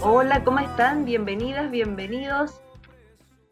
Hola, 0.00 0.44
¿cómo 0.44 0.58
están? 0.58 1.04
Bienvenidas, 1.04 1.70
bienvenidos 1.70 2.60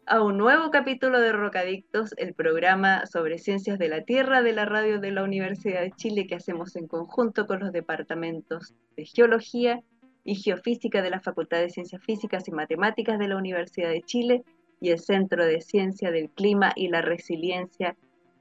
a 0.05 0.21
un 0.21 0.37
nuevo 0.37 0.69
capítulo 0.69 1.19
de 1.19 1.31
Rocadictos, 1.31 2.13
el 2.17 2.33
programa 2.33 3.05
sobre 3.05 3.39
ciencias 3.39 3.79
de 3.79 3.87
la 3.87 4.01
Tierra 4.01 4.41
de 4.41 4.53
la 4.53 4.65
radio 4.65 4.99
de 4.99 5.11
la 5.11 5.23
Universidad 5.23 5.81
de 5.81 5.91
Chile 5.91 6.27
que 6.27 6.35
hacemos 6.35 6.75
en 6.75 6.87
conjunto 6.87 7.47
con 7.47 7.59
los 7.59 7.71
departamentos 7.71 8.73
de 8.97 9.05
Geología 9.05 9.81
y 10.23 10.35
Geofísica 10.35 11.01
de 11.01 11.09
la 11.09 11.21
Facultad 11.21 11.59
de 11.59 11.69
Ciencias 11.69 12.03
Físicas 12.03 12.47
y 12.47 12.51
Matemáticas 12.51 13.17
de 13.17 13.27
la 13.27 13.37
Universidad 13.37 13.89
de 13.89 14.01
Chile 14.01 14.43
y 14.81 14.89
el 14.89 14.99
Centro 14.99 15.45
de 15.45 15.61
Ciencia 15.61 16.11
del 16.11 16.29
Clima 16.29 16.73
y 16.75 16.89
la 16.89 17.01
Resiliencia 17.01 17.95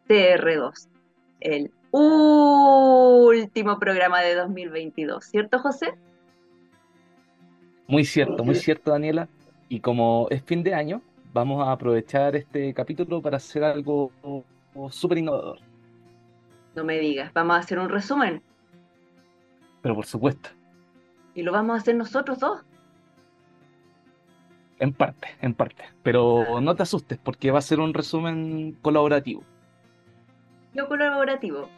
TR2. 0.08 0.88
El 1.40 1.70
último 1.92 3.78
programa 3.78 4.20
de 4.20 4.34
2022, 4.34 5.24
¿cierto 5.24 5.58
José? 5.60 5.94
Muy 7.86 8.04
cierto, 8.04 8.44
muy 8.44 8.54
cierto, 8.54 8.90
Daniela. 8.90 9.28
Y 9.68 9.80
como 9.80 10.26
es 10.30 10.42
fin 10.42 10.62
de 10.62 10.74
año, 10.74 11.02
vamos 11.32 11.66
a 11.66 11.72
aprovechar 11.72 12.36
este 12.36 12.72
capítulo 12.74 13.20
para 13.20 13.38
hacer 13.38 13.64
algo 13.64 14.12
súper 14.90 15.18
innovador. 15.18 15.58
No 16.74 16.84
me 16.84 16.98
digas, 16.98 17.32
vamos 17.32 17.56
a 17.56 17.58
hacer 17.60 17.78
un 17.78 17.88
resumen. 17.88 18.42
Pero 19.82 19.94
por 19.94 20.06
supuesto. 20.06 20.50
¿Y 21.34 21.42
lo 21.42 21.52
vamos 21.52 21.74
a 21.74 21.78
hacer 21.78 21.94
nosotros 21.94 22.38
dos? 22.38 22.62
En 24.78 24.92
parte, 24.92 25.28
en 25.40 25.54
parte. 25.54 25.84
Pero 26.02 26.60
no 26.60 26.74
te 26.74 26.82
asustes 26.82 27.18
porque 27.18 27.50
va 27.50 27.58
a 27.58 27.62
ser 27.62 27.80
un 27.80 27.94
resumen 27.94 28.76
colaborativo. 28.82 29.42
Yo 30.74 30.88
colaborativo. 30.88 31.68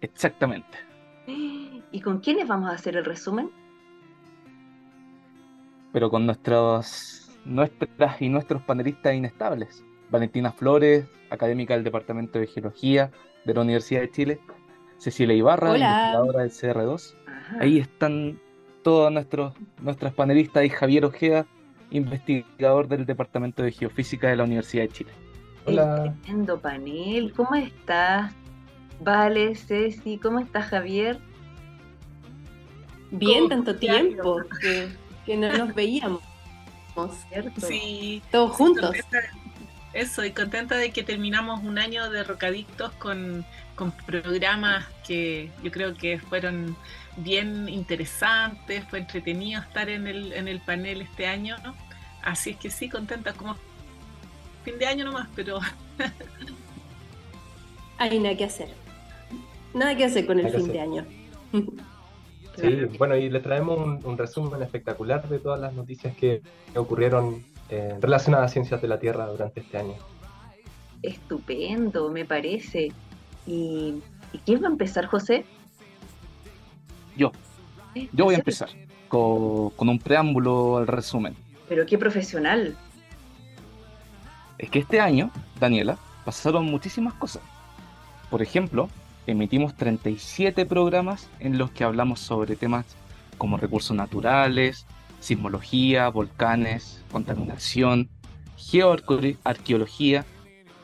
Exactamente. 0.00 0.78
¿Y 1.26 2.00
con 2.00 2.20
quiénes 2.20 2.48
vamos 2.48 2.70
a 2.70 2.74
hacer 2.74 2.96
el 2.96 3.04
resumen? 3.04 3.50
Pero 5.92 6.10
con 6.10 6.26
nuestros, 6.26 7.30
nuestras 7.44 8.20
y 8.20 8.28
nuestros 8.28 8.62
panelistas 8.62 9.14
inestables. 9.14 9.84
Valentina 10.10 10.52
Flores, 10.52 11.06
académica 11.30 11.74
del 11.74 11.84
Departamento 11.84 12.38
de 12.38 12.46
Geología 12.46 13.10
de 13.44 13.54
la 13.54 13.60
Universidad 13.62 14.00
de 14.00 14.10
Chile. 14.10 14.40
Cecilia 14.98 15.34
Ibarra, 15.34 15.78
investigadora 15.78 16.40
del 16.40 16.50
CR2. 16.50 17.14
Ahí 17.58 17.78
están 17.78 18.38
todos 18.82 19.10
nuestros 19.10 19.54
nuestras 19.80 20.12
panelistas 20.12 20.64
y 20.64 20.68
Javier 20.68 21.04
Ojeda, 21.06 21.46
investigador 21.90 22.88
del 22.88 23.06
Departamento 23.06 23.62
de 23.62 23.72
Geofísica 23.72 24.28
de 24.28 24.36
la 24.36 24.44
Universidad 24.44 24.82
de 24.84 24.88
Chile. 24.90 25.10
Hola. 25.64 26.14
Tremendo 26.24 26.58
panel. 26.60 27.32
¿Cómo 27.34 27.54
estás? 27.54 28.32
Vale, 29.00 29.54
Ceci, 29.54 30.18
¿cómo 30.18 30.40
estás, 30.40 30.66
Javier? 30.66 31.18
Bien, 33.10 33.48
tanto 33.48 33.76
tiempo 33.76 34.42
que 34.60 34.88
no 35.36 35.52
nos 35.56 35.74
veíamos. 35.74 36.22
¿cierto? 37.28 37.60
Sí. 37.66 38.22
Todos 38.30 38.52
juntos. 38.52 38.96
eso, 39.92 40.24
y 40.24 40.32
contenta 40.32 40.76
de 40.76 40.90
que 40.90 41.02
terminamos 41.02 41.62
un 41.62 41.78
año 41.78 42.10
de 42.10 42.24
Rocadictos 42.24 42.92
con, 42.92 43.44
programas 44.04 44.84
que 45.06 45.50
yo 45.62 45.70
creo 45.70 45.94
que 45.94 46.18
fueron 46.18 46.76
bien 47.16 47.66
interesantes, 47.66 48.84
fue 48.90 48.98
entretenido 48.98 49.62
estar 49.62 49.88
en 49.88 50.06
el, 50.06 50.34
en 50.34 50.48
el 50.48 50.60
panel 50.60 51.00
este 51.00 51.26
año, 51.26 51.56
¿no? 51.64 51.74
Así 52.22 52.50
es 52.50 52.56
que 52.58 52.70
sí, 52.70 52.90
contenta 52.90 53.32
como 53.32 53.56
fin 54.64 54.78
de 54.78 54.86
año 54.86 55.06
nomás, 55.06 55.28
pero... 55.34 55.60
Hay 57.96 58.18
nada 58.18 58.36
que 58.36 58.44
hacer. 58.44 58.68
Nada 59.72 59.96
que 59.96 60.04
hacer 60.04 60.26
con 60.26 60.38
el 60.38 60.52
fin 60.52 60.72
de 60.72 60.80
año. 60.80 61.06
Sí, 62.60 62.96
bueno, 62.98 63.16
y 63.16 63.30
le 63.30 63.40
traemos 63.40 64.04
un, 64.04 64.18
resumen 64.18 64.62
espectacular 64.62 65.28
de 65.28 65.38
todas 65.38 65.60
las 65.60 65.72
noticias 65.72 66.16
que, 66.16 66.42
ocurrieron 66.74 67.44
eh, 67.68 67.96
relacionadas 68.00 68.50
a 68.50 68.52
ciencias 68.52 68.82
de 68.82 68.88
la 68.88 68.98
Tierra 68.98 69.26
durante 69.26 69.60
este 69.60 69.78
año. 69.78 69.94
Estupendo, 71.02 72.10
me 72.10 72.24
parece. 72.24 72.92
¿Y, 73.46 74.02
quién 74.44 74.62
va 74.62 74.68
a 74.68 74.70
empezar, 74.70 75.06
José? 75.06 75.44
Yo. 77.16 77.32
Yo 78.12 78.24
voy 78.24 78.34
a 78.34 78.38
empezar 78.38 78.68
con, 79.08 79.70
con 79.70 79.88
un 79.88 79.98
preámbulo 79.98 80.78
al 80.78 80.86
resumen. 80.86 81.34
Pero 81.68 81.86
qué 81.86 81.98
profesional. 81.98 82.76
Es 84.58 84.70
que 84.70 84.80
este 84.80 85.00
año, 85.00 85.30
Daniela, 85.58 85.98
pasaron 86.24 86.66
muchísimas 86.66 87.14
cosas. 87.14 87.42
Por 88.30 88.42
ejemplo, 88.42 88.88
emitimos 89.26 89.76
37 89.76 90.66
programas 90.66 91.28
en 91.40 91.58
los 91.58 91.70
que 91.70 91.84
hablamos 91.84 92.20
sobre 92.20 92.56
temas 92.56 92.86
como 93.38 93.56
recursos 93.56 93.96
naturales, 93.96 94.86
sismología, 95.20 96.08
volcanes, 96.08 97.02
contaminación, 97.10 98.08
geoarqueología, 98.56 100.24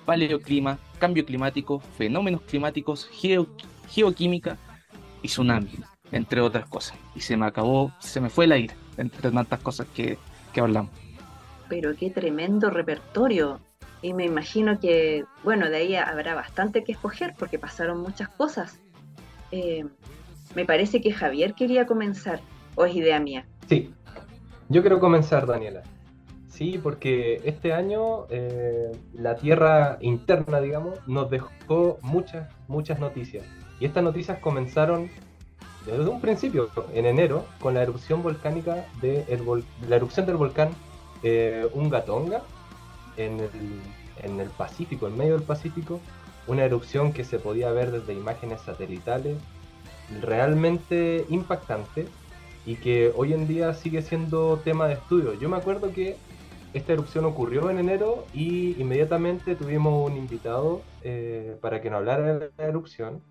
paleoclima, 0.05 0.79
cambio 0.99 1.25
climático, 1.27 1.81
fenómenos 1.81 2.43
climáticos, 2.43 3.09
geoquímica 3.89 4.57
y 5.23 5.29
tsunami, 5.29 5.71
entre 6.13 6.41
otras 6.41 6.67
cosas. 6.69 6.97
Y 7.15 7.21
se 7.21 7.37
me 7.37 7.47
acabó, 7.47 7.93
se 7.99 8.21
me 8.21 8.31
fue 8.31 8.47
el 8.47 8.53
aire 8.53 8.75
entre 8.97 9.31
tantas 9.31 9.61
cosas 9.61 9.87
que, 9.95 10.19
que 10.53 10.61
hablamos. 10.61 10.91
Pero 11.69 11.95
qué 11.97 12.11
tremendo 12.11 12.71
repertorio. 12.71 13.61
Y 14.03 14.13
me 14.13 14.25
imagino 14.25 14.79
que, 14.79 15.25
bueno, 15.43 15.69
de 15.69 15.77
ahí 15.77 15.97
habrá 15.97 16.35
bastante 16.35 16.85
que 16.85 16.93
escoger 16.93 17.35
porque 17.39 17.59
pasaron 17.59 18.01
muchas 18.01 18.29
cosas. 18.29 18.79
Eh, 19.51 19.85
me 20.55 20.65
parece 20.65 21.01
que 21.01 21.13
Javier 21.13 21.55
quería 21.55 21.87
comenzar, 21.87 22.41
o 22.75 22.85
es 22.85 22.95
idea 22.95 23.19
mía. 23.21 23.47
Sí, 23.69 23.93
yo 24.69 24.81
quiero 24.83 25.01
comenzar, 25.01 25.47
Daniela. 25.47 25.83
Sí, 26.49 26.81
porque 26.83 27.43
este 27.45 27.73
año 27.73 28.27
eh, 28.31 28.91
la 29.13 29.37
Tierra 29.37 29.99
interna, 30.01 30.61
digamos, 30.61 30.99
nos 31.07 31.31
dejó 31.31 31.99
muchas, 32.01 32.49
muchas 32.67 32.99
noticias. 32.99 33.45
Y 33.79 33.85
estas 33.85 34.03
noticias 34.03 34.39
comenzaron 34.39 35.11
desde 35.85 36.09
un 36.09 36.21
principio, 36.21 36.69
en 36.95 37.07
enero, 37.07 37.45
con 37.61 37.75
la 37.75 37.83
erupción 37.83 38.23
volcánica 38.23 38.87
de 39.01 39.25
la 39.89 39.97
erupción 39.97 40.27
del 40.27 40.37
volcán 40.37 40.71
eh, 41.23 41.69
Ungatonga, 41.75 42.43
en 43.17 43.41
el, 44.41 44.51
Pacífico, 44.51 45.07
en 45.07 45.17
medio 45.17 45.35
del 45.35 45.43
Pacífico, 45.43 46.01
una 46.47 46.65
erupción 46.65 47.13
que 47.13 47.25
se 47.25 47.39
podía 47.39 47.71
ver 47.73 47.91
desde 47.91 48.15
imágenes 48.15 48.61
satelitales, 48.63 49.37
realmente 50.23 51.27
impactante 51.29 52.07
y 52.65 52.77
que 52.77 53.13
hoy 53.17 53.33
en 53.33 53.47
día 53.47 53.75
sigue 53.75 54.03
siendo 54.03 54.59
tema 54.65 54.87
de 54.89 54.95
estudio. 54.95 55.35
Yo 55.35 55.49
me 55.49 55.57
acuerdo 55.57 55.93
que 55.93 56.17
esta 56.75 56.93
erupción 56.93 57.25
ocurrió 57.25 57.71
en 57.71 57.79
enero 57.79 58.27
y 58.35 58.81
inmediatamente 58.81 59.57
tuvimos 59.57 60.11
un 60.11 60.17
invitado 60.17 60.83
eh, 61.03 61.57
para 61.61 61.81
que 61.81 61.91
nos 61.91 61.99
hablara 61.99 62.35
de 62.35 62.51
la 62.57 62.65
erupción, 62.65 63.23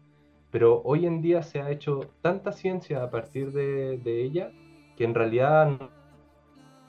pero 0.51 0.81
hoy 0.83 1.05
en 1.05 1.21
día 1.21 1.43
se 1.43 1.61
ha 1.61 1.69
hecho 1.69 2.09
tanta 2.21 2.51
ciencia 2.51 3.03
a 3.03 3.11
partir 3.11 3.51
de, 3.51 3.97
de 3.97 4.23
ella 4.23 4.51
que 4.95 5.03
en 5.03 5.13
realidad 5.13 5.77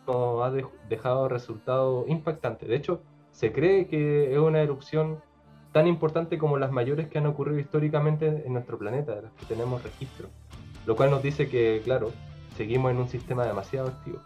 ha 0.09 0.53
dejado 0.89 1.29
resultados 1.29 2.09
impactantes. 2.09 2.69
De 2.69 2.77
hecho, 2.77 3.03
se 3.31 3.53
cree 3.53 3.87
que 3.87 4.33
es 4.33 4.39
una 4.39 4.61
erupción 4.61 5.21
tan 5.73 5.87
importante 5.87 6.39
como 6.39 6.57
las 6.57 6.73
mayores 6.73 7.09
que 7.09 7.19
han 7.19 7.27
ocurrido 7.27 7.59
históricamente 7.59 8.45
en 8.47 8.53
nuestro 8.53 8.79
planeta, 8.79 9.15
de 9.15 9.23
las 9.23 9.33
que 9.33 9.47
tenemos 9.47 9.83
registro. 9.83 10.29
Lo 10.87 10.97
cual 10.97 11.11
nos 11.11 11.23
dice 11.23 11.49
que, 11.49 11.83
claro, 11.85 12.13
seguimos 12.57 12.91
en 12.93 12.99
un 12.99 13.09
sistema 13.09 13.45
demasiado 13.45 13.89
activo. 13.89 14.21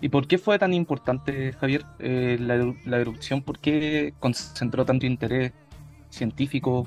¿Y 0.00 0.08
por 0.10 0.26
qué 0.26 0.38
fue 0.38 0.58
tan 0.58 0.74
importante, 0.74 1.52
Javier, 1.54 1.84
eh, 1.98 2.36
la, 2.38 2.98
erupción? 2.98 3.42
¿Por 3.42 3.58
qué 3.58 4.14
concentró 4.20 4.84
tanto 4.84 5.06
interés 5.06 5.52
científico 6.10 6.86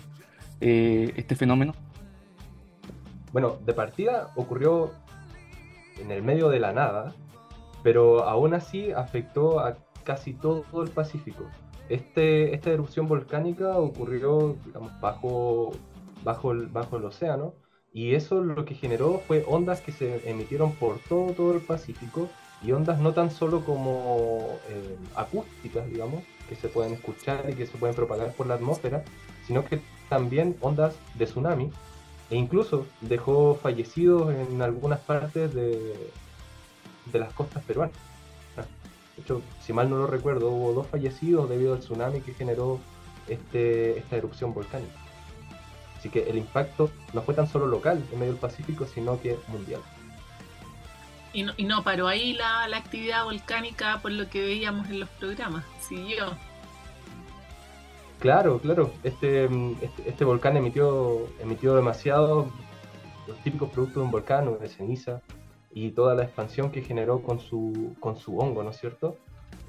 eh, 0.61 1.11
este 1.17 1.35
fenómeno? 1.35 1.73
Bueno, 3.33 3.57
de 3.65 3.73
partida 3.73 4.31
ocurrió 4.35 4.91
en 5.99 6.11
el 6.11 6.23
medio 6.23 6.49
de 6.49 6.59
la 6.59 6.71
nada, 6.71 7.13
pero 7.83 8.23
aún 8.23 8.53
así 8.53 8.91
afectó 8.91 9.59
a 9.59 9.77
casi 10.03 10.33
todo 10.33 10.63
el 10.83 10.89
Pacífico. 10.89 11.43
Este, 11.89 12.53
esta 12.53 12.69
erupción 12.71 13.07
volcánica 13.07 13.77
ocurrió 13.77 14.55
bajo, 15.01 15.71
bajo, 16.23 16.51
el, 16.51 16.67
bajo 16.67 16.97
el 16.97 17.05
océano 17.05 17.53
y 17.91 18.13
eso 18.13 18.43
lo 18.43 18.65
que 18.65 18.75
generó 18.75 19.21
fue 19.27 19.43
ondas 19.47 19.81
que 19.81 19.91
se 19.91 20.29
emitieron 20.29 20.73
por 20.73 20.99
todo, 20.99 21.33
todo 21.33 21.53
el 21.53 21.61
Pacífico 21.61 22.29
y 22.61 22.71
ondas 22.71 22.99
no 22.99 23.13
tan 23.13 23.31
solo 23.31 23.63
como 23.63 24.59
eh, 24.69 24.97
acústicas, 25.15 25.87
digamos, 25.89 26.23
que 26.47 26.55
se 26.55 26.67
pueden 26.67 26.93
escuchar 26.93 27.49
y 27.49 27.53
que 27.53 27.65
se 27.65 27.77
pueden 27.77 27.95
propagar 27.95 28.33
por 28.33 28.47
la 28.47 28.55
atmósfera, 28.55 29.03
sino 29.47 29.65
que 29.65 29.81
también 30.09 30.57
ondas 30.61 30.95
de 31.15 31.25
tsunami 31.25 31.71
e 32.29 32.35
incluso 32.35 32.85
dejó 33.01 33.55
fallecidos 33.55 34.33
en 34.33 34.61
algunas 34.61 34.99
partes 34.99 35.53
de, 35.53 36.11
de 37.11 37.19
las 37.19 37.33
costas 37.33 37.63
peruanas. 37.63 37.95
De 39.15 39.23
hecho, 39.23 39.41
si 39.61 39.73
mal 39.73 39.89
no 39.89 39.97
lo 39.97 40.07
recuerdo, 40.07 40.49
hubo 40.49 40.73
dos 40.73 40.87
fallecidos 40.87 41.49
debido 41.49 41.73
al 41.73 41.79
tsunami 41.79 42.21
que 42.21 42.33
generó 42.33 42.79
este, 43.27 43.99
esta 43.99 44.15
erupción 44.15 44.53
volcánica. 44.53 44.93
Así 45.97 46.09
que 46.09 46.29
el 46.29 46.37
impacto 46.37 46.89
no 47.13 47.21
fue 47.21 47.33
tan 47.33 47.47
solo 47.47 47.67
local 47.67 48.01
en 48.13 48.19
medio 48.19 48.31
del 48.31 48.39
Pacífico, 48.39 48.85
sino 48.85 49.19
que 49.19 49.37
mundial. 49.49 49.81
Y 51.33 51.43
no, 51.43 51.53
y 51.57 51.65
no 51.65 51.83
paró 51.83 52.07
ahí 52.07 52.33
la, 52.33 52.67
la, 52.67 52.77
actividad 52.77 53.25
volcánica 53.25 53.99
por 54.01 54.11
lo 54.11 54.29
que 54.29 54.41
veíamos 54.41 54.89
en 54.89 55.01
los 55.01 55.09
programas, 55.09 55.65
siguió. 55.81 56.25
Claro, 58.19 58.59
claro. 58.59 58.91
Este, 59.03 59.45
este, 59.45 60.09
este, 60.09 60.25
volcán 60.25 60.57
emitió, 60.57 61.27
emitió 61.39 61.75
demasiado 61.75 62.49
los 63.27 63.37
típicos 63.43 63.69
productos 63.69 63.95
de 63.95 64.01
un 64.01 64.11
volcán, 64.11 64.59
de 64.59 64.69
ceniza, 64.69 65.21
y 65.71 65.91
toda 65.91 66.15
la 66.15 66.23
expansión 66.23 66.71
que 66.71 66.81
generó 66.81 67.21
con 67.21 67.39
su, 67.39 67.95
con 67.99 68.17
su 68.17 68.37
hongo, 68.39 68.63
¿no 68.63 68.71
es 68.71 68.77
cierto? 68.77 69.17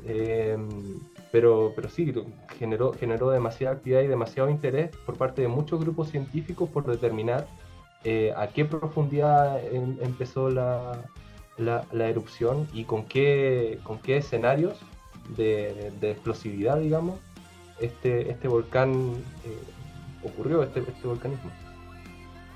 Em, 0.07 0.69
pero, 1.31 1.73
pero 1.77 1.89
sí, 1.89 2.13
generó, 2.59 2.93
generó 2.93 3.31
demasiada 3.31 3.77
actividad 3.77 4.01
y 4.01 4.07
demasiado 4.07 4.49
interés 4.49 4.91
por 5.05 5.17
parte 5.17 5.43
de 5.43 5.49
muchos 5.49 5.81
grupos 5.81 6.09
científicos 6.11 6.69
por 6.71 6.87
determinar 6.87 7.47
eh, 8.05 8.33
a 8.37 8.49
qué 8.49 8.65
profundidad 8.65 9.63
em, 9.73 9.99
empezó 10.01 10.49
la, 10.49 11.05
la, 11.59 12.09
erupción 12.09 12.67
y 12.73 12.85
con 12.85 13.05
qué, 13.05 13.79
con 13.83 13.99
qué 13.99 14.17
escenarios 14.17 14.79
de, 15.37 15.93
explosividad, 16.01 16.79
digamos, 16.79 17.19
este, 17.79 18.31
este 18.31 18.49
volcán 18.49 18.93
eh, 19.45 20.27
ocurrió, 20.27 20.63
este, 20.63 20.81
este 20.81 21.07
volcanismo. 21.07 21.51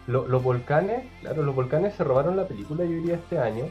Los 0.07 0.43
volcanes, 0.43 1.05
claro, 1.21 1.43
los 1.43 1.55
volcanes 1.55 1.95
se 1.95 2.05
robaron 2.05 2.37
la 2.37 2.47
película, 2.47 2.85
yo 2.85 2.91
diría, 2.91 3.15
este 3.15 3.39
año, 3.39 3.65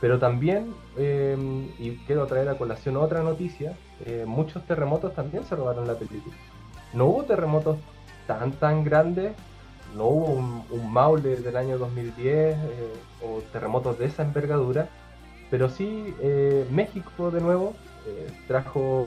pero 0.00 0.18
también, 0.18 0.74
em, 0.96 1.68
y 1.78 1.96
quiero 2.06 2.26
traer 2.26 2.48
a 2.48 2.58
colación 2.58 2.96
otra 2.96 3.22
noticia, 3.22 3.76
eh, 4.04 4.24
muchos 4.26 4.66
terremotos 4.66 5.14
también 5.14 5.44
se 5.44 5.54
robaron 5.54 5.86
la 5.86 5.94
película. 5.94 6.34
No 6.92 7.06
hubo 7.06 7.22
terremotos 7.22 7.78
tan, 8.26 8.52
tan 8.52 8.84
grandes 8.84 9.32
no 9.96 10.06
hubo 10.06 10.26
un, 10.70 10.92
Maule 10.92 11.36
del 11.36 11.56
año 11.56 11.78
2010 11.78 12.56
eh, 12.56 12.58
o 13.22 13.42
terremotos 13.52 13.98
de 13.98 14.06
esa 14.06 14.22
envergadura, 14.22 14.88
pero 15.50 15.68
sí 15.68 16.14
eh, 16.20 16.66
México 16.70 17.30
de 17.30 17.40
nuevo 17.40 17.74
trajo, 18.48 19.06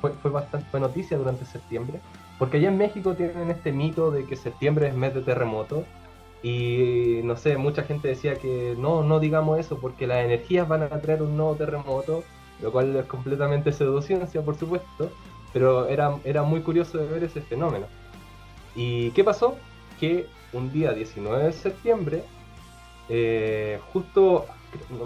fue, 0.00 0.12
fue 0.12 0.30
bastante 0.30 0.66
fue 0.70 0.80
noticia 0.80 1.18
durante 1.18 1.44
septiembre, 1.44 2.00
porque 2.42 2.56
allá 2.56 2.70
en 2.70 2.76
México 2.76 3.14
tienen 3.14 3.50
este 3.50 3.70
mito 3.70 4.10
de 4.10 4.26
que 4.26 4.34
septiembre 4.34 4.88
es 4.88 4.96
mes 4.96 5.14
de 5.14 5.20
terremoto 5.20 5.84
y 6.42 7.20
no 7.22 7.36
sé, 7.36 7.56
mucha 7.56 7.84
gente 7.84 8.08
decía 8.08 8.34
que 8.34 8.74
no, 8.76 9.04
no 9.04 9.20
digamos 9.20 9.60
eso 9.60 9.78
porque 9.78 10.08
las 10.08 10.24
energías 10.24 10.66
van 10.66 10.82
a 10.82 10.88
traer 10.88 11.22
un 11.22 11.36
nuevo 11.36 11.54
terremoto, 11.54 12.24
lo 12.60 12.72
cual 12.72 12.96
es 12.96 13.06
completamente 13.06 13.70
pseudociencia, 13.70 14.42
por 14.42 14.56
supuesto, 14.56 15.12
pero 15.52 15.86
era, 15.86 16.16
era 16.24 16.42
muy 16.42 16.62
curioso 16.62 16.98
de 16.98 17.06
ver 17.06 17.22
ese 17.22 17.42
fenómeno. 17.42 17.86
¿Y 18.74 19.12
qué 19.12 19.22
pasó? 19.22 19.56
que 20.00 20.26
un 20.52 20.72
día 20.72 20.94
19 20.94 21.44
de 21.44 21.52
septiembre, 21.52 22.24
eh, 23.08 23.78
justo, 23.92 24.46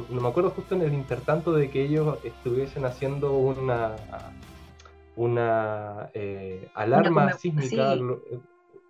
no, 0.08 0.22
me 0.22 0.28
acuerdo 0.28 0.52
justo 0.52 0.74
en 0.74 0.80
el 0.80 0.94
intertanto 0.94 1.52
de 1.52 1.68
que 1.68 1.82
ellos 1.82 2.16
estuviesen 2.24 2.86
haciendo 2.86 3.34
una, 3.34 3.94
una 5.16 6.10
eh, 6.14 6.68
alarma 6.74 7.32
sísmica. 7.32 7.96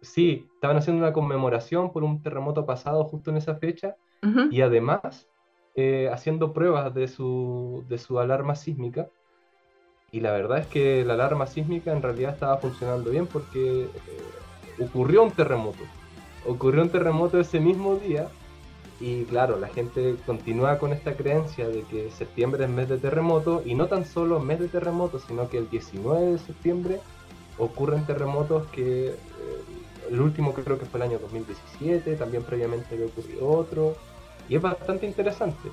Sí. 0.03 0.47
estaban 0.55 0.77
haciendo 0.77 1.03
una 1.03 1.13
conmemoración 1.13 1.93
por 1.93 2.05
un 2.05 2.23
terremoto 2.23 2.67
pasado 2.67 3.05
justo 3.05 3.31
en 3.31 3.39
esa 3.39 3.57
fecha 3.57 3.97
y 4.51 4.61
además 4.61 5.29
eh, 5.77 6.11
haciendo 6.13 6.53
pruebas 6.53 6.93
de 6.95 7.07
su, 7.07 7.85
de 7.89 7.99
su 7.99 8.19
alarma 8.19 8.55
sísmica. 8.57 9.09
Y 10.11 10.21
la 10.21 10.33
verdad 10.33 10.59
es 10.59 10.67
que 10.67 11.05
la 11.05 11.15
alarma 11.15 11.47
sísmica 11.47 11.93
en 11.93 12.03
realidad 12.03 12.35
estaba 12.35 12.57
funcionando 12.59 13.11
bien 13.11 13.27
porque 13.27 13.89
ocurrió 14.81 15.23
un 15.23 15.31
terremoto. 15.31 15.83
Ocurrió 16.47 16.83
un 16.83 16.91
terremoto 16.91 17.41
ese 17.41 17.61
mismo 17.61 17.97
día 17.97 18.29
y 18.99 19.25
claro, 19.25 19.59
la 19.59 19.69
gente 19.69 20.17
continúa 20.25 20.79
con 20.79 20.93
esta 20.93 21.15
creencia 21.15 21.69
de 21.69 21.83
que 21.83 22.11
septiembre 22.11 22.65
es 22.65 22.71
mes 22.71 22.89
de 22.89 22.97
terremoto 22.97 23.63
y 23.65 23.75
no 23.75 23.89
tan 23.89 24.07
solo 24.07 24.41
mes 24.41 24.59
de 24.59 24.69
terremoto, 24.69 25.19
sino 25.19 25.51
que 25.51 25.59
el 25.59 25.69
19 25.69 26.33
de 26.33 26.39
septiembre 26.39 27.01
ocurren 27.59 28.07
terremotos 28.07 28.67
que 28.69 29.09
eh, 29.09 29.15
el 30.11 30.21
último 30.21 30.55
creo 30.55 30.79
que 30.79 30.87
fue 30.87 30.99
el 30.99 31.11
año 31.11 31.19
2017, 31.19 32.17
también 32.17 32.43
previamente 32.43 32.95
había 32.95 33.07
ocurrido 33.07 33.49
otro 33.49 33.97
y 34.49 34.57
es 34.57 34.63
bastante 34.63 35.07
interesante. 35.07 35.69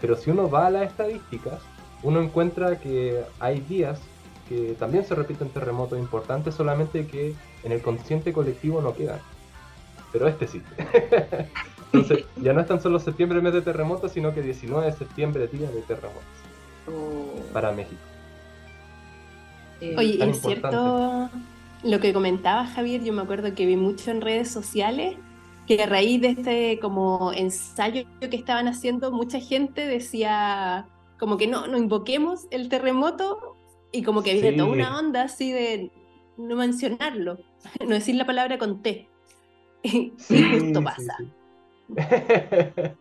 Pero 0.00 0.14
si 0.14 0.30
uno 0.30 0.48
va 0.48 0.66
a 0.66 0.70
las 0.70 0.88
estadísticas, 0.88 1.60
uno 2.04 2.20
encuentra 2.20 2.78
que 2.78 3.24
hay 3.40 3.60
días 3.60 4.00
que 4.48 4.76
también 4.78 5.04
se 5.04 5.14
repiten 5.14 5.50
terremotos 5.50 5.98
importantes, 5.98 6.54
solamente 6.54 7.06
que 7.06 7.34
en 7.64 7.72
el 7.72 7.82
consciente 7.82 8.32
colectivo 8.32 8.80
no 8.80 8.94
quedan. 8.94 9.20
Pero 10.12 10.28
este 10.28 10.46
sí. 10.46 10.62
Entonces, 11.92 12.24
ya 12.36 12.52
no 12.52 12.60
es 12.60 12.66
tan 12.66 12.80
solo 12.80 12.98
septiembre 12.98 13.40
mes 13.40 13.54
de 13.54 13.62
terremotos, 13.62 14.12
sino 14.12 14.34
que 14.34 14.42
19 14.42 14.86
de 14.86 14.92
septiembre 14.92 15.48
día 15.48 15.70
de 15.70 15.80
terremotos. 15.82 16.22
Oh. 16.86 17.40
Para 17.52 17.72
México. 17.72 18.00
Eh, 19.80 19.94
Oye, 19.96 20.24
es 20.28 20.40
cierto 20.40 21.30
lo 21.82 22.00
que 22.00 22.12
comentaba 22.12 22.66
Javier, 22.66 23.04
yo 23.04 23.12
me 23.12 23.22
acuerdo 23.22 23.54
que 23.54 23.66
vi 23.66 23.76
mucho 23.76 24.10
en 24.10 24.20
redes 24.20 24.50
sociales 24.50 25.16
que 25.66 25.82
a 25.82 25.86
raíz 25.86 26.20
de 26.20 26.28
este 26.28 26.78
como 26.80 27.32
ensayo 27.32 28.04
que 28.20 28.36
estaban 28.36 28.68
haciendo, 28.68 29.12
mucha 29.12 29.38
gente 29.38 29.86
decía 29.86 30.88
como 31.18 31.36
que 31.36 31.46
no, 31.46 31.66
no 31.66 31.78
invoquemos 31.78 32.46
el 32.50 32.68
terremoto 32.68 33.56
y 33.92 34.02
como 34.02 34.22
que 34.22 34.32
había 34.32 34.56
toda 34.56 34.70
una 34.70 34.98
onda 34.98 35.22
así 35.22 35.52
de 35.52 35.90
no 36.36 36.56
mencionarlo, 36.56 37.38
no 37.80 37.90
decir 37.90 38.14
la 38.14 38.26
palabra 38.26 38.58
con 38.58 38.82
T. 38.82 39.08
y 39.82 40.12
justo 40.18 40.82
pasa. 40.82 41.16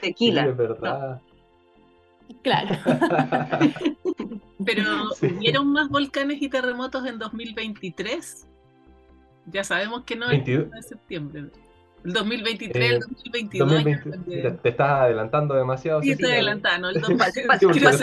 Tequila. 0.00 0.46
es 0.46 0.56
verdad. 0.56 1.20
Claro. 2.42 2.76
Pero 4.64 4.82
¿hubieron 5.20 5.72
más 5.72 5.88
volcanes 5.88 6.40
y 6.40 6.48
terremotos 6.48 7.04
en 7.06 7.18
2023? 7.18 8.46
Ya 9.46 9.64
sabemos 9.64 10.04
que 10.04 10.16
no 10.16 10.30
es 10.30 10.44
de 10.44 10.82
septiembre. 10.82 11.44
El 12.04 12.12
2023, 12.12 12.92
el 12.92 13.00
2022. 13.00 13.72
Eh, 14.28 14.58
te, 14.62 14.68
estás 14.68 14.90
adelantando 15.02 15.54
demasiado. 15.54 16.02
Sí, 16.02 16.12
estoy 16.12 16.32
adelantando. 16.32 16.90
El 16.90 17.00
2023 17.00 18.00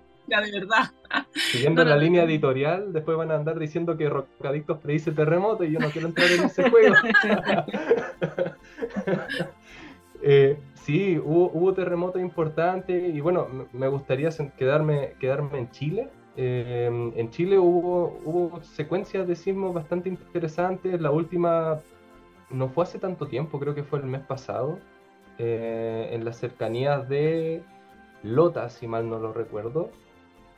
de 0.38 0.52
verdad. 0.52 0.92
Siguiendo 1.34 1.84
la 1.84 1.96
línea 1.96 2.22
editorial, 2.22 2.92
después 2.92 3.16
van 3.16 3.32
a 3.32 3.34
andar 3.34 3.58
diciendo 3.58 3.96
que 3.96 4.08
Rocadictos 4.08 4.78
predice 4.78 5.10
terremoto 5.10 5.64
y 5.64 5.72
yo 5.72 5.80
no 5.80 5.90
quiero 5.90 6.06
entrar 6.06 6.30
en 6.30 6.44
ese 6.44 6.70
juego. 6.70 6.94
eh, 10.22 10.58
sí, 10.74 11.18
hubo, 11.18 11.50
hubo 11.52 11.74
terremotos 11.74 12.20
importantes 12.20 13.14
y 13.14 13.20
bueno, 13.20 13.46
me 13.72 13.88
gustaría 13.88 14.30
quedarme, 14.56 15.14
quedarme 15.18 15.58
en 15.58 15.70
Chile. 15.70 16.08
Eh, 16.36 17.12
en 17.16 17.30
Chile 17.30 17.58
hubo, 17.58 18.20
hubo 18.24 18.62
secuencias 18.62 19.26
de 19.26 19.36
sismos 19.36 19.74
bastante 19.74 20.08
interesantes. 20.08 21.00
La 21.00 21.10
última 21.10 21.80
no 22.50 22.68
fue 22.68 22.84
hace 22.84 22.98
tanto 22.98 23.26
tiempo, 23.26 23.58
creo 23.58 23.74
que 23.74 23.82
fue 23.82 23.98
el 24.00 24.06
mes 24.06 24.22
pasado, 24.22 24.78
eh, 25.38 26.10
en 26.12 26.24
las 26.24 26.38
cercanías 26.38 27.08
de 27.08 27.62
Lota, 28.22 28.68
si 28.68 28.86
mal 28.86 29.08
no 29.08 29.18
lo 29.18 29.32
recuerdo. 29.32 29.90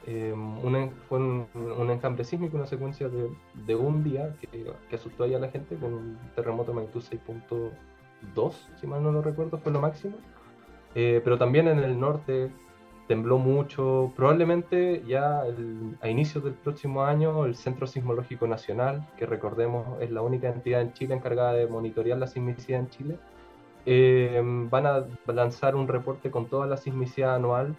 Em, 0.05 0.91
fue 1.09 1.19
un, 1.19 1.47
un, 1.55 1.91
enjambre 1.91 2.25
sísmico, 2.25 2.57
una 2.57 2.67
secuencia 2.67 3.09
de, 3.09 3.75
un 3.77 4.03
día 4.03 4.35
que, 4.41 4.67
asustó 4.93 5.25
ahí 5.25 5.35
a 5.35 5.39
la 5.39 5.49
gente 5.49 5.77
con 5.77 5.95
un 5.95 6.19
terremoto 6.35 6.75
magnitud 6.75 7.03
6.2, 8.35 8.53
si 8.81 8.87
mal 8.87 9.03
no 9.03 9.13
lo 9.13 9.23
recuerdo, 9.23 9.59
fue 9.59 9.73
lo 9.73 9.81
máximo. 9.81 10.17
Eh, 10.95 11.21
pero 11.25 11.39
también 11.39 11.69
en 11.69 11.79
el 11.79 11.99
norte 11.99 12.51
tembló 13.09 13.39
mucho. 13.39 14.13
Probablemente 14.17 15.03
ya 15.07 15.43
a 16.01 16.09
inicios 16.09 16.45
del 16.45 16.55
próximo 16.55 17.05
año 17.05 17.45
el 17.45 17.55
Centro 17.57 17.87
Sismológico 17.87 18.47
Nacional, 18.47 19.07
que 19.17 19.27
recordemos 19.27 20.01
es 20.01 20.11
la 20.11 20.23
única 20.23 20.49
entidad 20.49 20.81
en 20.81 20.93
Chile 20.93 21.15
encargada 21.15 21.53
de 21.55 21.67
monitorear 21.67 22.19
la 22.19 22.27
sismicidad 22.27 22.81
en 22.81 22.89
Chile, 22.91 23.19
em, 23.85 24.71
van 24.71 24.87
a 24.87 25.05
lanzar 25.27 25.75
un 25.75 25.89
reporte 25.89 26.31
con 26.31 26.47
toda 26.47 26.67
la 26.67 26.77
sismicidad 26.77 27.35
anual 27.35 27.77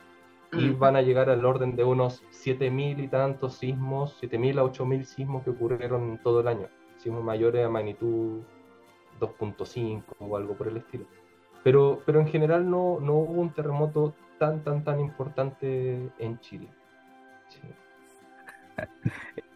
y 0.52 0.70
van 0.70 0.96
a 0.96 1.02
llegar 1.02 1.30
al 1.30 1.46
orden 1.46 1.76
de 1.76 1.84
unos 1.84 2.24
7.000 2.32 3.00
y 3.00 3.08
tantos 3.08 3.56
sismos, 3.56 4.16
7.000 4.22 4.60
a 4.60 4.64
8.000 4.64 5.06
sismos 5.06 5.44
que 5.44 5.52
ocurrieron 5.52 6.20
todo 6.24 6.42
el 6.42 6.48
año, 6.48 6.68
sismos 6.98 7.24
mayores 7.24 7.66
a 7.66 7.70
magnitud 7.70 8.42
2.5 9.24 10.04
o 10.20 10.38
algo 10.38 10.56
por 10.56 10.68
el 10.68 10.78
estilo. 10.78 11.06
Pero, 11.64 12.02
pero 12.06 12.20
en 12.20 12.28
general 12.28 12.70
no, 12.70 13.00
no 13.00 13.14
hubo 13.14 13.42
un 13.42 13.54
terremoto 13.54 14.14
tan, 14.38 14.64
tan, 14.64 14.84
tan 14.84 15.00
importante 15.00 16.10
en 16.20 16.40
Chile. 16.40 16.68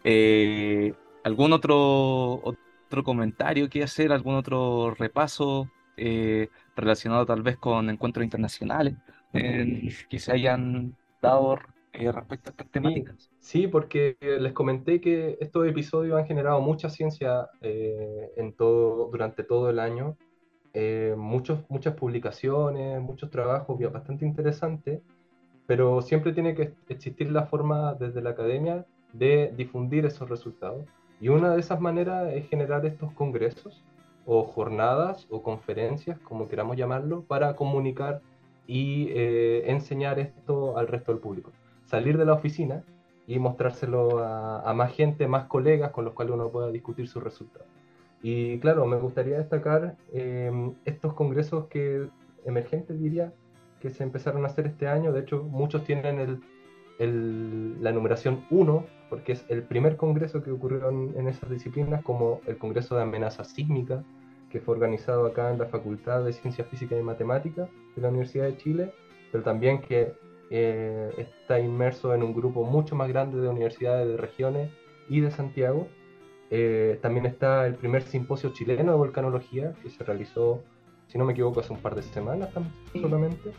Eh, 0.04 0.94
¿Algún 1.24 1.52
otro, 1.52 2.40
otro 2.42 3.02
comentario 3.02 3.68
que 3.68 3.82
hacer? 3.82 4.12
¿Algún 4.12 4.36
otro 4.36 4.94
repaso 4.94 5.68
eh, 5.96 6.48
relacionado 6.76 7.26
tal 7.26 7.42
vez 7.42 7.58
con 7.58 7.90
encuentros 7.90 8.24
internacionales 8.24 8.94
que 9.32 10.18
se 10.18 10.32
hayan 10.32 10.96
dado 11.20 11.58
respecto 11.92 12.48
a 12.48 12.52
estas 12.52 12.68
temáticas? 12.70 13.30
Sí, 13.38 13.66
porque 13.66 14.16
les 14.20 14.52
comenté 14.52 15.00
que 15.00 15.36
estos 15.40 15.66
episodios 15.66 16.18
han 16.18 16.26
generado 16.26 16.60
mucha 16.60 16.90
ciencia 16.90 17.48
en 17.60 18.52
todo, 18.52 19.08
durante 19.10 19.44
todo 19.44 19.70
el 19.70 19.78
año 19.78 20.16
eh, 20.74 21.14
muchos, 21.16 21.60
muchas 21.68 21.94
publicaciones, 21.94 23.00
muchos 23.00 23.30
trabajos 23.30 23.78
bastante 23.92 24.24
interesantes, 24.24 25.00
pero 25.66 26.02
siempre 26.02 26.32
tiene 26.32 26.54
que 26.54 26.72
existir 26.88 27.32
la 27.32 27.46
forma 27.46 27.94
desde 27.94 28.22
la 28.22 28.30
academia 28.30 28.86
de 29.12 29.52
difundir 29.56 30.04
esos 30.06 30.28
resultados. 30.28 30.84
Y 31.20 31.30
una 31.30 31.52
de 31.52 31.60
esas 31.60 31.80
maneras 31.80 32.32
es 32.32 32.48
generar 32.48 32.86
estos 32.86 33.12
congresos 33.12 33.82
o 34.24 34.44
jornadas 34.44 35.26
o 35.30 35.42
conferencias, 35.42 36.18
como 36.20 36.48
queramos 36.48 36.76
llamarlo, 36.76 37.22
para 37.22 37.56
comunicar 37.56 38.20
y 38.66 39.08
eh, 39.10 39.70
enseñar 39.70 40.18
esto 40.18 40.76
al 40.76 40.86
resto 40.86 41.12
del 41.12 41.20
público. 41.20 41.50
Salir 41.88 42.18
de 42.18 42.26
la 42.26 42.34
oficina 42.34 42.84
y 43.26 43.38
mostrárselo 43.38 44.20
a, 44.20 44.72
más 44.74 44.92
gente, 44.92 45.26
más 45.26 45.46
colegas 45.46 45.90
con 45.90 46.04
los 46.04 46.12
cuales 46.12 46.34
uno 46.34 46.50
pueda 46.50 46.70
discutir 46.70 47.08
sus 47.08 47.22
resultados. 47.22 47.66
Y 48.22 48.58
claro, 48.58 48.84
me 48.86 48.98
gustaría 48.98 49.38
destacar 49.38 49.96
em, 50.12 50.74
estos 50.84 51.14
congresos 51.14 51.66
que 51.68 52.08
emergentes, 52.44 53.00
diría, 53.00 53.32
que 53.80 53.88
se 53.88 54.02
empezaron 54.02 54.44
a 54.44 54.48
hacer 54.48 54.66
este 54.66 54.86
año. 54.86 55.12
De 55.12 55.20
hecho, 55.20 55.42
muchos 55.44 55.84
tienen 55.84 56.40
el, 56.98 57.82
la 57.82 57.92
numeración 57.92 58.44
1, 58.50 58.84
porque 59.08 59.32
es 59.32 59.46
el 59.48 59.62
primer 59.62 59.96
congreso 59.96 60.42
que 60.42 60.50
ocurrió 60.50 60.90
en, 60.90 61.26
esas 61.26 61.48
disciplinas, 61.48 62.02
como 62.02 62.42
el 62.46 62.58
Congreso 62.58 62.96
de 62.96 63.02
Amenaza 63.02 63.44
Sísmica, 63.44 64.04
que 64.50 64.60
fue 64.60 64.74
organizado 64.74 65.26
acá 65.26 65.50
en 65.50 65.58
la 65.58 65.66
Facultad 65.66 66.24
de 66.24 66.34
Ciencias 66.34 66.66
Físicas 66.68 66.98
y 67.00 67.02
Matemáticas 67.02 67.70
de 67.96 68.02
la 68.02 68.08
Universidad 68.08 68.44
de 68.44 68.56
Chile, 68.58 68.92
pero 69.30 69.42
también 69.42 69.80
que 69.80 70.12
eh, 70.50 71.10
está 71.18 71.60
inmerso 71.60 72.14
en 72.14 72.22
un 72.22 72.34
grupo 72.34 72.64
mucho 72.64 72.94
más 72.96 73.08
grande 73.08 73.40
de 73.40 73.48
universidades 73.48 74.08
de 74.08 74.16
regiones 74.16 74.70
y 75.08 75.20
de 75.20 75.30
Santiago, 75.30 75.88
eh, 76.50 76.98
también 77.02 77.26
está 77.26 77.66
el 77.66 77.74
primer 77.74 78.02
simposio 78.02 78.50
chileno 78.52 78.92
de 78.92 78.98
volcanología 78.98 79.74
que 79.82 79.90
se 79.90 80.02
realizó, 80.04 80.62
si 81.08 81.18
no 81.18 81.24
me 81.24 81.32
equivoco, 81.32 81.60
hace 81.60 81.72
un 81.72 81.80
par 81.80 81.94
de 81.94 82.02
semanas 82.02 82.50
solamente. 82.94 83.52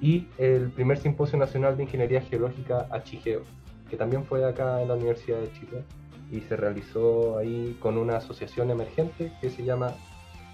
Y 0.00 0.26
el 0.38 0.70
primer 0.70 0.96
simposio 0.96 1.38
nacional 1.38 1.76
de 1.76 1.82
ingeniería 1.82 2.22
geológica 2.22 2.86
Achigeo, 2.90 3.42
que 3.90 3.96
también 3.96 4.24
fue 4.24 4.44
acá 4.48 4.80
en 4.80 4.88
la 4.88 4.94
Universidad 4.94 5.40
de 5.40 5.52
Chile 5.52 5.84
y 6.30 6.40
se 6.40 6.56
realizó 6.56 7.38
ahí 7.38 7.76
con 7.80 7.98
una 7.98 8.16
asociación 8.16 8.70
emergente 8.70 9.32
que 9.40 9.50
se 9.50 9.64
llama 9.64 9.94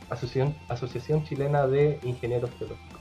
Asociación, 0.08 0.54
asociación 0.68 1.22
Chilena 1.24 1.66
de 1.66 2.00
Ingenieros 2.02 2.50
Geológicos. 2.58 3.00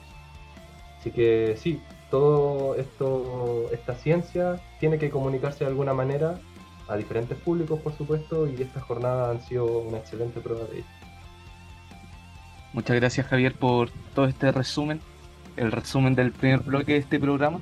Así 1.00 1.12
que 1.12 1.56
sí, 1.58 1.82
todo 2.10 2.76
esto, 2.76 3.70
esta 3.72 3.96
ciencia 3.96 4.62
tiene 4.80 4.98
que 4.98 5.10
comunicarse 5.10 5.64
de 5.64 5.70
alguna 5.70 5.94
manera 5.94 6.40
a 6.88 6.96
diferentes 6.96 7.38
públicos, 7.38 7.80
por 7.80 7.96
supuesto, 7.98 8.48
y 8.48 8.62
estas 8.62 8.84
jornadas 8.84 9.36
han 9.36 9.48
sido 9.48 9.66
una 9.80 9.98
excelente 9.98 10.40
prueba 10.40 10.66
de 10.66 10.78
ello. 10.78 10.88
Muchas 12.74 12.96
gracias 12.98 13.28
Javier 13.28 13.54
por 13.54 13.90
todo 14.14 14.26
este 14.26 14.52
resumen, 14.52 15.00
el 15.56 15.72
resumen 15.72 16.14
del 16.14 16.32
primer 16.32 16.60
bloque 16.60 16.94
de 16.94 17.00
este 17.00 17.20
programa. 17.20 17.62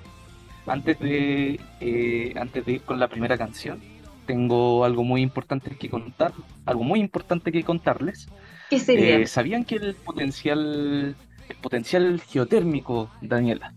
Antes 0.66 1.00
de, 1.00 1.60
eh, 1.82 2.34
antes 2.38 2.66
de 2.66 2.72
ir 2.74 2.82
con 2.82 3.00
la 3.00 3.08
primera 3.08 3.38
canción, 3.38 3.82
tengo 4.26 4.86
algo 4.86 5.04
muy 5.04 5.22
importante 5.22 5.76
que 5.76 5.90
contar, 5.90 6.34
algo 6.66 6.84
muy 6.84 7.00
importante 7.00 7.52
que 7.52 7.64
contarles. 7.64 8.28
¿Qué 8.70 8.80
sería? 8.80 9.18
Eh, 9.18 9.28
¿Sabían 9.28 9.66
que 9.66 9.76
el 9.76 9.96
potencial, 9.96 11.16
el 11.50 11.56
potencial 11.62 12.22
geotérmico, 12.22 13.12
Daniela, 13.22 13.74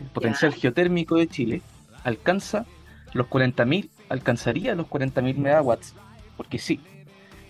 el 0.00 0.06
potencial 0.06 0.54
geotérmico 0.54 1.16
de 1.16 1.28
Chile 1.28 1.62
alcanza 2.04 2.64
los 3.12 3.26
40.000 3.26 3.88
alcanzaría 4.10 4.74
los 4.74 4.88
40.000 4.88 5.36
megawatts, 5.36 5.94
porque 6.36 6.58
sí, 6.58 6.80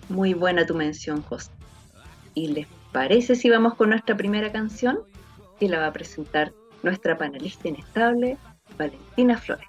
Muy 0.08 0.34
buena 0.34 0.66
tu 0.66 0.74
mención, 0.74 1.22
José. 1.22 1.50
¿Y 2.34 2.48
les 2.48 2.66
parece 2.94 3.34
si 3.34 3.50
vamos 3.50 3.74
con 3.74 3.90
nuestra 3.90 4.16
primera 4.16 4.50
canción? 4.52 5.00
Que 5.58 5.68
la 5.68 5.80
va 5.80 5.88
a 5.88 5.92
presentar 5.92 6.52
nuestra 6.84 7.18
panelista 7.18 7.68
inestable, 7.68 8.38
Valentina 8.78 9.36
Flores. 9.36 9.66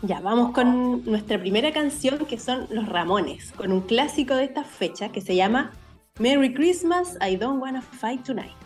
Ya, 0.00 0.20
vamos 0.20 0.52
con 0.52 1.04
nuestra 1.04 1.38
primera 1.38 1.70
canción 1.70 2.24
que 2.24 2.38
son 2.38 2.66
Los 2.70 2.88
Ramones, 2.88 3.52
con 3.52 3.70
un 3.70 3.82
clásico 3.82 4.34
de 4.34 4.44
esta 4.44 4.64
fecha 4.64 5.10
que 5.10 5.20
se 5.20 5.36
llama 5.36 5.70
Merry 6.18 6.54
Christmas, 6.54 7.18
I 7.20 7.36
Don't 7.36 7.62
Wanna 7.62 7.82
Fight 7.82 8.24
Tonight. 8.24 8.56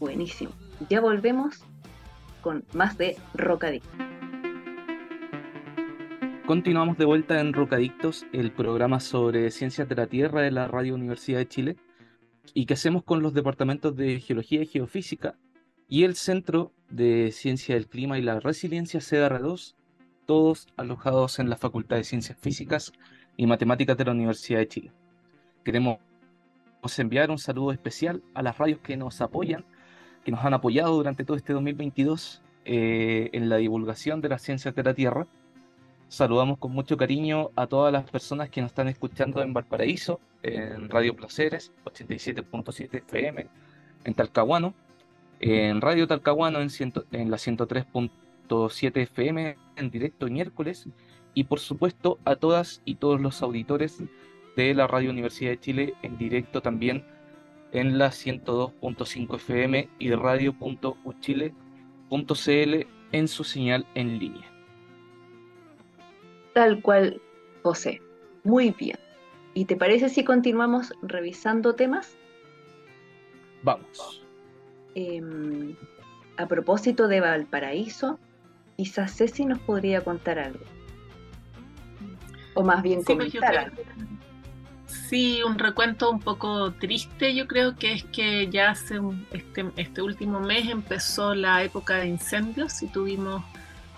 Buenísimo. 0.00 0.52
Ya 0.88 1.00
volvemos 1.00 1.62
con 2.40 2.64
más 2.72 2.96
de 2.96 3.16
Rocadictos. 3.34 4.13
Continuamos 6.46 6.98
de 6.98 7.06
vuelta 7.06 7.40
en 7.40 7.54
Rocadictos, 7.54 8.26
el 8.34 8.52
programa 8.52 9.00
sobre 9.00 9.50
ciencias 9.50 9.88
de 9.88 9.94
la 9.94 10.08
Tierra 10.08 10.42
de 10.42 10.50
la 10.50 10.68
Radio 10.68 10.94
Universidad 10.94 11.38
de 11.38 11.48
Chile, 11.48 11.76
y 12.52 12.66
que 12.66 12.74
hacemos 12.74 13.02
con 13.02 13.22
los 13.22 13.32
departamentos 13.32 13.96
de 13.96 14.20
Geología 14.20 14.60
y 14.60 14.66
Geofísica 14.66 15.38
y 15.88 16.04
el 16.04 16.14
Centro 16.16 16.70
de 16.90 17.30
Ciencia 17.32 17.76
del 17.76 17.88
Clima 17.88 18.18
y 18.18 18.22
la 18.22 18.40
Resiliencia 18.40 19.00
CDR2, 19.00 19.74
todos 20.26 20.68
alojados 20.76 21.38
en 21.38 21.48
la 21.48 21.56
Facultad 21.56 21.96
de 21.96 22.04
Ciencias 22.04 22.36
Físicas 22.38 22.92
y 23.38 23.46
Matemáticas 23.46 23.96
de 23.96 24.04
la 24.04 24.12
Universidad 24.12 24.58
de 24.58 24.68
Chile. 24.68 24.92
Queremos 25.64 25.98
enviar 26.98 27.30
un 27.30 27.38
saludo 27.38 27.72
especial 27.72 28.22
a 28.34 28.42
las 28.42 28.58
radios 28.58 28.80
que 28.80 28.98
nos 28.98 29.22
apoyan, 29.22 29.64
que 30.26 30.30
nos 30.30 30.44
han 30.44 30.52
apoyado 30.52 30.94
durante 30.94 31.24
todo 31.24 31.38
este 31.38 31.54
2022 31.54 32.42
eh, 32.66 33.30
en 33.32 33.48
la 33.48 33.56
divulgación 33.56 34.20
de 34.20 34.28
las 34.28 34.42
ciencias 34.42 34.74
de 34.74 34.82
la 34.82 34.92
Tierra. 34.92 35.26
Saludamos 36.14 36.58
con 36.58 36.70
mucho 36.70 36.96
cariño 36.96 37.50
a 37.56 37.66
todas 37.66 37.92
las 37.92 38.08
personas 38.08 38.48
que 38.48 38.60
nos 38.60 38.70
están 38.70 38.86
escuchando 38.86 39.42
en 39.42 39.52
Valparaíso, 39.52 40.20
en 40.44 40.88
Radio 40.88 41.16
Placeres 41.16 41.72
87.7 41.86 42.98
FM, 42.98 43.48
en 44.04 44.14
Talcahuano, 44.14 44.74
en 45.40 45.80
Radio 45.80 46.06
Talcahuano 46.06 46.60
en, 46.60 46.68
en 47.10 47.30
la 47.32 47.36
103.7 47.36 48.96
FM 48.96 49.56
en 49.74 49.90
directo 49.90 50.28
miércoles 50.28 50.88
y 51.34 51.42
por 51.42 51.58
supuesto 51.58 52.20
a 52.24 52.36
todas 52.36 52.80
y 52.84 52.94
todos 52.94 53.20
los 53.20 53.42
auditores 53.42 54.00
de 54.54 54.72
la 54.72 54.86
Radio 54.86 55.10
Universidad 55.10 55.50
de 55.50 55.58
Chile 55.58 55.94
en 56.02 56.16
directo 56.16 56.62
también 56.62 57.04
en 57.72 57.98
la 57.98 58.10
102.5 58.10 59.34
FM 59.34 59.88
y 59.98 60.12
radio.uchile.cl 60.12 62.86
en 63.10 63.26
su 63.26 63.42
señal 63.42 63.84
en 63.96 64.20
línea. 64.20 64.53
Tal 66.54 66.80
cual, 66.80 67.20
José. 67.62 68.00
Muy 68.44 68.70
bien. 68.70 68.98
¿Y 69.52 69.66
te 69.66 69.76
parece 69.76 70.08
si 70.08 70.24
continuamos 70.24 70.92
revisando 71.02 71.74
temas? 71.74 72.16
Vamos. 73.62 74.22
Em, 74.94 75.74
a 76.36 76.46
propósito 76.46 77.08
de 77.08 77.20
Valparaíso, 77.20 78.18
quizás 78.76 79.16
Ceci 79.16 79.44
nos 79.44 79.58
podría 79.60 80.02
contar 80.02 80.38
algo. 80.38 80.64
O 82.54 82.62
más 82.62 82.82
bien 82.82 83.04
sí, 83.04 83.14
pues, 83.14 83.32
comentar 83.32 83.56
algo. 83.56 83.82
Sí, 84.86 85.42
un 85.42 85.58
recuento 85.58 86.10
un 86.10 86.20
poco 86.20 86.72
triste, 86.72 87.34
yo 87.34 87.46
creo 87.48 87.76
que 87.76 87.94
es 87.94 88.04
que 88.04 88.48
ya 88.48 88.70
hace 88.70 89.00
este, 89.32 89.70
este 89.76 90.02
último 90.02 90.40
mes 90.40 90.68
empezó 90.68 91.34
la 91.34 91.62
época 91.62 91.96
de 91.96 92.06
incendios 92.06 92.82
y 92.82 92.86
tuvimos 92.88 93.42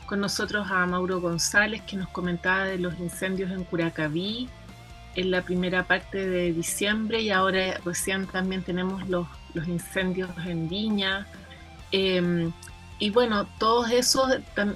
con 0.07 0.21
nosotros 0.21 0.69
a 0.71 0.87
Mauro 0.87 1.21
González 1.21 1.83
que 1.83 1.97
nos 1.97 2.09
comentaba 2.09 2.65
de 2.65 2.79
los 2.79 2.99
incendios 2.99 3.51
en 3.51 3.65
Curacaví 3.65 4.49
en 5.15 5.31
la 5.31 5.43
primera 5.43 5.87
parte 5.87 6.29
de 6.29 6.53
diciembre 6.53 7.21
y 7.21 7.31
ahora 7.31 7.81
recién 7.85 8.27
también 8.27 8.63
tenemos 8.63 9.09
los 9.09 9.27
los 9.57 9.67
incendios 9.67 10.31
en 10.45 10.69
Viña. 10.69 11.27
Em, 11.91 12.53
y 12.99 13.11
bueno, 13.11 13.47
todos 13.59 13.91
esos, 13.91 14.31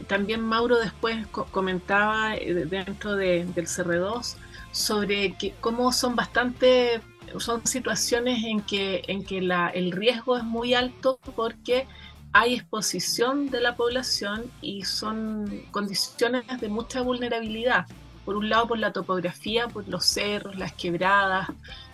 también 0.09 0.41
Mauro 0.41 0.79
después 0.79 1.27
comentaba 1.29 2.37
eh, 2.37 2.67
dentro 2.67 3.15
del 3.15 3.55
CR2 3.55 4.37
sobre 4.73 5.35
que 5.35 5.55
cómo 5.61 5.93
son 5.93 6.17
bastante 6.17 7.01
son 7.39 7.65
situaciones 7.65 8.43
en 8.45 8.61
que, 8.61 9.03
en 9.07 9.25
que 9.25 9.41
la, 9.41 9.69
el 9.69 9.93
riesgo 9.93 10.37
es 10.37 10.43
muy 10.43 10.75
alto 10.75 11.19
porque 11.37 11.87
hay 12.33 12.55
exposición 12.55 13.51
de 13.51 13.61
la 13.61 13.77
población 13.77 14.51
y 14.63 14.85
son 14.85 15.65
condiciones 15.71 16.45
de 16.61 16.69
mucha 16.69 17.03
vulnerabilidad. 17.03 17.87
Por 18.25 18.37
un 18.37 18.49
lado, 18.49 18.69
por 18.69 18.79
la 18.79 18.93
topografía, 18.93 19.67
por 19.67 19.89
los 19.89 20.05
cerros, 20.05 20.57
las 20.57 20.73
quebradas, 20.73 21.49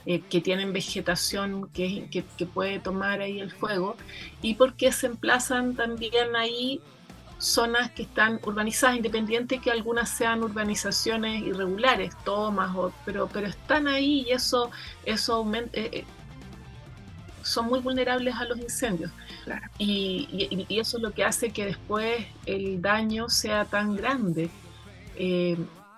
eh, 0.04 0.20
que 0.20 0.40
tienen 0.40 0.72
vegetación 0.72 1.68
que, 1.70 2.24
puede 2.52 2.78
tomar 2.78 3.20
ahí 3.20 3.40
el 3.40 3.50
fuego, 3.50 3.96
y 4.42 4.54
porque 4.54 4.92
se 4.92 5.06
emplazan 5.06 5.74
también 5.74 6.36
ahí 6.36 6.80
zonas 7.38 7.90
que 7.90 8.02
están 8.02 8.40
urbanizadas, 8.44 8.96
independiente 8.96 9.58
que 9.58 9.70
algunas 9.70 10.08
sean 10.10 10.42
urbanizaciones 10.42 11.42
irregulares, 11.42 12.14
tomas, 12.24 12.74
o, 12.76 12.92
pero, 13.04 13.28
pero 13.32 13.46
están 13.46 13.88
ahí 13.88 14.24
y 14.28 14.32
eso, 14.32 14.70
eso 15.04 15.34
aumenta, 15.34 15.78
eh, 15.78 15.90
eh, 15.92 16.04
son 17.46 17.66
muy 17.66 17.80
vulnerables 17.80 18.34
a 18.34 18.44
los 18.44 18.58
incendios. 18.58 19.10
Y, 19.78 20.66
y, 20.68 20.78
eso 20.80 20.96
es 20.96 21.02
lo 21.02 21.12
que 21.12 21.24
hace 21.24 21.50
que 21.50 21.64
después 21.64 22.26
el 22.44 22.82
daño 22.82 23.28
sea 23.28 23.64
tan 23.64 23.96
grande. 23.96 24.50
Eh, 25.16 25.56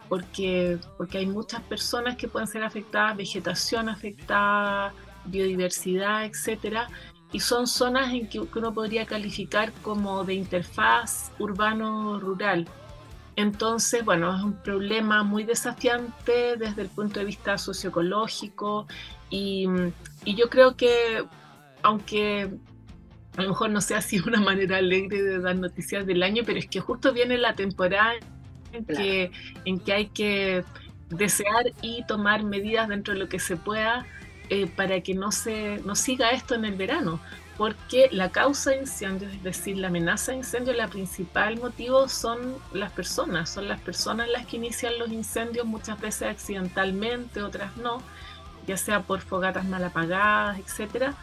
porque, 0.08 0.78
porque 0.96 1.18
hay 1.18 1.26
muchas 1.26 1.60
personas 1.62 2.16
que 2.16 2.28
pueden 2.28 2.48
ser 2.48 2.62
afectadas, 2.64 3.16
vegetación 3.16 3.88
afectada, 3.88 4.94
biodiversidad, 5.26 6.24
etcétera, 6.24 6.88
y 7.30 7.40
son 7.40 7.66
zonas 7.66 8.12
en 8.14 8.26
que 8.28 8.40
uno 8.40 8.72
podría 8.72 9.04
calificar 9.04 9.70
como 9.82 10.24
de 10.24 10.34
interfaz 10.34 11.30
urbano-rural. 11.38 12.66
Entonces, 13.36 14.04
bueno, 14.04 14.34
es 14.34 14.42
un 14.42 14.54
problema 14.54 15.22
muy 15.22 15.44
desafiante 15.44 16.56
desde 16.56 16.82
el 16.82 16.88
punto 16.88 17.20
de 17.20 17.26
vista 17.26 17.58
socioecológico 17.58 18.86
y, 19.30 19.68
y 20.24 20.34
yo 20.34 20.48
creo 20.48 20.74
que, 20.74 21.24
aunque 21.88 22.50
a 23.36 23.42
lo 23.42 23.48
mejor 23.50 23.70
no 23.70 23.80
sea 23.80 23.98
así 23.98 24.20
una 24.26 24.40
manera 24.40 24.76
alegre 24.76 25.22
de 25.22 25.38
dar 25.40 25.56
noticias 25.56 26.06
del 26.06 26.22
año, 26.22 26.42
pero 26.44 26.58
es 26.58 26.66
que 26.66 26.80
justo 26.80 27.12
viene 27.12 27.38
la 27.38 27.54
temporada 27.54 28.14
en 28.72 28.84
que, 28.84 29.30
en 29.64 29.78
que 29.78 29.92
hay 29.92 30.06
que 30.08 30.64
desear 31.08 31.72
y 31.80 32.04
tomar 32.06 32.44
medidas 32.44 32.88
dentro 32.88 33.14
de 33.14 33.20
lo 33.20 33.28
que 33.28 33.38
se 33.38 33.56
pueda 33.56 34.06
eh, 34.50 34.66
para 34.66 35.00
que 35.00 35.14
no, 35.14 35.32
se, 35.32 35.78
no 35.84 35.94
siga 35.94 36.30
esto 36.30 36.54
en 36.54 36.66
el 36.66 36.74
verano, 36.74 37.20
porque 37.56 38.08
la 38.12 38.30
causa 38.30 38.70
de 38.70 38.80
incendios, 38.80 39.32
es 39.32 39.42
decir, 39.42 39.78
la 39.78 39.88
amenaza 39.88 40.32
de 40.32 40.38
incendios, 40.38 40.76
la 40.76 40.88
principal 40.88 41.58
motivo 41.58 42.08
son 42.08 42.56
las 42.72 42.92
personas, 42.92 43.48
son 43.48 43.68
las 43.68 43.80
personas 43.80 44.28
las 44.28 44.46
que 44.46 44.56
inician 44.56 44.98
los 44.98 45.10
incendios, 45.10 45.64
muchas 45.64 45.98
veces 46.00 46.28
accidentalmente, 46.28 47.42
otras 47.42 47.76
no, 47.78 48.02
ya 48.66 48.76
sea 48.76 49.02
por 49.02 49.20
fogatas 49.20 49.64
mal 49.64 49.82
apagadas, 49.82 50.58
etcétera. 50.58 51.14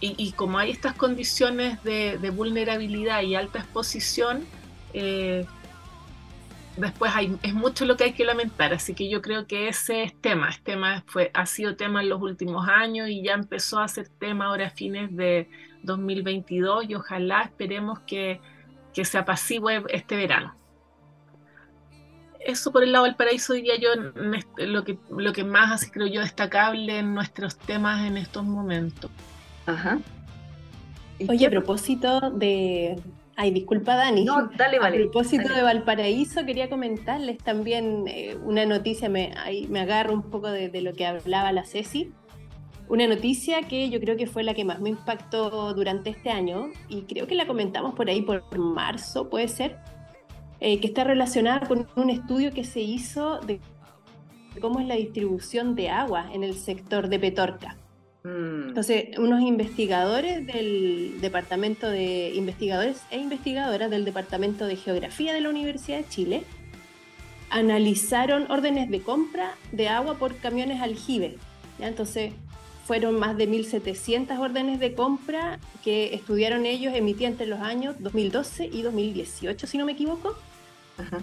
Y, 0.00 0.32
como 0.32 0.58
hay 0.58 0.70
estas 0.70 0.94
condiciones 0.94 1.82
de, 1.82 2.30
vulnerabilidad 2.30 3.22
y 3.22 3.34
alta 3.34 3.58
exposición, 3.58 4.44
eh, 4.92 5.44
después 6.76 7.12
hay, 7.14 7.36
es 7.42 7.52
mucho 7.52 7.84
lo 7.84 7.96
que 7.96 8.04
hay 8.04 8.12
que 8.12 8.24
lamentar, 8.24 8.72
así 8.72 8.94
que 8.94 9.08
yo 9.08 9.20
creo 9.20 9.46
que 9.46 9.68
ese 9.68 10.04
es 10.04 10.14
tema, 10.20 10.50
este 10.50 10.72
tema 10.72 11.02
fue, 11.06 11.30
ha 11.34 11.46
sido 11.46 11.76
tema 11.76 12.02
en 12.02 12.08
los 12.08 12.22
últimos 12.22 12.68
años 12.68 13.08
y 13.08 13.22
ya 13.22 13.34
empezó 13.34 13.80
a 13.80 13.88
ser 13.88 14.08
tema 14.08 14.46
ahora 14.46 14.68
a 14.68 14.70
fines 14.70 15.14
de 15.16 15.48
2022 15.82 16.88
y 16.88 16.94
ojalá 16.94 17.42
esperemos 17.42 17.98
que, 18.00 18.40
que 18.94 19.04
se 19.04 19.18
apacigüe 19.18 19.82
este 19.88 20.16
verano. 20.16 20.54
Eso 22.40 22.72
por 22.72 22.84
el 22.84 22.92
lado 22.92 23.04
del 23.04 23.16
paraíso 23.16 23.52
diría 23.52 23.74
yo 23.76 23.90
lo 24.58 24.84
que, 24.84 24.98
lo 25.10 25.32
que 25.32 25.44
más 25.44 25.72
así 25.72 25.90
creo 25.90 26.06
yo 26.06 26.20
destacable 26.20 27.00
en 27.00 27.14
nuestros 27.14 27.58
temas 27.58 28.06
en 28.06 28.16
estos 28.16 28.44
momentos. 28.44 29.10
Ajá. 29.68 30.00
Oye, 31.28 31.46
a 31.46 31.50
propósito 31.50 32.30
de, 32.30 32.96
Ay, 33.40 33.52
disculpa 33.52 33.94
Dani. 33.94 34.24
No, 34.24 34.48
dale, 34.56 34.80
vale. 34.80 34.96
A 34.96 35.00
propósito 35.00 35.54
de 35.54 35.62
Valparaíso, 35.62 36.44
quería 36.44 36.68
comentarles 36.68 37.38
también 37.38 38.02
eh, 38.08 38.36
una 38.44 38.66
noticia, 38.66 39.08
me, 39.08 39.32
ahí 39.36 39.68
me 39.68 39.78
agarro 39.78 40.12
un 40.12 40.22
poco 40.22 40.50
de, 40.50 40.82
lo 40.82 40.92
que 40.92 41.06
hablaba 41.06 41.52
la 41.52 41.64
Ceci. 41.64 42.10
Una 42.88 43.06
noticia 43.06 43.62
que 43.62 43.90
yo 43.90 44.00
creo 44.00 44.16
que 44.16 44.26
fue 44.26 44.42
la 44.42 44.54
que 44.54 44.64
más 44.64 44.80
me 44.80 44.88
impactó 44.88 45.72
durante 45.72 46.10
este 46.10 46.30
año 46.30 46.70
y 46.88 47.02
creo 47.02 47.28
que 47.28 47.36
la 47.36 47.46
comentamos 47.46 47.94
por 47.94 48.08
ahí 48.08 48.22
por 48.22 48.42
marzo, 48.58 49.30
puede 49.30 49.46
ser, 49.46 49.76
eh, 50.58 50.80
que 50.80 50.88
está 50.88 51.04
relacionada 51.04 51.68
con 51.68 51.86
un 51.94 52.10
estudio 52.10 52.50
que 52.52 52.64
se 52.64 52.80
hizo 52.80 53.38
de 53.38 53.60
cómo 54.60 54.80
es 54.80 54.86
la 54.88 54.96
distribución 54.96 55.76
de 55.76 55.90
agua 55.90 56.28
en 56.32 56.42
el 56.42 56.54
sector 56.54 57.08
de 57.08 57.20
Petorca. 57.20 57.76
Mm. 58.28 58.68
Entonces, 58.68 59.18
unos 59.18 59.40
investigadores 59.40 60.46
del 60.46 61.20
Departamento 61.20 61.88
de 61.88 62.32
Investigadores 62.34 63.02
e 63.10 63.18
Investigadoras 63.18 63.90
del 63.90 64.04
Departamento 64.04 64.66
de 64.66 64.76
Geografía 64.76 65.32
de 65.32 65.40
la 65.40 65.48
Universidad 65.48 65.98
de 65.98 66.08
Chile 66.08 66.44
analizaron 67.50 68.50
órdenes 68.50 68.90
de 68.90 69.00
compra 69.00 69.54
de 69.72 69.88
agua 69.88 70.18
por 70.18 70.36
camiones 70.36 70.82
aljibe. 70.82 71.38
Entonces, 71.78 72.32
fueron 72.86 73.18
más 73.18 73.36
de 73.36 73.48
1.700 73.48 74.38
órdenes 74.38 74.80
de 74.80 74.94
compra 74.94 75.58
que 75.82 76.14
estudiaron 76.14 76.66
ellos, 76.66 76.94
emitían 76.94 77.32
entre 77.32 77.46
los 77.46 77.60
años 77.60 77.96
2012 77.98 78.66
y 78.66 78.82
2018, 78.82 79.66
si 79.66 79.78
no 79.78 79.86
me 79.86 79.92
equivoco. 79.92 80.36
Ajá 80.98 81.22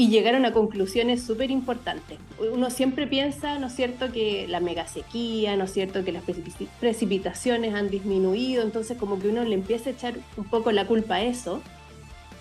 y 0.00 0.08
llegaron 0.08 0.46
a 0.46 0.52
conclusiones 0.52 1.22
súper 1.22 1.50
importantes. 1.50 2.18
Uno 2.38 2.70
siempre 2.70 3.06
piensa, 3.06 3.58
¿no 3.58 3.66
es 3.66 3.74
cierto?, 3.74 4.10
que 4.10 4.48
la 4.48 4.58
mega 4.58 4.86
sequía, 4.86 5.58
¿no 5.58 5.64
es 5.64 5.74
cierto?, 5.74 6.02
que 6.06 6.10
las 6.10 6.22
precipitaciones 6.80 7.74
han 7.74 7.90
disminuido, 7.90 8.62
entonces 8.62 8.96
como 8.96 9.18
que 9.18 9.28
uno 9.28 9.44
le 9.44 9.54
empieza 9.54 9.90
a 9.90 9.92
echar 9.92 10.14
un 10.38 10.44
poco 10.44 10.72
la 10.72 10.86
culpa 10.86 11.16
a 11.16 11.22
eso. 11.22 11.60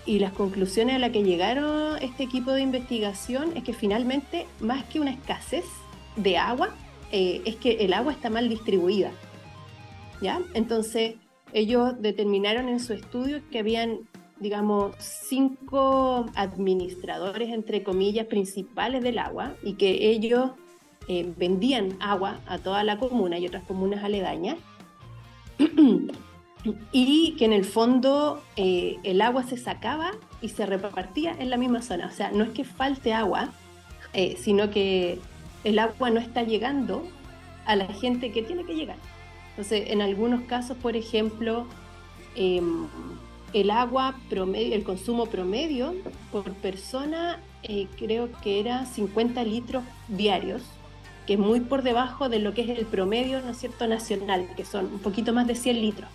Y 0.05 0.19
las 0.19 0.31
conclusiones 0.31 0.95
a 0.95 0.99
las 0.99 1.09
que 1.09 1.23
llegaron 1.23 2.01
este 2.01 2.23
equipo 2.23 2.53
de 2.53 2.61
investigación 2.61 3.51
es 3.57 3.65
que 3.65 3.73
finalmente, 3.73 4.45
más 4.61 4.85
que 4.85 5.01
una 5.01 5.11
escasez 5.11 5.65
de 6.15 6.37
agua, 6.37 6.73
eh, 7.11 7.41
es 7.43 7.57
que 7.57 7.71
el 7.81 7.91
agua 7.91 8.13
está 8.13 8.29
mal 8.29 8.47
distribuida. 8.47 9.11
¿Ya? 10.21 10.39
Entonces, 10.53 11.15
ellos 11.51 12.01
determinaron 12.01 12.69
en 12.69 12.79
su 12.79 12.93
estudio 12.93 13.41
que 13.51 13.59
habían 13.59 14.07
digamos, 14.39 14.95
cinco 14.99 16.25
administradores, 16.35 17.49
entre 17.49 17.83
comillas, 17.83 18.27
principales 18.27 19.03
del 19.03 19.19
agua 19.19 19.53
y 19.63 19.73
que 19.73 20.09
ellos 20.09 20.51
eh, 21.07 21.31
vendían 21.37 21.97
agua 21.99 22.39
a 22.47 22.57
toda 22.59 22.83
la 22.83 22.97
comuna 22.97 23.37
y 23.39 23.47
otras 23.47 23.63
comunas 23.63 24.03
aledañas. 24.03 24.57
y 26.91 27.35
que 27.37 27.45
en 27.45 27.53
el 27.53 27.65
fondo 27.65 28.41
eh, 28.55 28.97
el 29.03 29.21
agua 29.21 29.43
se 29.43 29.57
sacaba 29.57 30.11
y 30.41 30.49
se 30.49 30.65
repartía 30.65 31.35
en 31.37 31.49
la 31.49 31.57
misma 31.57 31.81
zona. 31.81 32.07
O 32.07 32.11
sea, 32.11 32.31
no 32.31 32.43
es 32.43 32.49
que 32.51 32.63
falte 32.63 33.13
agua, 33.13 33.51
eh, 34.13 34.35
sino 34.39 34.69
que 34.69 35.19
el 35.63 35.79
agua 35.79 36.09
no 36.09 36.19
está 36.19 36.43
llegando 36.43 37.03
a 37.65 37.75
la 37.75 37.87
gente 37.87 38.31
que 38.31 38.41
tiene 38.41 38.65
que 38.65 38.75
llegar. 38.75 38.97
Entonces, 39.51 39.91
en 39.91 40.01
algunos 40.01 40.41
casos, 40.41 40.77
por 40.77 40.95
ejemplo, 40.95 41.65
em, 42.35 42.87
el 43.53 43.71
agua 43.71 44.15
promedio, 44.29 44.75
el 44.75 44.83
consumo 44.83 45.25
promedio 45.25 45.95
por 46.31 46.53
persona 46.53 47.39
eh, 47.63 47.87
creo 47.97 48.29
que 48.41 48.59
era 48.59 48.85
50 48.85 49.43
litros 49.43 49.83
diarios, 50.07 50.61
que 51.25 51.33
es 51.33 51.39
muy 51.39 51.59
por 51.59 51.83
debajo 51.83 52.29
de 52.29 52.39
lo 52.39 52.53
que 52.53 52.61
es 52.61 52.69
el 52.69 52.85
promedio, 52.85 53.41
¿no 53.41 53.49
es 53.49 53.57
cierto?, 53.57 53.87
nacional, 53.87 54.47
que 54.55 54.65
son 54.65 54.85
un 54.85 54.99
poquito 54.99 55.33
más 55.33 55.47
de 55.47 55.55
100 55.55 55.81
litros. 55.81 56.09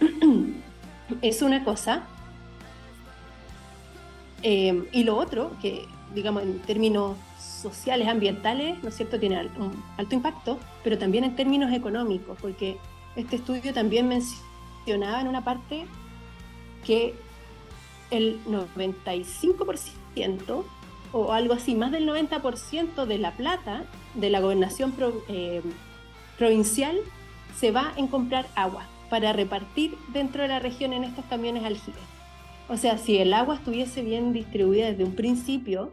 es 1.22 1.42
una 1.42 1.64
cosa. 1.64 2.04
Em, 4.42 4.86
y 4.92 5.04
lo 5.04 5.16
otro, 5.16 5.52
que 5.60 5.86
digamos 6.14 6.42
en 6.42 6.58
términos 6.60 7.16
sociales, 7.38 8.08
ambientales, 8.08 8.82
¿no 8.82 8.88
es 8.88 8.96
cierto?, 8.96 9.20
tiene 9.20 9.48
un 9.58 9.82
alto 9.96 10.14
impacto, 10.14 10.58
pero 10.82 10.98
también 10.98 11.24
en 11.24 11.36
términos 11.36 11.72
económicos, 11.72 12.38
porque 12.40 12.78
este 13.14 13.36
estudio 13.36 13.74
también 13.74 14.08
mencionaba 14.08 15.20
en 15.20 15.28
una 15.28 15.44
parte 15.44 15.86
que 16.86 17.14
el 18.10 18.44
95% 18.44 20.64
o 21.12 21.32
algo 21.32 21.54
así, 21.54 21.74
más 21.74 21.92
del 21.92 22.08
90% 22.08 23.06
de 23.06 23.18
la 23.18 23.32
plata 23.32 23.84
de 24.14 24.30
la 24.30 24.40
gobernación 24.40 24.94
eh, 25.28 25.62
provincial 26.38 26.98
se 27.54 27.70
va 27.70 27.92
en 27.96 28.06
comprar 28.06 28.46
agua 28.54 28.86
para 29.10 29.32
repartir 29.32 29.94
dentro 30.12 30.42
de 30.42 30.48
la 30.48 30.58
región 30.58 30.92
en 30.92 31.04
estos 31.04 31.24
camiones 31.26 31.64
aljibes. 31.64 32.02
O 32.68 32.76
sea, 32.76 32.96
si 32.96 33.18
el 33.18 33.34
agua 33.34 33.56
estuviese 33.56 34.02
bien 34.02 34.32
distribuida 34.32 34.86
desde 34.86 35.04
un 35.04 35.14
principio, 35.14 35.92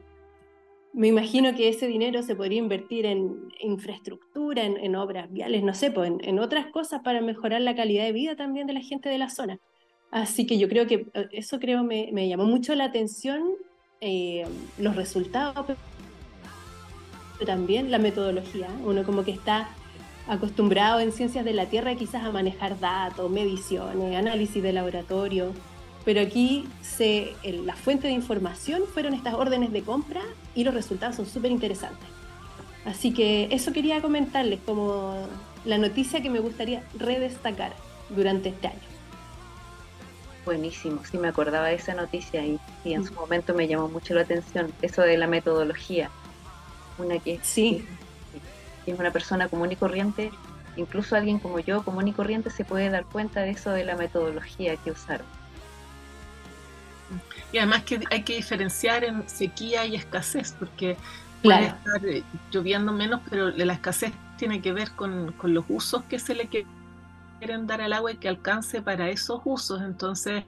me 0.93 1.07
imagino 1.07 1.53
que 1.53 1.69
ese 1.69 1.87
dinero 1.87 2.23
se 2.23 2.35
podría 2.35 2.59
invertir 2.59 3.05
en 3.05 3.49
infraestructura, 3.59 4.63
en, 4.63 4.95
obras 4.95 5.31
viales, 5.31 5.63
no 5.63 5.73
sé, 5.73 5.91
pues, 5.91 6.11
en, 6.19 6.39
otras 6.39 6.67
cosas 6.67 7.01
para 7.03 7.21
mejorar 7.21 7.61
la 7.61 7.75
calidad 7.75 8.05
de 8.05 8.13
vida 8.13 8.35
también 8.35 8.67
de 8.67 8.73
la 8.73 8.81
gente 8.81 9.09
de 9.09 9.17
la 9.17 9.29
zona. 9.29 9.59
Así 10.11 10.45
que 10.47 10.57
yo 10.57 10.67
creo 10.67 10.87
que 10.87 11.07
eh, 11.13 11.29
eso 11.31 11.59
creo 11.59 11.83
me, 11.83 12.27
llamó 12.27 12.45
mucho 12.45 12.73
la 12.75 12.85
atención, 12.85 13.43
eh, 14.01 14.45
los 14.77 14.95
resultados, 14.95 15.65
pero 15.65 15.77
también 17.45 17.91
la 17.91 17.99
metodología. 17.99 18.67
Uno 18.83 19.03
como 19.03 19.23
que 19.23 19.31
está 19.31 19.69
acostumbrados 20.27 21.01
en 21.01 21.11
ciencias 21.11 21.45
de 21.45 21.53
la 21.53 21.65
Tierra 21.65 21.95
quizás 21.95 22.23
a 22.23 22.31
manejar 22.31 22.79
datos, 22.79 23.29
mediciones, 23.31 24.15
análisis 24.15 24.61
de 24.61 24.73
laboratorio, 24.73 25.53
pero 26.05 26.21
aquí 26.21 26.65
se, 26.81 27.33
la 27.43 27.75
fuente 27.75 28.07
de 28.07 28.13
información 28.13 28.83
fueron 28.93 29.13
estas 29.13 29.33
órdenes 29.33 29.71
de 29.71 29.81
compra 29.81 30.21
y 30.55 30.63
los 30.63 30.73
resultados 30.73 31.15
son 31.15 31.25
súper 31.25 31.51
interesantes. 31.51 32.07
Así 32.85 33.13
que 33.13 33.47
eso 33.51 33.73
quería 33.73 34.01
comentarles 34.01 34.59
como 34.65 35.15
la 35.65 35.77
noticia 35.77 36.21
que 36.21 36.29
me 36.29 36.39
gustaría 36.39 36.83
redestacar 36.97 37.73
durante 38.09 38.49
este 38.49 38.67
año. 38.67 38.88
Buenísimo, 40.49 41.03
sí 41.05 41.19
me 41.19 41.27
acordaba 41.27 41.67
de 41.67 41.75
esa 41.75 41.93
noticia 41.93 42.43
y, 42.43 42.59
y 42.83 42.95
en 42.95 43.05
su 43.05 43.13
mm. 43.13 43.17
momento 43.17 43.53
me 43.53 43.67
llamó 43.67 43.87
mucho 43.87 44.15
la 44.15 44.21
atención 44.21 44.73
eso 44.81 45.03
de 45.03 45.15
la 45.15 45.27
metodología. 45.27 46.09
Una 46.97 47.19
que 47.19 47.39
sí. 47.43 47.85
es 48.87 48.97
una 48.97 49.11
persona 49.11 49.47
común 49.47 49.71
y 49.71 49.75
corriente, 49.75 50.31
incluso 50.75 51.15
alguien 51.15 51.37
como 51.37 51.59
yo, 51.59 51.83
común 51.83 52.07
y 52.07 52.13
corriente, 52.13 52.49
se 52.49 52.65
puede 52.65 52.89
dar 52.89 53.05
cuenta 53.05 53.41
de 53.41 53.51
eso 53.51 53.69
de 53.69 53.85
la 53.85 53.95
metodología 53.95 54.75
que 54.77 54.89
usaron. 54.89 55.27
Y 57.53 57.59
además 57.59 57.83
que 57.83 57.99
hay 58.09 58.23
que 58.23 58.35
diferenciar 58.35 59.03
en 59.03 59.29
sequía 59.29 59.85
y 59.85 59.93
escasez, 59.93 60.55
porque 60.57 60.97
puede 61.43 61.67
estar 61.67 62.03
eh, 62.07 62.23
lloviendo 62.49 62.91
menos, 62.91 63.21
pero 63.29 63.51
la 63.51 63.73
escasez 63.73 64.13
tiene 64.39 64.63
que 64.63 64.73
ver 64.73 64.89
con, 64.93 65.31
con 65.33 65.53
los 65.53 65.65
usos 65.69 66.01
que 66.05 66.17
se 66.17 66.33
le 66.33 66.47
quieren 67.39 67.65
dar 67.65 67.81
al 67.81 67.93
agua 67.93 68.11
y 68.11 68.17
que 68.17 68.29
alcance 68.29 68.81
para 68.81 69.09
esos 69.09 69.41
usos. 69.45 69.81
Entonces, 69.81 70.43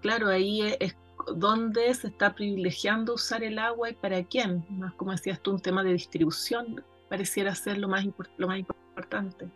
claro, 0.00 0.28
ahí 0.28 0.62
es, 0.78 0.96
donde 1.36 1.92
se 1.94 2.08
está 2.08 2.34
privilegiando 2.34 3.14
usar 3.14 3.42
el 3.42 3.58
agua 3.58 3.90
y 3.90 3.94
para 3.94 4.22
quién. 4.24 4.64
Más 4.70 4.94
como 4.94 5.12
decías 5.12 5.40
tú, 5.40 5.52
un 5.52 5.60
tema 5.60 5.82
de 5.82 5.92
distribución 5.92 6.84
pareciera 7.08 7.54
ser 7.54 7.78
lo 7.78 7.88
más, 7.88 8.04
lo 8.36 8.46
más 8.46 8.58
importante. 8.58 9.48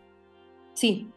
Sí, 0.74 1.08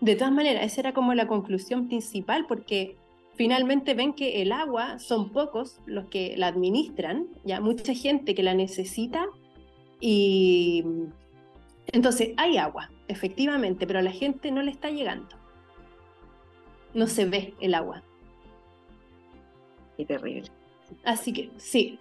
de 0.00 0.16
todas 0.16 0.32
maneras, 0.32 0.64
esa 0.64 0.80
era 0.80 0.94
como 0.94 1.14
la 1.14 1.26
conclusión 1.26 1.86
principal, 1.86 2.46
porque 2.46 2.96
finalmente 3.34 3.94
ven 3.94 4.14
que 4.14 4.42
el 4.42 4.52
agua 4.52 4.98
son 4.98 5.30
pocos 5.30 5.80
los 5.86 6.06
que 6.06 6.34
la 6.36 6.48
administran, 6.48 7.28
ya 7.44 7.60
mucha 7.60 7.94
gente 7.94 8.34
que 8.34 8.42
la 8.42 8.54
necesita 8.54 9.26
y 10.00 10.84
entonces 11.92 12.30
hay 12.36 12.56
agua, 12.56 12.90
efectivamente, 13.12 13.86
pero 13.86 13.98
a 13.98 14.02
la 14.02 14.12
gente 14.12 14.50
no 14.50 14.62
le 14.62 14.70
está 14.70 14.90
llegando. 14.90 15.36
No 16.94 17.06
se 17.06 17.24
ve 17.24 17.54
el 17.60 17.74
agua. 17.74 18.02
Y 19.96 20.04
terrible. 20.04 20.50
Así 21.04 21.32
que 21.32 21.50
sí, 21.56 21.98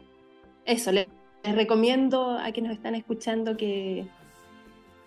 eso, 0.65 0.91
les, 0.91 1.07
recomiendo 1.43 2.37
a 2.37 2.51
quienes 2.51 2.69
nos 2.69 2.77
están 2.77 2.95
escuchando 2.95 3.57
que 3.57 4.07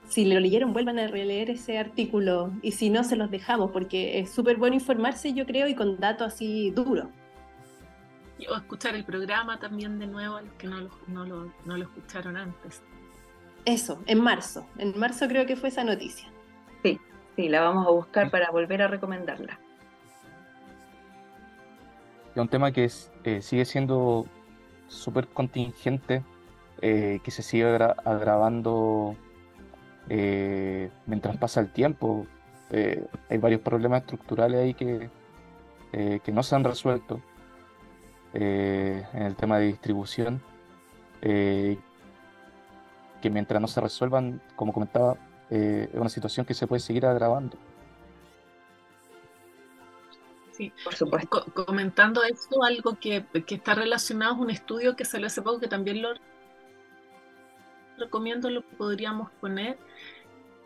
si 0.09 0.25
lo 0.25 0.39
leyeron 0.41 0.73
vuelvan 0.73 0.99
a 0.99 1.07
releer 1.07 1.51
ese 1.51 1.79
artículo 1.79 2.53
y 2.61 2.73
si 2.73 2.91
no 2.91 3.05
se 3.05 3.17
los 3.17 3.31
dejamos 3.31 3.71
porque 3.71 4.19
es 4.19 4.31
súper 4.31 4.57
bueno 4.57 4.75
informarse 4.75 5.33
yo 5.33 5.47
creo 5.47 5.69
y 5.69 5.75
con 5.75 5.99
datos 5.99 6.35
así 6.35 6.71
duros. 6.71 7.07
O 8.51 8.57
escuchar 8.57 8.95
el 8.95 9.05
programa 9.05 9.59
también 9.59 9.99
de 9.99 10.07
nuevo, 10.07 10.41
los 10.41 10.53
que 10.55 10.67
no 10.67 10.81
lo, 10.81 11.53
no 11.65 11.77
lo 11.77 11.85
escucharon 11.85 12.37
antes. 12.37 12.83
Eso, 13.65 14.03
en 14.07 14.21
marzo. 14.21 14.67
En 14.79 14.99
marzo 14.99 15.27
creo 15.27 15.47
que 15.47 15.57
fue 15.57 15.71
esa 15.71 15.85
noticia. 15.85 16.29
Sí, 16.83 17.01
sí, 17.37 17.49
la 17.49 17.63
vamos 17.63 17.87
a 17.87 17.91
buscar 17.91 18.31
para 18.31 18.51
volver 18.51 18.83
a 18.83 18.89
recomendarla. 18.89 19.59
Es 22.35 22.41
un 22.41 22.49
tema 22.49 22.73
que 22.73 22.91
eh, 23.25 23.43
sigue 23.43 23.65
siendo 23.65 24.27
súper 24.89 25.29
contingente, 25.29 26.23
eh, 26.83 27.21
que 27.23 27.31
se 27.31 27.43
sigue 27.43 27.65
agravando 28.05 29.17
eh, 30.09 30.91
mientras 31.07 31.37
pasa 31.37 31.61
el 31.61 31.71
tiempo. 31.71 32.27
hay 33.31 33.39
varios 33.39 33.61
problemas 33.61 34.01
estructurales 34.03 34.61
ahí 34.61 34.75
que, 34.75 35.09
que 35.93 36.33
no 36.33 36.43
se 36.43 36.57
han 36.57 36.65
resuelto 36.65 37.21
en 38.33 39.23
el 39.23 39.37
tema 39.37 39.59
de 39.59 39.67
distribución 39.67 40.43
que 43.25 43.31
mientras 43.31 43.59
no 43.59 43.69
se 43.69 43.81
resuelvan, 43.81 44.43
como 44.55 44.71
comentaba, 44.71 45.17
eh, 45.49 45.89
es 45.91 45.99
una 45.99 46.11
situación 46.11 46.45
que 46.45 46.53
se 46.53 46.67
puede 46.67 46.81
seguir 46.81 47.07
agravando. 47.07 47.57
Sí, 50.53 50.71
por 50.85 50.95
supuesto. 50.95 51.47
comentando 51.55 52.23
esto, 52.23 52.63
algo 52.63 52.99
que, 53.01 53.25
que, 53.47 53.55
está 53.55 53.75
relacionado 53.75 54.35
es 54.35 54.41
un 54.41 54.51
estudio 54.51 54.95
que 54.95 55.07
salió 55.07 55.27
hace 55.27 55.41
poco 55.41 55.59
que 55.59 55.69
también 55.69 56.03
lo 56.03 56.11
recomiendo, 57.97 58.51
lo 58.51 58.61
podríamos 58.61 59.31
poner, 59.41 59.79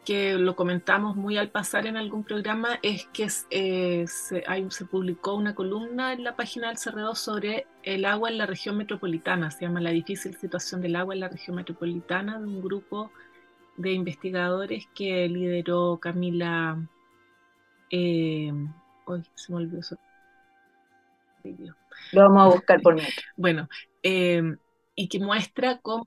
que 0.04 0.34
lo 0.34 0.56
comentamos 0.56 1.16
muy 1.16 1.37
al 1.37 1.50
pasar 1.50 1.87
en 1.87 1.96
algún 1.96 2.24
programa, 2.24 2.78
es 2.82 3.06
que 3.12 3.28
eh, 3.50 4.06
se, 4.06 4.44
se, 4.70 4.84
publicó 4.87 5.34
una 5.34 5.54
columna 5.54 6.12
en 6.12 6.24
la 6.24 6.34
página 6.34 6.68
del 6.68 6.78
CR2 6.78 7.14
sobre 7.14 7.66
el 7.82 8.04
agua 8.04 8.30
en 8.30 8.38
la 8.38 8.46
región 8.46 8.76
metropolitana, 8.76 9.50
se 9.50 9.66
llama 9.66 9.80
La 9.80 9.90
difícil 9.90 10.34
situación 10.37 10.80
del 10.80 10.96
agua 10.96 11.14
en 11.14 11.20
la 11.20 11.28
región 11.28 11.56
metropolitana, 11.56 12.38
de 12.38 12.46
un 12.46 12.62
grupo 12.62 13.11
de 13.76 13.92
investigadores 13.92 14.87
que 14.94 15.28
lideró 15.28 15.98
Camila... 16.00 16.78
Eh, 17.90 18.52
se 19.34 19.52
me 19.52 19.58
olvidó 19.58 19.80
eso. 19.80 19.96
Lo 22.12 22.22
vamos 22.22 22.42
a 22.42 22.54
buscar 22.54 22.82
por 22.82 22.94
mí. 22.94 23.02
Bueno, 23.37 23.68
eh, 24.02 24.42
y 24.94 25.08
que 25.08 25.18
muestra 25.18 25.78
cómo 25.78 26.04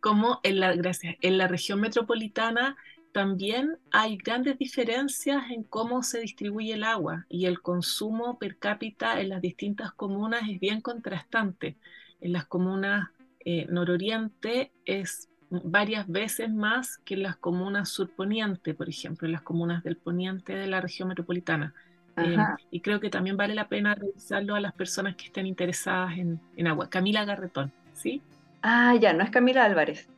como 0.00 0.40
en 0.42 0.60
la, 0.60 0.74
gracias, 0.74 1.16
en 1.20 1.38
la 1.38 1.48
región 1.48 1.80
metropolitana 1.80 2.76
también 3.16 3.78
hay 3.92 4.18
grandes 4.18 4.58
diferencias 4.58 5.50
en 5.50 5.62
cómo 5.62 6.02
se 6.02 6.20
distribuye 6.20 6.74
el 6.74 6.84
agua 6.84 7.24
y 7.30 7.46
el 7.46 7.62
consumo 7.62 8.38
per 8.38 8.58
cápita 8.58 9.22
en 9.22 9.30
las 9.30 9.40
distintas 9.40 9.90
comunas 9.92 10.42
es 10.50 10.60
bien 10.60 10.82
contrastante. 10.82 11.78
En 12.20 12.34
las 12.34 12.44
comunas 12.44 13.08
eh, 13.40 13.66
nororiente 13.70 14.70
es 14.84 15.30
varias 15.48 16.06
veces 16.08 16.52
más 16.52 16.98
que 16.98 17.14
en 17.14 17.22
las 17.22 17.36
comunas 17.36 17.88
surponiente, 17.88 18.74
por 18.74 18.90
ejemplo, 18.90 19.26
en 19.26 19.32
las 19.32 19.40
comunas 19.40 19.82
del 19.82 19.96
poniente 19.96 20.54
de 20.54 20.66
la 20.66 20.82
región 20.82 21.08
metropolitana. 21.08 21.72
Eh, 22.18 22.36
y 22.70 22.80
creo 22.80 23.00
que 23.00 23.08
también 23.08 23.38
vale 23.38 23.54
la 23.54 23.68
pena 23.68 23.94
revisarlo 23.94 24.54
a 24.56 24.60
las 24.60 24.74
personas 24.74 25.16
que 25.16 25.24
estén 25.24 25.46
interesadas 25.46 26.18
en, 26.18 26.38
en 26.54 26.66
agua. 26.66 26.90
Camila 26.90 27.24
Garretón, 27.24 27.72
¿sí? 27.94 28.20
Ah, 28.68 28.96
ya, 28.96 29.12
no 29.12 29.22
es 29.22 29.30
Camila 29.30 29.64
Álvarez. 29.64 30.08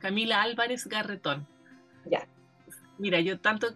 Camila 0.00 0.42
Álvarez 0.42 0.88
Garretón. 0.88 1.46
Ya. 2.10 2.26
Mira, 2.98 3.20
yo 3.20 3.38
tanto, 3.38 3.68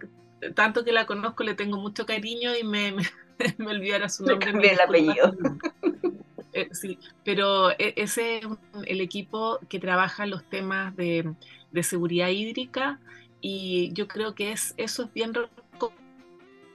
tanto 0.55 0.83
que 0.83 0.91
la 0.91 1.05
conozco 1.05 1.45
le 1.45 1.53
tengo 1.53 1.77
mucho 1.77 2.05
cariño 2.05 2.53
y 2.53 2.65
me, 2.65 2.91
me, 3.39 3.55
me 3.57 3.67
olvidara 3.67 4.09
su 4.09 4.25
nombre. 4.25 4.51
Me 4.51 4.73
el 4.73 4.79
apellido. 4.81 5.33
Eh, 6.53 6.69
sí, 6.71 6.97
pero 7.23 7.69
e, 7.71 7.93
ese 7.97 8.37
es 8.37 8.45
el 8.87 8.99
equipo 8.99 9.59
que 9.69 9.79
trabaja 9.79 10.25
los 10.25 10.43
temas 10.43 10.95
de, 10.95 11.35
de, 11.71 11.83
seguridad 11.83 12.29
hídrica 12.29 12.99
y 13.41 13.91
yo 13.93 14.07
creo 14.07 14.33
que 14.33 14.53
es, 14.53 14.73
eso 14.77 15.03
es 15.03 15.13
bien 15.13 15.33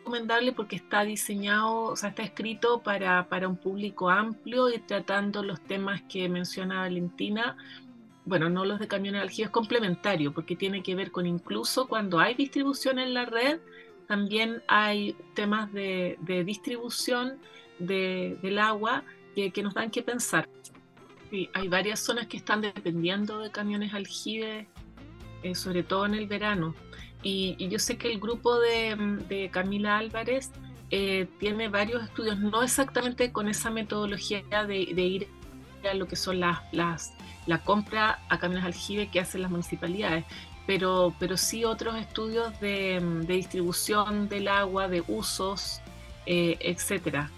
recomendable 0.02 0.52
porque 0.52 0.76
está 0.76 1.04
diseñado, 1.04 1.84
o 1.84 1.96
sea, 1.96 2.08
está 2.08 2.24
escrito 2.24 2.82
para, 2.82 3.28
para 3.28 3.46
un 3.46 3.56
público 3.56 4.10
amplio 4.10 4.68
y 4.68 4.78
tratando 4.78 5.44
los 5.44 5.60
temas 5.60 6.02
que 6.02 6.28
menciona 6.28 6.80
Valentina. 6.80 7.56
Bueno, 8.24 8.50
no 8.50 8.64
los 8.64 8.80
de 8.80 8.88
camiones 8.88 9.22
aljibe, 9.22 9.46
es 9.46 9.50
complementario 9.50 10.32
porque 10.32 10.56
tiene 10.56 10.82
que 10.82 10.96
ver 10.96 11.12
con 11.12 11.26
incluso 11.26 11.86
cuando 11.86 12.18
hay 12.18 12.34
distribución 12.34 12.98
en 12.98 13.14
la 13.14 13.26
red, 13.26 13.60
también 14.08 14.62
hay 14.66 15.16
temas 15.34 15.72
de, 15.72 16.18
de 16.20 16.44
distribución 16.44 17.38
de, 17.78 18.38
del 18.42 18.58
agua 18.58 19.04
que, 19.34 19.52
que, 19.52 19.62
nos 19.62 19.74
dan 19.74 19.90
que 19.90 20.02
pensar. 20.02 20.48
Sí, 21.30 21.48
hay 21.54 21.68
varias 21.68 22.00
zonas 22.00 22.26
que 22.26 22.36
están 22.36 22.60
dependiendo 22.60 23.38
de 23.38 23.50
camiones 23.50 23.94
aljibes, 23.94 24.66
eh, 25.42 25.54
sobre 25.54 25.82
todo 25.82 26.06
en 26.06 26.14
el 26.14 26.26
verano. 26.26 26.74
Y, 27.22 27.68
yo 27.68 27.78
sé 27.78 27.96
que 27.96 28.10
el 28.12 28.18
grupo 28.18 28.58
de, 28.58 29.48
Camila 29.52 29.98
Álvarez 29.98 30.50
eh, 30.90 31.26
tiene 31.38 31.68
varios 31.68 32.02
estudios, 32.04 32.38
no 32.38 32.62
exactamente 32.62 33.32
con 33.32 33.48
esa 33.48 33.70
metodología 33.70 34.42
de, 34.66 34.76
ir 34.76 35.28
a 35.90 35.94
lo 35.94 36.06
que 36.06 36.16
son 36.16 36.40
las, 36.40 36.60
las, 36.72 37.14
la 37.46 37.58
compra 37.58 38.20
a 38.28 38.38
camiones 38.38 38.64
aljibe 38.64 39.08
que 39.08 39.20
hacen 39.20 39.42
las 39.42 39.50
municipalidades, 39.50 40.24
pero, 40.66 41.14
pero 41.18 41.36
sí 41.36 41.64
otros 41.64 41.96
estudios 41.96 42.58
de, 42.60 43.00
distribución 43.26 44.28
del 44.28 44.48
agua, 44.48 44.88
de 44.88 45.02
usos, 45.06 45.80
eh, 46.26 46.56
etcétera. 46.60 47.30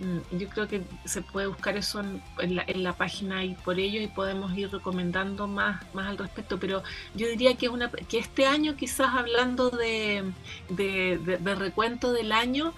Mm, 0.00 0.38
yo 0.38 0.48
creo 0.48 0.68
que 0.68 0.82
se 1.04 1.22
puede 1.22 1.48
buscar 1.48 1.76
eso 1.76 2.00
en, 2.00 2.82
la, 2.84 2.92
página 2.92 3.44
y 3.44 3.54
por 3.54 3.80
ello 3.80 4.00
y 4.00 4.06
podemos 4.06 4.56
ir 4.56 4.70
recomendando 4.70 5.48
más, 5.48 5.82
más 5.94 6.06
al 6.06 6.18
respecto. 6.18 6.58
Pero 6.58 6.82
yo 7.14 7.28
diría 7.28 7.56
que, 7.56 7.68
una, 7.68 7.90
que 7.90 8.18
este 8.18 8.46
año, 8.46 8.76
quizás 8.76 9.08
hablando 9.14 9.70
de, 9.70 10.24
de, 10.68 11.54
recuento 11.56 12.12
del 12.12 12.32
año, 12.32 12.74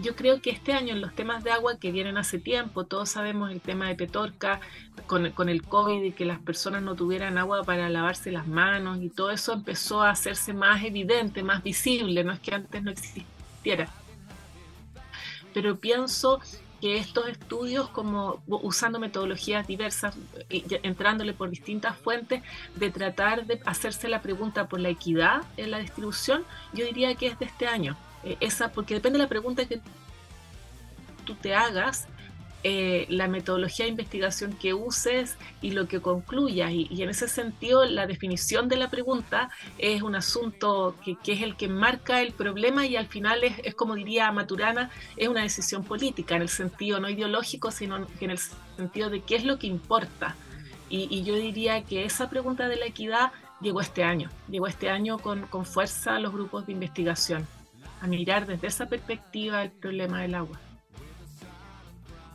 yo 0.00 0.14
creo 0.14 0.40
que 0.40 0.50
este 0.50 0.72
año 0.72 0.94
en 0.94 1.00
los 1.00 1.14
temas 1.14 1.42
de 1.44 1.50
agua 1.50 1.78
que 1.78 1.90
vienen 1.90 2.16
hace 2.16 2.38
tiempo, 2.38 2.84
todos 2.84 3.10
sabemos 3.10 3.50
el 3.50 3.60
tema 3.60 3.88
de 3.88 3.96
Petorca, 3.96 4.60
con, 5.06 5.30
con, 5.32 5.48
el 5.48 5.62
COVID 5.62 6.02
y 6.04 6.12
que 6.12 6.24
las 6.24 6.38
personas 6.38 6.82
no 6.82 6.94
tuvieran 6.94 7.36
agua 7.36 7.64
para 7.64 7.88
lavarse 7.90 8.30
las 8.30 8.46
manos 8.46 9.02
y 9.02 9.10
todo 9.10 9.30
eso 9.30 9.52
empezó 9.52 10.02
a 10.02 10.10
hacerse 10.10 10.52
más 10.54 10.84
evidente, 10.84 11.42
más 11.42 11.62
visible, 11.62 12.22
no 12.24 12.32
es 12.32 12.40
que 12.40 12.54
antes 12.54 12.82
no 12.82 12.90
existiera 12.92 13.88
pero 15.52 15.76
pienso 15.76 16.40
que 16.80 16.96
estos 16.96 17.28
estudios, 17.28 17.88
como 17.90 18.42
usando 18.46 18.98
metodologías 18.98 19.66
diversas, 19.66 20.16
entrándole 20.48 21.34
por 21.34 21.50
distintas 21.50 21.96
fuentes, 21.96 22.42
de 22.74 22.90
tratar 22.90 23.46
de 23.46 23.60
hacerse 23.66 24.08
la 24.08 24.22
pregunta 24.22 24.66
por 24.66 24.80
la 24.80 24.88
equidad 24.88 25.42
en 25.56 25.70
la 25.70 25.78
distribución, 25.78 26.44
yo 26.72 26.86
diría 26.86 27.14
que 27.14 27.26
es 27.26 27.38
de 27.38 27.44
este 27.44 27.66
año. 27.66 27.96
Eh, 28.24 28.36
esa, 28.40 28.72
porque 28.72 28.94
depende 28.94 29.18
de 29.18 29.24
la 29.24 29.28
pregunta 29.28 29.66
que 29.66 29.80
tú 31.26 31.34
te 31.34 31.54
hagas, 31.54 32.06
eh, 32.62 33.06
la 33.08 33.26
metodología 33.26 33.86
de 33.86 33.90
investigación 33.90 34.52
que 34.52 34.74
uses 34.74 35.36
y 35.62 35.70
lo 35.70 35.88
que 35.88 36.00
concluyas. 36.00 36.70
Y, 36.72 37.02
en 37.02 37.08
ese 37.08 37.26
sentido, 37.26 37.86
la 37.86 38.06
definición 38.06 38.68
de 38.68 38.76
la 38.76 38.90
pregunta 38.90 39.50
es 39.78 40.02
un 40.02 40.14
asunto 40.14 40.94
que, 41.02 41.16
es 41.32 41.42
el 41.42 41.56
que 41.56 41.68
marca 41.68 42.20
el 42.20 42.32
problema 42.32 42.86
y 42.86 42.96
al 42.96 43.06
final 43.06 43.44
es, 43.44 43.74
como 43.74 43.94
diría 43.94 44.30
Maturana, 44.30 44.90
es 45.16 45.28
una 45.28 45.42
decisión 45.42 45.84
política, 45.84 46.36
en 46.36 46.42
el 46.42 46.50
sentido 46.50 47.00
no 47.00 47.08
ideológico, 47.08 47.70
sino 47.70 48.06
en 48.20 48.30
el 48.30 48.38
sentido 48.76 49.08
de 49.08 49.22
qué 49.22 49.36
es 49.36 49.44
lo 49.44 49.58
que 49.58 49.66
importa. 49.66 50.36
Y, 50.90 51.22
yo 51.22 51.36
diría 51.36 51.82
que 51.84 52.04
esa 52.04 52.28
pregunta 52.28 52.68
de 52.68 52.76
la 52.76 52.86
equidad 52.86 53.32
llegó 53.62 53.80
este 53.80 54.04
año, 54.04 54.28
llegó 54.50 54.66
este 54.66 54.90
año 54.90 55.18
con, 55.18 55.46
con 55.46 55.64
fuerza 55.64 56.16
a 56.16 56.20
los 56.20 56.32
grupos 56.32 56.66
de 56.66 56.72
investigación, 56.72 57.46
a 58.02 58.06
mirar 58.06 58.46
desde 58.46 58.66
esa 58.66 58.86
perspectiva 58.86 59.62
el 59.62 59.70
problema 59.70 60.20
del 60.20 60.34
agua. 60.34 60.58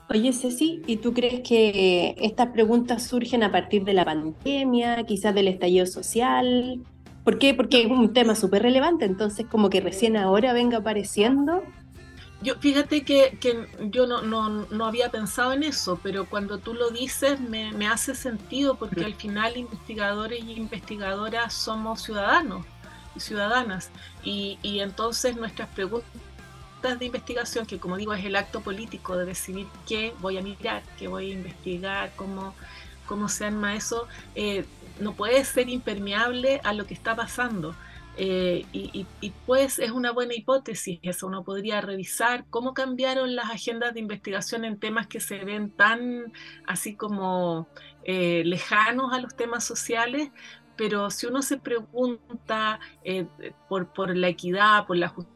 Oye, 0.07 0.33
Ceci, 0.33 0.83
¿y 0.85 0.97
tú 0.97 1.13
crees 1.13 1.41
que 1.41 2.15
estas 2.19 2.49
preguntas 2.49 3.07
surgen 3.07 3.41
a 3.41 3.51
partir 3.51 3.83
de 3.85 3.93
la 3.93 4.05
pandemia, 4.05 5.03
quizás 5.03 5.33
del 5.33 5.47
estallido 5.47 5.87
social? 5.87 6.83
¿Por 7.23 7.39
qué? 7.39 7.55
Porque 7.55 7.81
es 7.81 7.87
un 7.87 8.13
tema 8.13 8.35
súper 8.35 8.61
relevante, 8.61 9.05
entonces 9.05 9.47
como 9.47 9.71
que 9.71 9.81
recién 9.81 10.15
ahora 10.15 10.53
venga 10.53 10.77
apareciendo. 10.77 11.63
Yo, 12.43 12.53
fíjate 12.59 13.03
que, 13.03 13.39
yo 13.89 14.05
no, 14.05 14.21
no, 14.21 14.85
había 14.85 15.09
pensado 15.09 15.53
en 15.53 15.63
eso, 15.63 15.99
pero 16.03 16.29
cuando 16.29 16.59
tú 16.59 16.75
lo 16.75 16.91
dices 16.91 17.39
me, 17.39 17.87
hace 17.87 18.13
sentido 18.13 18.75
porque 18.75 19.03
al 19.03 19.15
final 19.15 19.57
investigadores 19.57 20.43
y 20.43 20.51
investigadoras 20.51 21.53
somos 21.53 22.03
ciudadanos 22.03 22.63
y 23.15 23.21
ciudadanas 23.21 23.89
y, 24.23 24.59
y 24.61 24.81
entonces 24.81 25.35
nuestras 25.35 25.69
preguntas 25.69 26.11
de 26.93 27.05
investigación, 27.05 27.65
que 27.65 27.79
como 27.79 27.97
digo 27.97 28.13
es 28.13 28.23
el 28.23 28.35
acto 28.35 28.61
político 28.61 29.17
de 29.17 29.25
decidir 29.25 29.67
qué 29.87 30.13
voy 30.21 30.37
a 30.37 30.41
mirar, 30.41 30.83
qué 30.97 31.07
voy 31.07 31.31
a 31.31 31.33
investigar, 31.33 32.13
cómo, 32.15 32.53
cómo 33.07 33.27
se 33.27 33.45
arma 33.45 33.75
eso, 33.75 34.07
eh, 34.35 34.65
no 34.99 35.13
puede 35.13 35.43
ser 35.43 35.69
impermeable 35.69 36.61
a 36.63 36.73
lo 36.73 36.85
que 36.85 36.93
está 36.93 37.15
pasando. 37.15 37.75
Eh, 38.17 38.65
y, 38.71 39.05
pues 39.45 39.77
es 39.77 39.91
una 39.91 40.11
buena 40.11 40.33
hipótesis 40.35 40.99
eso, 41.01 41.27
uno 41.27 41.43
podría 41.43 41.81
revisar 41.81 42.45
cómo 42.49 42.73
cambiaron 42.73 43.35
las 43.35 43.49
agendas 43.49 43.93
de 43.93 43.99
investigación 43.99 44.63
en 44.63 44.79
temas 44.79 45.07
que 45.07 45.19
se 45.19 45.43
ven 45.43 45.69
tan 45.69 46.31
así 46.65 46.95
como 46.95 47.67
eh, 48.05 48.43
lejanos 48.45 49.11
a 49.11 49.19
los 49.19 49.35
temas 49.35 49.65
sociales, 49.65 50.31
pero 50.77 51.09
si 51.09 51.25
uno 51.25 51.41
se 51.41 51.57
pregunta 51.57 52.79
por, 53.67 53.91
por 53.91 54.15
la 54.15 54.29
equidad, 54.29 54.85
por 54.85 54.95
la 54.95 55.09
justicia, 55.09 55.34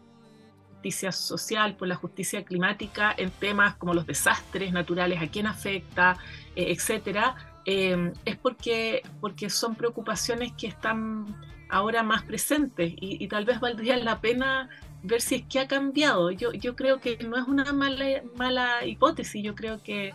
justicia 0.79 1.11
social, 1.11 1.75
por 1.75 1.89
la 1.89 1.95
justicia 1.95 2.45
climática 2.45 3.13
en 3.17 3.31
temas 3.31 3.75
como 3.75 3.93
los 3.93 4.05
desastres 4.05 4.71
naturales, 4.71 5.21
a 5.21 5.27
quién 5.27 5.45
afecta, 5.45 6.17
eh, 6.55 6.71
etcétera, 6.71 7.35
eh, 7.65 8.13
es 8.23 8.37
porque, 8.37 9.03
porque 9.19 9.49
son 9.49 9.75
preocupaciones 9.75 10.53
que 10.53 10.67
están 10.67 11.25
ahora 11.69 12.01
más 12.01 12.23
presentes 12.23 12.93
y, 12.95 13.27
tal 13.27 13.43
vez 13.43 13.59
valdría 13.59 13.97
la 13.97 14.21
pena 14.21 14.69
ver 15.03 15.19
si 15.19 15.35
es 15.35 15.43
que 15.49 15.59
ha 15.59 15.67
cambiado. 15.67 16.31
Yo, 16.31 16.53
yo 16.53 16.77
creo 16.77 17.01
que 17.01 17.17
no 17.27 17.37
es 17.37 17.45
una 17.45 17.73
mala, 17.73 18.23
mala 18.37 18.85
hipótesis, 18.85 19.43
yo 19.43 19.55
creo 19.55 19.83
que, 19.83 20.13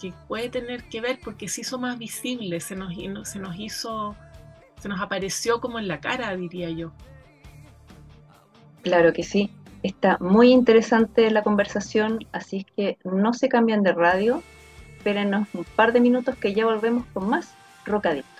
que 0.00 0.14
puede 0.26 0.48
tener 0.48 0.84
que 0.84 1.02
ver 1.02 1.20
porque 1.22 1.48
se 1.48 1.60
hizo 1.60 1.78
más 1.78 1.98
visible, 1.98 2.60
se 2.60 2.74
nos, 2.76 2.94
se 3.28 3.38
nos 3.38 3.58
hizo, 3.58 4.16
se 4.80 4.88
nos 4.88 5.02
apareció 5.02 5.60
como 5.60 5.78
en 5.78 5.86
la 5.86 6.00
cara, 6.00 6.34
diría 6.34 6.70
yo. 6.70 6.92
Claro 8.82 9.12
que 9.12 9.22
sí. 9.22 9.50
Está 9.82 10.18
muy 10.20 10.50
interesante 10.50 11.30
la 11.30 11.42
conversación, 11.42 12.18
así 12.32 12.66
que 12.76 12.98
no 13.04 13.32
se 13.32 13.48
cambian 13.48 13.82
de 13.82 13.92
radio. 13.92 14.42
Espérenos 14.96 15.46
un 15.54 15.64
par 15.76 15.92
de 15.92 16.00
minutos 16.00 16.36
que 16.36 16.52
ya 16.52 16.64
volvemos 16.64 17.04
con 17.12 17.28
más 17.28 17.54
Rocadictos. 17.86 18.34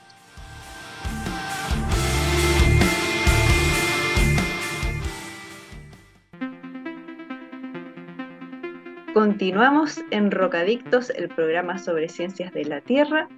Continuamos 9.14 10.00
en 10.10 10.30
Rocadictos, 10.30 11.10
el 11.10 11.28
programa 11.28 11.78
sobre 11.78 12.08
ciencias 12.08 12.52
de 12.52 12.64
la 12.64 12.80
Tierra 12.80 13.28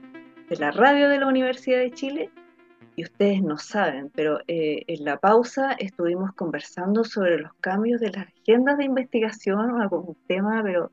de 0.51 0.57
la 0.57 0.73
radio 0.73 1.09
de 1.09 1.19
la 1.19 1.29
Universidad 1.29 1.79
de 1.79 1.93
Chile 1.93 2.31
y 2.97 3.05
ustedes 3.05 3.43
no 3.43 3.57
saben, 3.59 4.11
pero 4.15 4.41
eh, 4.47 4.85
en 4.87 5.05
la 5.05 5.19
pausa 5.19 5.73
estuvimos 5.73 6.33
conversando 6.35 7.05
sobre 7.05 7.39
los 7.39 7.53
cambios 7.61 8.01
de 8.01 8.11
las 8.11 8.27
agendas 8.29 8.79
de 8.79 8.85
investigación, 8.85 9.81
algún 9.81 10.17
tema, 10.27 10.63
pero 10.63 10.91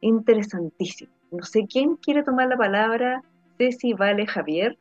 interesantísimo. 0.00 1.12
No 1.30 1.42
sé 1.44 1.66
quién 1.66 1.96
quiere 1.96 2.22
tomar 2.22 2.48
la 2.48 2.56
palabra, 2.56 3.22
Ceci, 3.56 3.94
Vale, 3.94 4.26
Javier. 4.26 4.76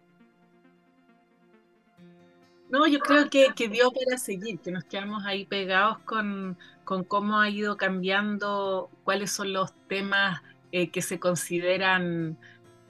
No, 2.70 2.88
yo 2.88 3.00
creo 3.00 3.30
que, 3.30 3.68
dio 3.68 3.92
para 3.92 4.18
seguir, 4.18 4.60
que 4.60 4.72
nos 4.72 4.86
quedamos 4.86 5.26
ahí 5.26 5.46
pegados 5.46 6.00
con, 6.00 6.58
con 6.86 7.04
cómo 7.04 7.40
ha 7.40 7.50
ido 7.50 7.76
cambiando, 7.76 8.90
cuáles 9.04 9.32
son 9.32 9.52
los 9.52 9.74
temas 9.88 10.42
eh, 10.72 10.90
que 10.90 11.02
se 11.02 11.20
consideran 11.20 12.38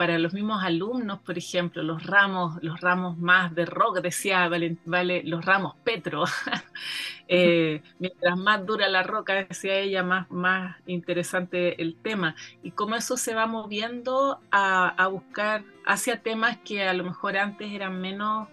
para 0.01 0.17
los 0.17 0.33
mismos 0.33 0.63
alumnos, 0.63 1.19
por 1.19 1.37
ejemplo, 1.37 1.83
los 1.83 2.07
ramos, 2.07 2.57
los 2.63 2.81
ramos 2.81 3.19
más 3.19 3.53
de 3.53 3.67
rock, 3.67 3.99
decía 4.01 4.47
vale, 4.47 4.77
vale 4.83 5.21
los 5.23 5.45
ramos 5.45 5.75
Petro, 5.83 6.23
eh, 7.27 7.83
mientras 7.99 8.35
más 8.35 8.65
dura 8.65 8.89
la 8.89 9.03
roca, 9.03 9.35
decía 9.35 9.75
ella, 9.75 10.01
más, 10.01 10.27
más 10.31 10.75
interesante 10.87 11.79
el 11.79 11.95
tema, 11.97 12.33
y 12.63 12.71
cómo 12.71 12.95
eso 12.95 13.15
se 13.15 13.35
va 13.35 13.45
moviendo 13.45 14.39
a, 14.49 15.07
buscar 15.11 15.65
hacia 15.85 16.23
temas 16.23 16.57
que 16.65 16.87
a 16.87 16.95
lo 16.95 17.03
mejor 17.03 17.37
antes 17.37 17.71
eran 17.71 18.01
menos 18.01 18.47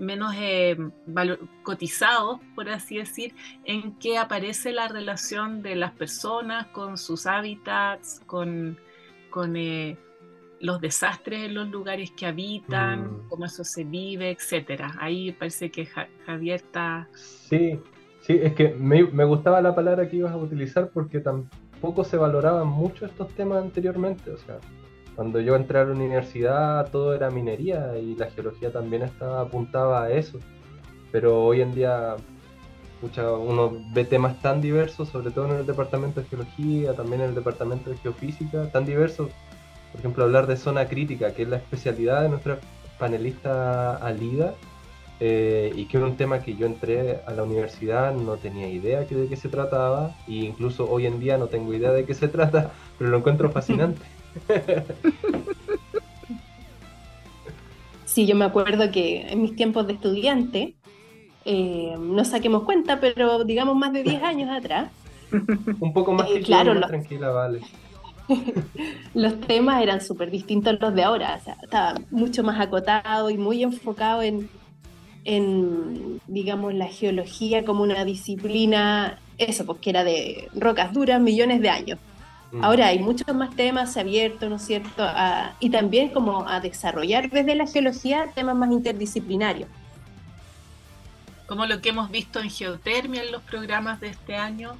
menos 0.00 0.34
eh, 0.36 0.76
cotizados, 1.62 2.40
por 2.56 2.68
así 2.68 2.96
decir, 2.96 3.36
en 3.64 3.96
que 4.00 4.18
aparece 4.18 4.72
la 4.72 4.88
relación 4.88 5.62
de 5.62 5.76
las 5.76 5.92
personas 5.92 6.66
con 6.72 6.98
sus 6.98 7.28
hábitats, 7.28 8.20
con, 8.26 8.76
con 9.30 9.54
eh, 9.54 9.96
los 10.60 10.80
desastres 10.80 11.46
en 11.46 11.54
los 11.54 11.68
lugares 11.68 12.10
que 12.12 12.26
habitan, 12.26 13.04
mm. 13.04 13.28
cómo 13.28 13.46
eso 13.46 13.64
se 13.64 13.84
vive, 13.84 14.30
etcétera. 14.30 14.94
Ahí 15.00 15.32
parece 15.32 15.70
que 15.70 15.86
Javier 16.26 16.56
está... 16.56 17.08
Sí, 17.14 17.80
sí, 18.20 18.38
es 18.40 18.54
que 18.54 18.68
me, 18.68 19.02
gustaba 19.24 19.60
la 19.62 19.74
palabra 19.74 20.08
que 20.08 20.16
ibas 20.16 20.32
a 20.32 20.36
utilizar 20.36 20.90
porque 20.90 21.20
tampoco 21.20 22.04
se 22.04 22.18
valoraban 22.18 22.68
mucho 22.68 23.06
estos 23.06 23.28
temas 23.34 23.62
anteriormente. 23.62 24.30
O 24.30 24.36
sea, 24.36 24.58
cuando 25.16 25.40
yo 25.40 25.56
entré 25.56 25.78
a 25.78 25.84
la 25.84 25.92
universidad 25.92 26.90
todo 26.90 27.14
era 27.14 27.30
minería 27.30 27.96
y 27.98 28.14
la 28.14 28.30
geología 28.30 28.70
también 28.70 29.02
estaba 29.02 29.40
apuntaba 29.40 30.04
a 30.04 30.12
eso. 30.12 30.38
Pero 31.10 31.42
hoy 31.42 31.62
en 31.62 31.74
día 31.74 32.16
uno 33.02 33.72
ve 33.94 34.04
temas 34.04 34.40
tan 34.42 34.60
diversos, 34.60 35.08
sobre 35.08 35.30
todo 35.30 35.46
en 35.46 35.60
el 35.60 35.66
departamento 35.66 36.20
de 36.20 36.26
geología, 36.26 36.92
también 36.92 37.22
en 37.22 37.30
el 37.30 37.34
departamento 37.34 37.88
de 37.88 37.96
geofísica, 37.96 38.70
tan 38.70 38.84
diversos 38.84 39.30
por 39.90 40.00
ejemplo, 40.00 40.24
hablar 40.24 40.46
de 40.46 40.56
zona 40.56 40.86
crítica, 40.88 41.34
que 41.34 41.42
es 41.42 41.48
la 41.48 41.56
especialidad 41.56 42.22
de 42.22 42.28
nuestra 42.28 42.58
panelista 42.98 43.96
Alida, 43.96 44.54
eh, 45.22 45.72
y 45.76 45.84
que 45.84 45.98
era 45.98 46.06
un 46.06 46.16
tema 46.16 46.40
que 46.40 46.56
yo 46.56 46.66
entré 46.66 47.20
a 47.26 47.32
la 47.32 47.42
universidad, 47.42 48.14
no 48.14 48.36
tenía 48.36 48.68
idea 48.68 49.00
de 49.00 49.28
qué 49.28 49.36
se 49.36 49.48
trataba, 49.48 50.16
e 50.26 50.32
incluso 50.32 50.88
hoy 50.88 51.06
en 51.06 51.20
día 51.20 51.36
no 51.36 51.48
tengo 51.48 51.74
idea 51.74 51.92
de 51.92 52.04
qué 52.04 52.14
se 52.14 52.28
trata, 52.28 52.72
pero 52.98 53.10
lo 53.10 53.18
encuentro 53.18 53.50
fascinante. 53.50 54.02
Sí, 58.06 58.26
yo 58.26 58.34
me 58.34 58.44
acuerdo 58.44 58.90
que 58.90 59.30
en 59.30 59.40
mis 59.40 59.54
tiempos 59.54 59.86
de 59.86 59.92
estudiante, 59.92 60.74
eh, 61.44 61.94
no 61.96 62.24
saquemos 62.24 62.64
cuenta, 62.64 62.98
pero 62.98 63.44
digamos 63.44 63.76
más 63.76 63.92
de 63.92 64.02
10 64.02 64.22
años 64.22 64.50
atrás. 64.50 64.90
un 65.80 65.92
poco 65.92 66.12
más 66.12 66.28
eh, 66.28 66.40
claro, 66.40 66.80
tranquila, 66.80 67.30
vale. 67.30 67.60
los 69.14 69.40
temas 69.40 69.82
eran 69.82 70.00
súper 70.00 70.30
distintos 70.30 70.74
a 70.74 70.84
los 70.84 70.94
de 70.94 71.02
ahora, 71.02 71.38
o 71.40 71.44
sea, 71.44 71.56
estaba 71.62 71.94
mucho 72.10 72.42
más 72.42 72.60
acotado 72.60 73.30
y 73.30 73.38
muy 73.38 73.62
enfocado 73.62 74.22
en, 74.22 74.48
en, 75.24 76.20
digamos, 76.26 76.74
la 76.74 76.86
geología 76.86 77.64
como 77.64 77.82
una 77.82 78.04
disciplina, 78.04 79.18
eso, 79.38 79.66
porque 79.66 79.90
era 79.90 80.04
de 80.04 80.48
rocas 80.54 80.92
duras 80.92 81.20
millones 81.20 81.60
de 81.60 81.70
años. 81.70 81.98
Mm. 82.52 82.64
Ahora 82.64 82.88
hay 82.88 82.98
muchos 82.98 83.34
más 83.34 83.54
temas 83.54 83.96
abiertos, 83.96 84.48
¿no 84.48 84.56
es 84.56 84.62
cierto? 84.62 85.06
y 85.60 85.70
también 85.70 86.10
como 86.10 86.48
a 86.48 86.60
desarrollar 86.60 87.30
desde 87.30 87.54
la 87.54 87.66
geología 87.66 88.30
temas 88.34 88.56
más 88.56 88.70
interdisciplinarios. 88.70 89.68
Como 91.46 91.66
lo 91.66 91.80
que 91.80 91.88
hemos 91.88 92.10
visto 92.10 92.40
en 92.40 92.50
geotermia 92.50 93.22
en 93.24 93.32
los 93.32 93.42
programas 93.42 94.00
de 94.00 94.08
este 94.08 94.36
año, 94.36 94.76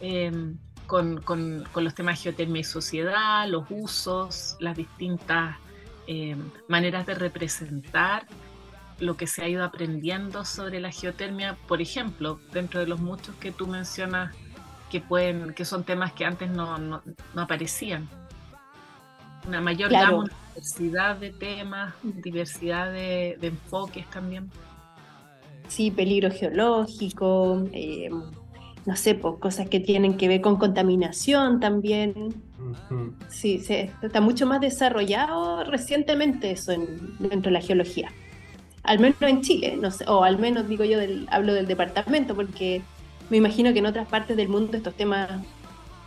em, 0.00 0.56
con, 0.88 1.20
con, 1.20 1.66
los 1.74 1.94
temas 1.94 2.20
geotermia 2.20 2.62
y 2.62 2.64
sociedad, 2.64 3.46
los 3.46 3.64
usos, 3.68 4.56
las 4.58 4.74
distintas 4.74 5.56
em, 6.06 6.50
maneras 6.66 7.06
de 7.06 7.14
representar 7.14 8.26
lo 8.98 9.16
que 9.16 9.26
se 9.26 9.42
ha 9.42 9.48
ido 9.48 9.64
aprendiendo 9.64 10.46
sobre 10.46 10.80
la 10.80 10.90
geotermia, 10.90 11.58
por 11.68 11.82
ejemplo, 11.82 12.40
dentro 12.52 12.80
de 12.80 12.86
los 12.86 13.00
muchos 13.00 13.36
que 13.36 13.52
tú 13.52 13.66
mencionas 13.66 14.34
que 14.90 15.02
pueden, 15.02 15.52
que 15.52 15.66
son 15.66 15.84
temas 15.84 16.14
que 16.14 16.24
antes 16.24 16.50
no, 16.50 16.78
no, 16.78 17.02
aparecían. 17.36 18.08
Una 19.46 19.60
mayor 19.60 19.90
diversidad 19.90 21.16
de 21.16 21.30
temas, 21.30 21.94
diversidad 22.02 22.90
de, 22.90 23.38
enfoques 23.42 24.08
también. 24.08 24.50
Sí, 25.68 25.90
peligro 25.90 26.30
geológico, 26.30 27.62
eh, 27.74 28.08
no 28.88 28.96
sé, 28.96 29.14
pues, 29.14 29.34
cosas 29.38 29.68
que 29.68 29.80
tienen 29.80 30.16
que 30.16 30.28
ver 30.28 30.40
con 30.40 30.56
contaminación 30.56 31.60
también. 31.60 32.42
Sí, 33.28 33.62
está 34.00 34.22
mucho 34.22 34.46
más 34.46 34.62
desarrollado 34.62 35.62
recientemente 35.64 36.52
eso 36.52 36.72
dentro 37.18 37.50
de 37.50 37.50
la 37.50 37.60
geología. 37.60 38.10
Al 38.84 38.98
menos 38.98 39.20
en 39.20 39.42
Chile, 39.42 39.76
no 39.78 39.90
sé, 39.90 40.06
o 40.08 40.24
al 40.24 40.38
menos 40.38 40.66
digo 40.70 40.84
yo, 40.84 40.98
del, 40.98 41.28
hablo 41.30 41.52
del 41.52 41.66
departamento, 41.66 42.34
porque 42.34 42.80
me 43.28 43.36
imagino 43.36 43.74
que 43.74 43.80
en 43.80 43.86
otras 43.86 44.08
partes 44.08 44.38
del 44.38 44.48
mundo 44.48 44.78
estos 44.78 44.94
temas 44.94 45.28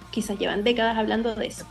quizás 0.09 0.39
llevan 0.39 0.63
décadas 0.63 0.97
hablando 0.97 1.35
de 1.35 1.45
eso. 1.45 1.67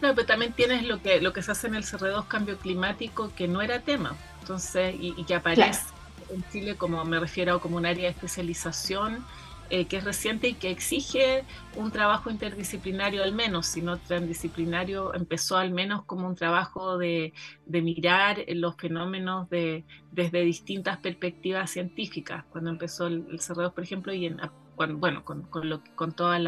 No, 0.00 0.12
pero 0.12 0.26
también 0.26 0.54
tienes 0.54 0.84
lo 0.88 1.00
que, 1.00 1.20
lo 1.20 1.32
que 1.32 1.40
se 1.40 1.52
hace 1.52 1.68
en 1.68 1.76
el 1.76 1.84
CR2 1.84 2.26
cambio 2.26 2.58
climático, 2.58 3.30
que 3.36 3.46
no 3.46 3.62
era 3.62 3.78
tema, 3.78 4.16
entonces, 4.40 4.96
y, 4.98 5.22
que 5.22 5.36
aparece 5.36 5.82
en 6.30 6.44
Chile 6.50 6.74
como 6.74 7.04
me 7.04 7.20
refiero 7.20 7.60
como 7.60 7.76
un 7.76 7.86
área 7.86 8.04
de 8.04 8.10
especialización 8.10 9.24
eh, 9.70 9.86
que 9.86 9.98
es 9.98 10.04
reciente 10.04 10.48
y 10.48 10.54
que 10.54 10.70
exige 10.70 11.44
un 11.76 11.90
trabajo 11.90 12.30
interdisciplinario 12.30 13.22
al 13.22 13.32
menos, 13.32 13.66
si 13.66 13.80
no 13.80 13.98
transdisciplinario, 13.98 15.14
empezó 15.14 15.56
al 15.56 15.70
menos 15.70 16.04
como 16.04 16.26
un 16.26 16.34
trabajo 16.34 16.98
de, 16.98 17.32
mirar 17.66 18.44
los 18.48 18.76
fenómenos 18.76 19.48
de, 19.48 19.84
desde 20.10 20.42
distintas 20.42 20.98
perspectivas 20.98 21.70
científicas, 21.70 22.44
cuando 22.50 22.70
empezó 22.70 23.06
el, 23.06 23.26
el 23.30 23.38
CR2, 23.38 23.72
por 23.72 23.84
ejemplo, 23.84 24.12
y 24.12 24.26
en, 24.26 24.38
bueno, 24.76 25.24
con, 25.24 25.42
con, 25.42 26.12
todas 26.12 26.40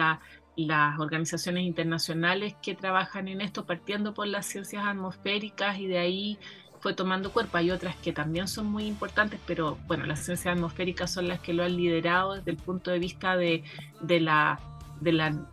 las 0.56 0.98
organizaciones 0.98 1.64
internacionales 1.64 2.56
que 2.62 2.74
trabajan 2.74 3.28
en 3.28 3.40
esto, 3.40 3.66
partiendo 3.66 4.14
por 4.14 4.26
las 4.26 4.46
ciencias 4.46 4.84
atmosféricas 4.84 5.78
y 5.78 5.86
de 5.86 5.98
ahí 5.98 6.38
fue 6.84 6.92
tomando 6.92 7.32
cuerpo. 7.32 7.56
Hay 7.56 7.70
otras 7.70 7.96
que 7.96 8.12
también 8.12 8.46
son 8.46 8.66
muy 8.66 8.84
importantes, 8.84 9.40
pero 9.46 9.78
bueno, 9.86 10.04
las 10.04 10.22
ciencias 10.22 10.54
atmosféricas 10.54 11.10
son 11.10 11.28
las 11.28 11.40
que 11.40 11.54
lo 11.54 11.64
han 11.64 11.74
liderado 11.78 12.34
desde 12.34 12.50
el 12.50 12.58
punto 12.58 12.90
de 12.90 12.98
vista 12.98 13.38
de, 13.38 13.64
la, 14.06 14.60
de, 15.00 15.12
la, 15.12 15.48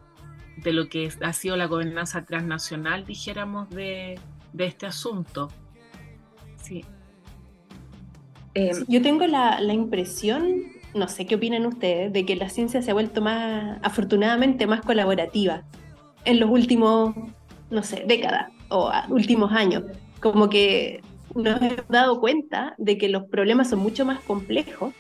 de 0.58 0.74
lo 0.74 0.90
que 0.90 1.10
ha 1.22 1.32
sido 1.32 1.56
la 1.56 1.68
gobernanza 1.68 2.26
transnacional, 2.26 3.06
dijéramos, 3.06 3.70
de, 3.70 4.20
este 4.58 4.86
asunto. 4.86 5.48
Sí. 6.62 6.84
Eh, 8.54 8.74
yo 8.90 9.02
tengo 9.02 9.26
la, 9.26 9.62
la 9.62 9.72
impresión, 9.72 10.64
no 10.94 11.08
sé 11.08 11.28
qué 11.28 11.36
opinan 11.36 11.66
ustedes, 11.66 12.12
de 12.12 12.26
que 12.26 12.36
la 12.36 12.50
ciencia 12.50 12.82
se 12.82 12.92
ha 12.92 12.94
vuelto 12.94 13.22
más, 13.22 13.80
afortunadamente, 13.84 14.68
más 14.68 14.82
colaborativa 14.82 15.64
en 16.26 16.42
los 16.42 16.50
últimos, 16.50 17.16
no 17.70 17.84
sé, 17.84 18.04
décadas 18.06 18.52
o 18.68 18.92
últimos 19.08 19.54
años. 19.54 19.84
Como 20.20 20.50
que 20.50 21.02
nos 21.36 21.62
hemos 21.62 21.88
dado 21.88 22.20
cuenta 22.20 22.76
de 22.78 22.98
que 22.98 23.10
los 23.10 23.24
problemas 23.24 23.70
son 23.70 23.80
mucho 23.80 24.06
más 24.06 24.20
complejos, 24.22 24.94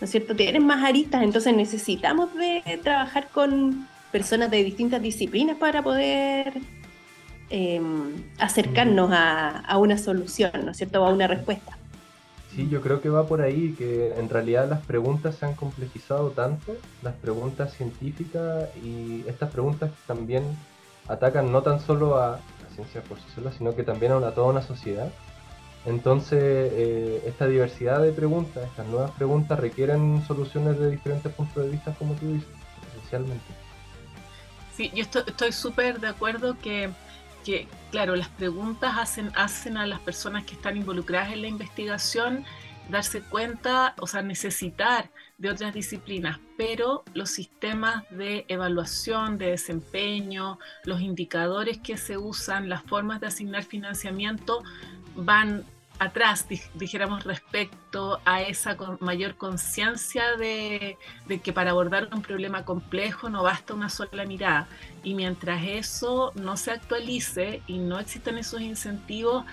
¿no 0.00 0.04
es 0.04 0.10
cierto? 0.10 0.34
Tienen 0.36 0.64
más 0.66 0.84
aristas, 0.84 1.22
entonces 1.22 1.54
necesitamos 1.54 2.34
de 2.34 2.80
trabajar 2.82 3.28
con 3.32 3.86
personas 4.12 4.50
de 4.50 4.64
distintas 4.64 5.02
disciplinas 5.02 5.56
para 5.56 5.82
poder 5.82 6.54
em, 7.50 8.12
acercarnos 8.38 9.10
a, 9.12 9.76
una 9.78 9.98
solución, 9.98 10.52
¿no 10.64 10.70
es 10.70 10.76
cierto? 10.76 11.04
A 11.04 11.12
una 11.12 11.26
respuesta. 11.26 11.76
Sí, 12.54 12.68
yo 12.70 12.80
creo 12.80 13.02
que 13.02 13.10
va 13.10 13.26
por 13.26 13.42
ahí, 13.42 13.74
que 13.76 14.14
en 14.16 14.30
realidad 14.30 14.68
las 14.70 14.84
preguntas 14.86 15.34
se 15.34 15.44
han 15.44 15.54
complejizado 15.54 16.30
tanto, 16.30 16.74
las 17.02 17.14
preguntas 17.14 17.74
científicas 17.74 18.70
y 18.82 19.24
estas 19.28 19.50
preguntas 19.50 19.90
también 20.06 20.44
atacan 21.08 21.52
no 21.52 21.62
tan 21.62 21.80
solo 21.80 22.16
a 22.16 22.40
la 22.62 22.74
ciencia 22.74 23.02
por 23.02 23.18
sí 23.18 23.24
sola, 23.34 23.52
sino 23.52 23.74
que 23.74 23.82
también 23.82 24.12
a, 24.12 24.30
toda 24.30 24.48
una 24.48 24.62
sociedad 24.62 25.10
entonces, 25.86 26.40
eh, 26.40 27.22
esta 27.26 27.46
diversidad 27.46 28.02
de 28.02 28.12
preguntas, 28.12 28.64
estas 28.64 28.86
nuevas 28.88 29.12
preguntas 29.12 29.58
requieren 29.58 30.24
soluciones 30.26 30.78
de 30.78 30.90
diferentes 30.90 31.32
puntos 31.32 31.64
de 31.64 31.70
vista, 31.70 31.94
como 31.94 32.14
tú 32.14 32.32
dices, 32.32 32.48
esencialmente. 32.90 33.44
Sí, 34.76 34.90
yo 34.94 35.04
estoy 35.04 35.52
súper 35.52 36.00
de 36.00 36.08
acuerdo 36.08 36.58
que, 36.58 36.90
que, 37.44 37.68
claro, 37.92 38.16
las 38.16 38.28
preguntas 38.28 38.94
hacen, 38.98 39.30
hacen 39.36 39.76
a 39.76 39.86
las 39.86 40.00
personas 40.00 40.44
que 40.44 40.54
están 40.54 40.76
involucradas 40.76 41.32
en 41.32 41.42
la 41.42 41.48
investigación 41.48 42.44
darse 42.88 43.20
cuenta, 43.20 43.94
o 43.98 44.06
sea, 44.06 44.22
necesitar 44.22 45.10
de 45.38 45.50
otras 45.50 45.74
disciplinas, 45.74 46.38
pero 46.56 47.04
los 47.14 47.30
sistemas 47.30 48.04
de 48.10 48.44
evaluación, 48.48 49.38
de 49.38 49.50
desempeño, 49.50 50.58
los 50.84 51.00
indicadores 51.00 51.78
que 51.78 51.96
se 51.96 52.16
usan, 52.16 52.68
las 52.68 52.82
formas 52.82 53.20
de 53.20 53.26
asignar 53.26 53.64
financiamiento 53.64 54.62
van 55.14 55.64
atrás, 55.98 56.46
dijéramos, 56.74 57.24
respecto 57.24 58.20
a 58.24 58.42
esa 58.42 58.76
mayor 59.00 59.36
conciencia 59.36 60.36
de, 60.36 60.98
que 61.42 61.52
para 61.52 61.70
abordar 61.70 62.08
un 62.12 62.22
problema 62.22 62.64
complejo 62.64 63.28
no 63.28 63.42
basta 63.42 63.74
una 63.74 63.88
sola 63.88 64.24
mirada. 64.24 64.68
Y 65.02 65.14
mientras 65.14 65.62
eso 65.64 66.32
no 66.34 66.56
se 66.56 66.70
actualice 66.70 67.62
y 67.66 67.78
no 67.78 67.98
existan 67.98 68.38
esos 68.38 68.60
incentivos, 68.60 69.44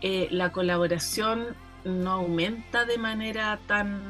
eh, 0.00 0.28
la 0.30 0.50
colaboración 0.52 1.48
no 1.84 2.12
aumenta 2.12 2.84
de 2.84 2.98
manera 2.98 3.58
tan 3.66 4.00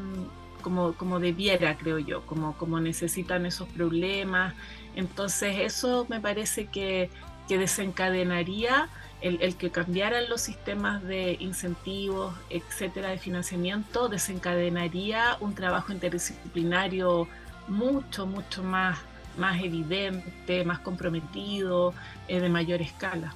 como, 0.62 0.94
como 0.94 1.20
debiera, 1.20 1.76
creo 1.76 1.98
yo, 1.98 2.24
como, 2.24 2.56
como 2.56 2.80
necesitan 2.80 3.46
esos 3.46 3.68
problemas. 3.68 4.54
Entonces 4.94 5.56
eso 5.58 6.06
me 6.08 6.20
parece 6.20 6.66
que, 6.66 7.10
que 7.48 7.58
desencadenaría 7.58 8.88
el, 9.22 9.56
que 9.56 9.70
cambiaran 9.70 10.28
los 10.28 10.40
sistemas 10.40 11.02
de 11.04 11.36
incentivos, 11.40 12.34
etcétera, 12.50 13.10
de 13.10 13.18
financiamiento, 13.18 14.08
desencadenaría 14.08 15.36
un 15.40 15.54
trabajo 15.54 15.92
interdisciplinario 15.92 17.28
mucho, 17.68 18.26
mucho 18.26 18.62
más, 18.64 18.98
más 19.38 19.62
evidente, 19.62 20.64
más 20.64 20.80
comprometido, 20.80 21.94
eh, 22.26 22.40
de 22.40 22.48
mayor 22.48 22.82
escala. 22.82 23.32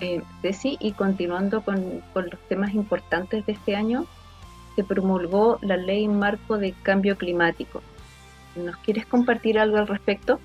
Eh, 0.00 0.22
Ceci, 0.40 0.76
y 0.80 0.92
continuando 0.92 1.62
con, 1.62 2.00
con 2.12 2.26
los 2.30 2.40
temas 2.48 2.74
importantes 2.74 3.44
de 3.44 3.52
este 3.52 3.74
año, 3.74 4.06
se 4.76 4.84
promulgó 4.84 5.58
la 5.62 5.76
ley 5.76 6.06
marco 6.08 6.58
de 6.58 6.72
cambio 6.82 7.16
climático. 7.16 7.82
¿Nos 8.56 8.76
quieres 8.78 9.06
compartir 9.06 9.58
algo 9.58 9.78
al 9.78 9.88
respecto? 9.88 10.40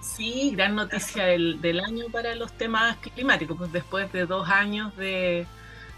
Sí, 0.00 0.52
gran 0.54 0.74
noticia 0.76 1.26
del, 1.26 1.60
del, 1.60 1.80
año 1.80 2.06
para 2.10 2.34
los 2.34 2.52
temas 2.52 2.96
climáticos, 2.96 3.56
pues 3.58 3.70
después 3.70 4.10
de 4.12 4.24
dos 4.24 4.48
años 4.48 4.96
de, 4.96 5.46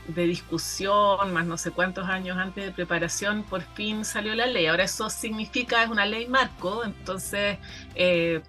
discusión, 0.08 1.32
más 1.32 1.46
no 1.46 1.56
sé 1.56 1.70
cuántos 1.70 2.08
años 2.08 2.36
antes 2.36 2.64
de 2.64 2.72
preparación, 2.72 3.44
por 3.44 3.62
fin 3.62 4.04
salió 4.04 4.34
la 4.34 4.46
ley. 4.46 4.66
Ahora 4.66 4.84
eso 4.84 5.08
significa, 5.08 5.84
es 5.84 5.90
una 5.90 6.04
ley 6.04 6.26
marco, 6.26 6.84
entonces 6.84 7.58
eh, 7.94 8.42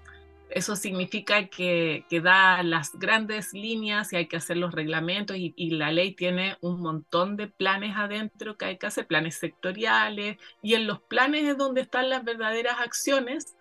eso 0.50 0.76
significa 0.76 1.46
que, 1.48 2.06
que, 2.10 2.20
da 2.20 2.64
las 2.64 2.98
grandes 2.98 3.54
líneas 3.54 4.12
y 4.12 4.16
hay 4.16 4.28
que 4.28 4.38
hacer 4.38 4.58
los 4.58 4.74
reglamentos 4.74 5.38
y, 5.38 5.54
y, 5.56 5.72
la 5.72 5.92
ley 5.92 6.16
tiene 6.16 6.58
un 6.62 6.82
montón 6.82 7.38
de 7.38 7.48
planes 7.48 7.96
adentro 7.96 8.58
que 8.58 8.66
hay 8.66 8.78
que 8.80 8.88
hacer, 8.88 9.06
planes 9.06 9.36
sectoriales, 9.36 10.38
y 10.64 10.74
en 10.74 10.88
los 10.88 11.00
planes 11.02 11.44
es 11.46 11.58
donde 11.58 11.82
están 11.82 12.10
las 12.10 12.24
verdaderas 12.24 12.80
acciones 12.80 13.56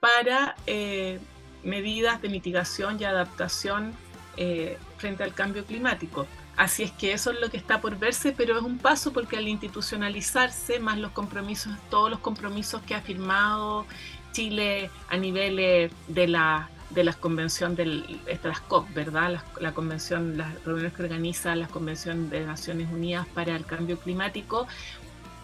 para 0.00 0.56
eh, 0.66 1.18
medidas 1.62 2.22
de 2.22 2.28
mitigación 2.28 3.00
y 3.00 3.04
adaptación 3.04 3.92
eh, 4.36 4.78
frente 4.98 5.24
al 5.24 5.34
cambio 5.34 5.64
climático. 5.64 6.26
Así 6.56 6.82
es 6.84 6.92
que 6.92 7.12
eso 7.12 7.32
es 7.32 7.40
lo 7.40 7.50
que 7.50 7.58
está 7.58 7.80
por 7.80 7.98
verse, 7.98 8.32
pero 8.32 8.56
es 8.56 8.62
un 8.62 8.78
paso 8.78 9.12
porque 9.12 9.36
al 9.36 9.46
institucionalizarse, 9.46 10.78
más 10.80 10.98
los 10.98 11.12
compromisos, 11.12 11.74
todos 11.90 12.10
los 12.10 12.20
compromisos 12.20 12.80
que 12.82 12.94
ha 12.94 13.02
firmado 13.02 13.86
Chile 14.32 14.90
a 15.08 15.16
nivel 15.16 15.90
de 16.08 16.28
la 16.28 16.70
de 16.90 17.04
las 17.04 17.16
convenciones 17.16 17.76
de 17.76 18.38
las 18.42 18.60
COP, 18.60 18.92
¿verdad? 18.94 19.42
La, 19.60 19.72
convención, 19.72 20.38
las 20.38 20.64
reuniones 20.64 20.92
que 20.94 21.02
organiza 21.02 21.56
la 21.56 21.66
Convención 21.66 22.30
de 22.30 22.46
Naciones 22.46 22.88
Unidas 22.92 23.26
para 23.34 23.56
el 23.56 23.64
Cambio 23.64 23.98
Climático. 23.98 24.66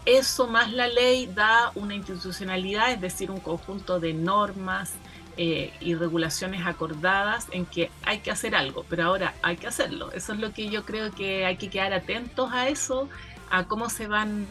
Eso 0.05 0.49
más 0.49 0.73
la 0.73 0.89
ley 0.89 1.27
da 1.27 1.71
una 1.75 1.95
institucionalidad, 1.95 2.91
es 2.93 3.01
decir, 3.01 3.31
un 3.31 3.41
conjunto 3.41 4.01
de 4.01 4.13
normas 4.13 4.95
eh, 5.37 5.73
y 5.81 5.95
regulaciones 5.95 6.67
acordadas 6.67 7.47
en 7.53 7.67
que 7.67 7.91
hay 8.03 8.19
que 8.19 8.31
hacer 8.31 8.55
algo, 8.55 8.85
pero 8.89 9.05
ahora 9.05 9.35
hay 9.43 9.57
que 9.57 9.69
hacerlo. 9.69 10.11
Eso 10.13 10.33
es 10.33 10.41
lo 10.41 10.53
que 10.53 10.69
yo 10.69 10.85
creo 10.85 11.13
que 11.13 11.47
hay 11.47 11.57
que 11.57 11.71
quedar 11.71 11.93
atentos 11.93 12.51
a 12.53 12.69
eso, 12.69 13.09
a 13.51 13.65
cómo 13.65 13.89
se 13.89 14.09
van 14.09 14.47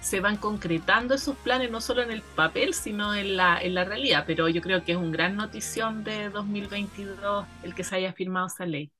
se 0.00 0.20
van 0.20 0.36
concretando 0.36 1.14
esos 1.14 1.36
planes 1.36 1.70
no 1.70 1.80
solo 1.80 2.02
en 2.02 2.10
el 2.10 2.22
papel, 2.22 2.74
sino 2.74 3.14
en 3.14 3.36
la, 3.36 3.60
en 3.60 3.74
la 3.74 3.84
realidad. 3.84 4.24
Pero 4.26 4.48
yo 4.48 4.62
creo 4.62 4.82
que 4.82 4.92
es 4.92 4.98
un 4.98 5.12
gran 5.12 5.36
notición 5.36 6.04
de 6.04 6.30
2022 6.30 7.46
el 7.62 7.74
que 7.74 7.84
se 7.84 7.96
haya 7.96 8.12
firmado 8.12 8.46
esa 8.46 8.66
ley. 8.66 8.90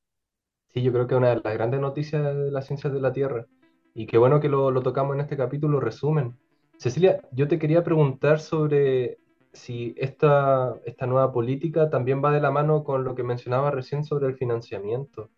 Sí, 0.69 0.83
yo 0.83 0.93
creo 0.93 1.07
que 1.07 1.15
una 1.15 1.31
de 1.31 1.41
las 1.43 1.55
grandes 1.55 1.81
noticias 1.81 2.23
de 2.23 2.51
las 2.51 2.67
ciencias 2.67 2.93
de 2.93 3.01
la 3.01 3.13
Tierra. 3.13 3.47
Y 3.95 4.07
qué 4.07 4.19
bueno 4.19 4.41
que 4.41 4.49
lo, 4.49 4.73
tocamos 4.83 5.15
en 5.15 5.21
este 5.23 5.37
capítulo 5.37 5.81
resumen. 5.81 6.37
Cecilia, 6.77 7.21
yo 7.33 7.49
te 7.49 7.59
quería 7.59 7.85
preguntar 7.85 8.41
sobre 8.41 9.19
si 9.53 9.95
esta, 9.97 10.75
esta 10.85 11.07
nueva 11.07 11.33
política 11.33 11.91
también 11.91 12.23
va 12.25 12.33
de 12.33 12.41
la 12.41 12.51
mano 12.51 12.85
con 12.85 13.05
lo 13.05 13.15
que 13.15 13.23
mencionaba 13.23 13.71
recién 13.71 14.05
sobre 14.05 14.29
el 14.29 14.37
financiamiento. 14.37 15.31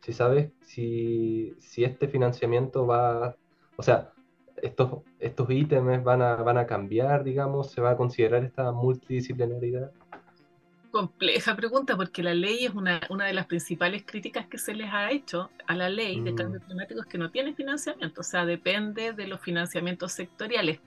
Si 0.00 0.12
sabes 0.12 0.50
si, 0.62 1.54
si 1.58 1.84
este 1.84 2.08
financiamiento 2.08 2.86
va, 2.86 3.36
o 3.76 3.82
sea, 3.82 4.12
estos, 4.62 5.02
estos 5.18 5.50
ítems 5.50 6.02
van 6.02 6.22
a, 6.22 6.36
van 6.36 6.58
a 6.58 6.66
cambiar, 6.66 7.24
digamos, 7.24 7.70
se 7.70 7.80
va 7.80 7.90
a 7.90 7.96
considerar 7.96 8.44
esta 8.44 8.72
multidisciplinaridad. 8.72 9.92
Compleja 10.90 11.54
pregunta, 11.54 11.96
porque 11.96 12.22
la 12.22 12.34
ley 12.34 12.64
es 12.64 12.74
una, 12.74 13.00
una 13.10 13.26
de 13.26 13.32
las 13.32 13.46
principales 13.46 14.02
críticas 14.04 14.46
que 14.46 14.58
se 14.58 14.74
les 14.74 14.92
ha 14.92 15.10
hecho 15.10 15.50
a 15.66 15.76
la 15.76 15.88
ley 15.88 16.20
de 16.20 16.32
mm. 16.32 16.34
cambio 16.34 16.60
climático, 16.60 17.00
es 17.00 17.06
que 17.06 17.18
no 17.18 17.30
tiene 17.30 17.54
financiamiento, 17.54 18.20
o 18.20 18.24
sea, 18.24 18.44
depende 18.44 19.12
de 19.12 19.26
los 19.28 19.40
financiamientos 19.40 20.12
sectoriales. 20.12 20.80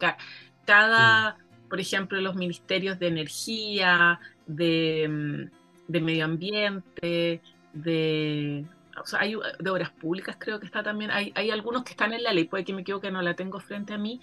Cada, 0.66 1.32
mm. 1.32 1.70
por 1.70 1.80
ejemplo, 1.80 2.20
los 2.20 2.36
ministerios 2.36 3.00
de 3.00 3.08
energía, 3.08 4.20
de, 4.46 5.08
mm, 5.10 5.92
de 5.92 6.02
medio 6.02 6.26
ambiente, 6.26 7.42
de 7.74 8.66
o 9.02 9.06
sea, 9.06 9.22
hay 9.22 9.36
de 9.60 9.70
obras 9.70 9.90
públicas 9.90 10.36
creo 10.38 10.60
que 10.60 10.66
está 10.66 10.84
también, 10.84 11.12
hay, 11.12 11.32
hay 11.36 11.50
algunos 11.50 11.84
que 11.84 11.92
están 11.92 12.14
en 12.14 12.24
la 12.24 12.34
ley, 12.34 12.44
puede 12.44 12.64
que 12.64 12.74
me 12.74 12.82
equivoque, 12.82 13.10
no 13.10 13.22
la 13.22 13.36
tengo 13.36 13.60
frente 13.60 13.94
a 13.94 13.98
mí, 13.98 14.22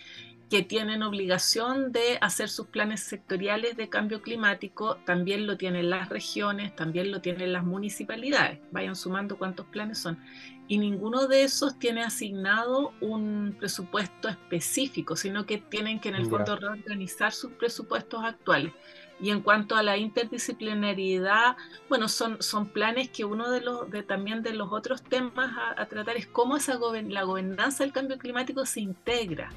que 0.51 0.63
tienen 0.63 1.05
obligación 1.05 1.93
de 1.93 2.19
hacer 2.21 2.49
sus 2.49 2.67
planes 2.67 3.05
sectoriales 3.05 3.77
de 3.77 3.89
cambio 3.89 4.21
climático, 4.21 4.97
también 5.07 5.47
lo 5.47 5.57
tienen 5.57 5.91
las 5.91 6.09
regiones, 6.09 6.75
también 6.75 7.13
lo 7.13 7.21
tienen 7.21 7.53
las 7.53 7.65
municipalidades, 7.65 8.59
vayan 8.73 8.97
sumando 8.97 9.39
cuántos 9.39 9.67
planes 9.67 9.99
son. 9.99 10.19
Y 10.67 10.79
ninguno 10.79 11.29
de 11.29 11.45
esos 11.45 11.79
tiene 11.79 12.03
asignado 12.03 12.93
un 13.01 13.55
presupuesto 13.59 14.29
específico, 14.29 15.15
sino 15.15 15.47
que 15.47 15.59
tienen 15.59 16.01
que 16.01 16.09
en 16.09 16.17
el 16.17 16.27
fondo 16.27 16.57
reorganizar 16.57 17.33
sus 17.33 17.53
presupuestos 17.53 18.25
actuales. 18.25 18.73
Y 19.21 19.31
en 19.31 19.43
cuanto 19.43 19.77
a 19.77 19.83
la 19.83 19.99
interdisciplinariedad, 19.99 21.57
bueno, 21.89 22.09
son, 22.09 22.43
son 22.43 22.69
planes 22.69 23.11
que 23.11 23.25
uno 23.25 23.51
de 23.51 23.61
los 23.61 23.91
de, 23.91 24.03
también 24.03 24.43
de 24.43 24.55
los 24.55 24.73
otros 24.73 25.03
temas 25.03 25.53
a, 25.77 25.87
tratar 25.87 26.17
es 26.17 26.27
cómo 26.27 26.57
esa 26.57 26.79
la 27.09 27.23
gobernanza 27.23 27.85
del 27.85 27.93
cambio 27.93 28.19
climático 28.19 28.65
se 28.65 28.81
integra, 28.81 29.51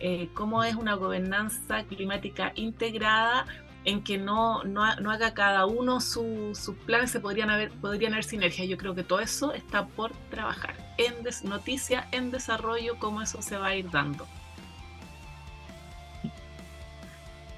eh, 0.00 0.28
cómo 0.34 0.64
es 0.64 0.74
una 0.74 0.94
gobernanza 0.94 1.84
climática 1.84 2.52
integrada 2.54 3.46
en 3.84 4.02
que 4.02 4.18
no, 4.18 4.64
no, 4.64 4.82
haga 4.82 5.32
cada 5.32 5.64
uno 5.64 6.00
sus 6.00 6.58
planes, 6.86 7.10
se 7.12 7.20
podrían 7.20 7.50
haber, 7.50 7.70
podrían 7.70 8.12
haber 8.12 8.24
sinergias. 8.24 8.68
Yo 8.68 8.76
creo 8.76 8.96
que 8.96 9.04
todo 9.04 9.20
eso 9.20 9.52
está 9.52 9.86
por 9.86 10.12
trabajar 10.28 10.74
en 10.98 11.14
noticia, 11.48 12.08
en 12.10 12.32
desarrollo, 12.32 12.98
cómo 12.98 13.22
eso 13.22 13.40
se 13.42 13.56
va 13.56 13.68
a 13.68 13.76
ir 13.76 13.88
dando. 13.90 14.26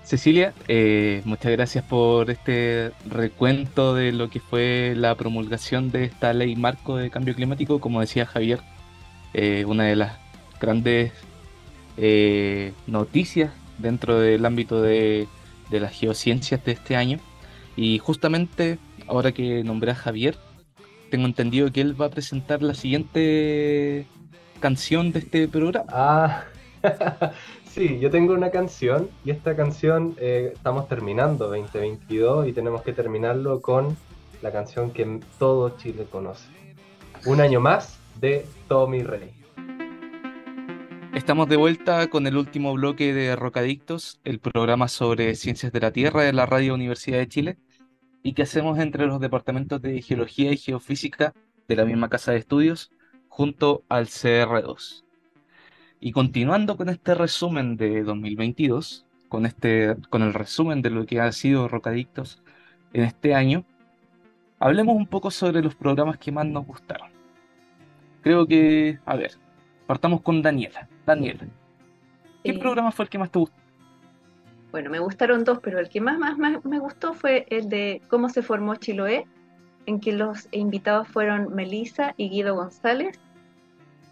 Cecilia, 0.08 0.54
eh, 0.68 1.20
muchas 1.24 1.52
gracias 1.52 1.84
por 1.84 2.30
este 2.30 2.92
recuento 3.06 3.94
de 3.94 4.12
lo 4.12 4.30
que 4.30 4.40
fue 4.40 4.94
la 4.96 5.14
promulgación 5.16 5.90
de 5.90 6.04
esta 6.04 6.32
ley 6.32 6.56
marco 6.56 6.96
de 6.96 7.10
cambio 7.10 7.34
climático. 7.34 7.78
Como 7.78 8.00
decía 8.00 8.24
Javier, 8.24 8.60
eh, 9.34 9.64
una 9.66 9.84
de 9.84 9.96
las 9.96 10.18
grandes 10.60 11.12
eh, 11.98 12.72
noticias 12.86 13.52
dentro 13.78 14.18
del 14.18 14.44
ámbito 14.46 14.80
de, 14.80 15.28
las 15.70 15.92
geociencias 15.92 16.64
de 16.64 16.72
este 16.72 16.96
año. 16.96 17.18
Y 17.76 17.98
justamente 17.98 18.78
ahora 19.06 19.32
que 19.32 19.62
nombré 19.64 19.92
a 19.92 19.94
Javier, 19.94 20.36
tengo 21.10 21.26
entendido 21.26 21.70
que 21.70 21.80
él 21.80 22.00
va 22.00 22.06
a 22.06 22.10
presentar 22.10 22.62
la 22.62 22.74
siguiente 22.74 24.06
canción 24.60 25.12
de 25.12 25.20
este 25.20 25.48
programa. 25.48 25.86
Ah, 25.90 26.44
Sí, 27.78 28.00
yo 28.00 28.10
tengo 28.10 28.34
una 28.34 28.50
canción 28.50 29.08
y 29.24 29.30
esta 29.30 29.54
canción 29.54 30.16
eh, 30.18 30.52
estamos 30.54 30.88
terminando 30.88 31.46
2022 31.46 32.48
y 32.48 32.52
tenemos 32.52 32.82
que 32.82 32.92
terminarlo 32.92 33.60
con 33.60 33.96
la 34.42 34.50
canción 34.50 34.90
que 34.90 35.20
todo 35.38 35.76
Chile 35.76 36.04
conoce. 36.10 36.48
Un 37.26 37.40
año 37.40 37.60
más 37.60 38.00
de 38.20 38.46
Tommy 38.66 39.04
Rey. 39.04 39.37
Estamos 41.18 41.48
de 41.48 41.56
vuelta 41.56 42.06
con 42.06 42.28
el 42.28 42.36
último 42.36 42.72
bloque 42.74 43.12
de 43.12 43.34
Rocadictos, 43.34 44.20
el 44.22 44.38
programa 44.38 44.86
sobre 44.86 45.34
ciencias 45.34 45.72
de 45.72 45.80
la 45.80 45.90
Tierra 45.90 46.22
de 46.22 46.32
la 46.32 46.46
Radio 46.46 46.74
Universidad 46.74 47.18
de 47.18 47.26
Chile 47.26 47.58
y 48.22 48.34
que 48.34 48.42
hacemos 48.42 48.78
entre 48.78 49.04
los 49.04 49.18
departamentos 49.18 49.82
de 49.82 50.00
Geología 50.00 50.52
y 50.52 50.56
Geofísica 50.56 51.34
de 51.66 51.74
la 51.74 51.84
misma 51.84 52.08
casa 52.08 52.30
de 52.30 52.38
estudios 52.38 52.92
junto 53.26 53.82
al 53.88 54.06
CR2. 54.06 55.02
Y 55.98 56.12
continuando 56.12 56.76
con 56.76 56.88
este 56.88 57.16
resumen 57.16 57.76
de 57.76 58.04
2022, 58.04 59.04
con, 59.28 59.44
este, 59.44 59.96
con 60.10 60.22
el 60.22 60.32
resumen 60.32 60.82
de 60.82 60.90
lo 60.90 61.04
que 61.04 61.20
ha 61.20 61.32
sido 61.32 61.66
Rocadictos 61.66 62.44
en 62.92 63.02
este 63.02 63.34
año, 63.34 63.64
hablemos 64.60 64.94
un 64.94 65.08
poco 65.08 65.32
sobre 65.32 65.62
los 65.62 65.74
programas 65.74 66.16
que 66.16 66.30
más 66.30 66.46
nos 66.46 66.64
gustaron. 66.64 67.10
Creo 68.22 68.46
que, 68.46 69.00
a 69.04 69.16
ver, 69.16 69.32
partamos 69.88 70.20
con 70.20 70.42
Daniela. 70.42 70.86
Daniela, 71.06 71.46
¿qué 72.44 72.54
programa 72.54 72.92
fue 72.92 73.06
el 73.06 73.08
que 73.08 73.18
más 73.18 73.30
te 73.30 73.38
gustó? 73.38 73.56
Bueno, 74.70 74.90
me 74.90 74.98
gustaron 74.98 75.44
dos, 75.44 75.60
pero 75.62 75.80
el 75.80 75.88
que 75.88 76.02
más, 76.02 76.18
más, 76.18 76.36
más 76.36 76.62
me 76.66 76.78
gustó 76.78 77.14
fue 77.14 77.46
el 77.48 77.70
de 77.70 78.02
cómo 78.08 78.28
se 78.28 78.42
formó 78.42 78.74
Chiloé, 78.76 79.24
en 79.86 79.98
que 79.98 80.12
los 80.12 80.46
invitados 80.50 81.08
fueron 81.08 81.54
Melissa 81.54 82.12
y 82.18 82.28
Guido 82.28 82.54
González, 82.54 83.18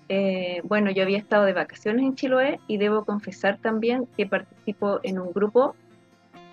eh, 0.09 0.63
bueno, 0.65 0.91
yo 0.91 1.03
había 1.03 1.19
estado 1.19 1.45
de 1.45 1.53
vacaciones 1.53 2.07
en 2.07 2.15
Chiloé 2.15 2.59
y 2.69 2.79
debo 2.79 3.05
confesar 3.05 3.59
también 3.59 4.07
que 4.17 4.27
participo 4.27 5.01
en 5.03 5.19
un 5.19 5.33
grupo 5.33 5.77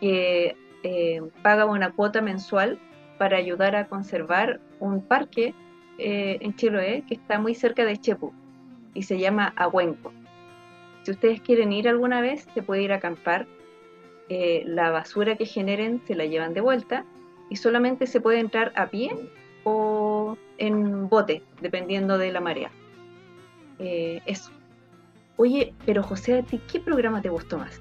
que 0.01 0.57
eh, 0.84 1.21
paga 1.43 1.65
una 1.65 1.91
cuota 1.91 2.21
mensual 2.21 2.78
para 3.17 3.38
ayudar 3.38 3.78
a 3.78 3.88
conservar 3.88 4.59
un 4.82 5.01
parque 5.01 5.53
eh, 5.97 6.39
en 6.41 6.55
Chiloé 6.57 7.03
que 7.07 7.13
está 7.13 7.39
muy 7.39 7.55
cerca 7.55 7.86
de 7.86 7.95
Chepu 7.95 8.34
y 8.94 9.04
se 9.04 9.20
llama 9.20 9.54
Ahuenco. 9.56 10.12
Si 11.04 11.12
ustedes 11.12 11.41
quieren 11.41 11.74
ir 11.74 11.88
alguna 11.88 12.22
vez, 12.22 12.48
se 12.54 12.64
puede 12.64 12.84
ir 12.84 12.91
a 12.94 12.98
acampar. 12.98 13.48
la 14.30 14.89
basura 14.89 15.36
que 15.36 15.46
generen 15.46 16.02
se 16.08 16.16
la 16.16 16.26
llevan 16.26 16.54
de 16.54 16.62
vuelta 16.62 17.06
y 17.50 17.58
solamente 17.58 18.08
se 18.08 18.20
puede 18.20 18.39
entrar 18.39 18.72
a 18.76 18.88
pie 18.88 19.12
o 19.64 20.38
en 20.58 21.10
bote, 21.10 21.44
dependiendo 21.62 22.18
de 22.18 22.32
la 22.32 22.41
marea. 22.41 22.72
Eh, 23.80 24.22
eso. 24.26 24.52
Oye, 25.38 25.74
pero 25.86 26.04
José, 26.04 26.39
¿a 26.39 26.44
ti 26.44 26.60
qué 26.72 26.80
programa 26.80 27.22
te 27.22 27.30
gustó 27.30 27.58
más? 27.58 27.80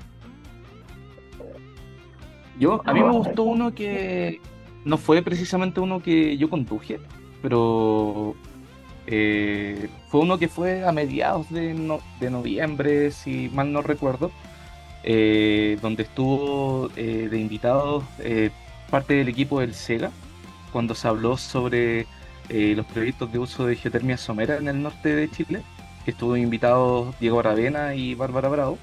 Yo, 2.59 2.83
a 2.85 2.93
mí 2.93 3.03
me 3.03 3.13
gustó 3.13 3.45
uno 3.45 3.75
que 3.75 4.41
no 4.85 4.97
fue 4.97 5.23
precisamente 5.23 5.81
uno 5.81 6.03
que 6.03 6.37
yo 6.37 6.51
conduje, 6.51 6.99
pero 7.41 8.35
eh, 9.07 9.89
fue 10.09 10.21
uno 10.21 10.39
que 10.39 10.49
fue 10.49 10.87
a 10.87 10.93
mediados 10.93 11.51
de, 11.51 11.75
noviembre, 12.31 13.11
si 13.11 13.51
mal 13.53 13.73
no 13.73 13.83
recuerdo, 13.83 14.31
eh, 15.05 15.79
donde 15.83 16.05
estuvo 16.05 16.89
de 16.89 17.39
invitados 17.39 18.05
parte 18.91 19.15
del 19.15 19.29
equipo 19.29 19.61
del 19.61 19.75
SEGA, 19.75 20.11
cuando 20.73 20.95
se 20.95 21.09
habló 21.09 21.37
sobre 21.37 22.07
los 22.49 22.87
proyectos 22.87 23.33
de 23.33 23.39
uso 23.39 23.67
de 23.67 23.77
geotermia 23.77 24.17
somera 24.17 24.57
en 24.57 24.69
el 24.69 24.83
norte 24.83 25.15
de 25.15 25.31
Chile 25.31 25.63
estuvo 26.07 26.37
invitado 26.37 27.15
Diego 27.21 27.41
Aravena 27.41 27.95
y 27.95 28.15
Bárbara 28.15 28.49
Bravo, 28.49 28.79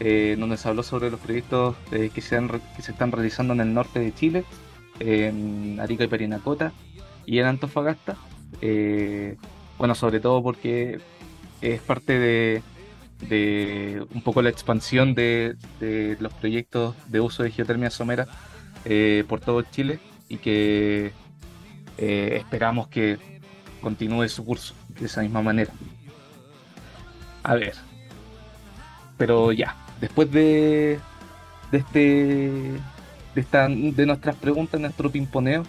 eh, 0.00 0.36
donde 0.38 0.56
se 0.56 0.68
habló 0.68 0.82
sobre 0.82 1.10
los 1.10 1.20
proyectos 1.20 1.76
eh, 1.92 2.10
que, 2.12 2.20
se 2.20 2.40
que 2.76 2.82
se 2.82 2.92
están 2.92 3.12
realizando 3.12 3.54
en 3.54 3.60
el 3.60 3.74
norte 3.74 4.00
de 4.00 4.14
Chile, 4.14 4.44
en 5.00 5.78
Arica 5.80 6.04
y 6.04 6.08
Perinacota 6.08 6.72
y 7.26 7.38
en 7.38 7.46
Antofagasta. 7.46 8.16
Eh, 8.60 9.36
bueno, 9.78 9.94
sobre 9.94 10.20
todo 10.20 10.42
porque 10.42 11.00
es 11.60 11.80
parte 11.80 12.18
de, 12.18 12.62
de 13.28 14.06
un 14.14 14.22
poco 14.22 14.42
la 14.42 14.50
expansión 14.50 15.14
de, 15.14 15.56
los 16.20 16.32
proyectos 16.34 16.94
de 17.08 17.20
uso 17.20 17.42
de 17.42 17.50
geotermia 17.50 17.90
somera 17.90 18.26
eh, 18.84 19.24
por 19.28 19.40
todo 19.40 19.62
Chile 19.62 19.98
y 20.28 20.38
que 20.38 21.12
eh, 21.98 22.36
esperamos 22.40 22.88
que 22.88 23.18
continúe 23.80 24.28
su 24.28 24.44
curso 24.44 24.74
de 24.88 25.06
esa 25.06 25.22
misma 25.22 25.42
manera. 25.42 25.72
A 27.42 27.54
ver, 27.54 27.74
pero 29.16 29.52
ya, 29.52 29.76
después 30.00 30.30
de, 30.30 30.98
de 31.70 31.78
este 31.78 32.00
de, 33.34 33.40
esta, 33.40 33.68
de 33.68 34.06
nuestras 34.06 34.36
preguntas, 34.36 34.80
nuestro 34.80 35.10
pimponeo, 35.10 35.64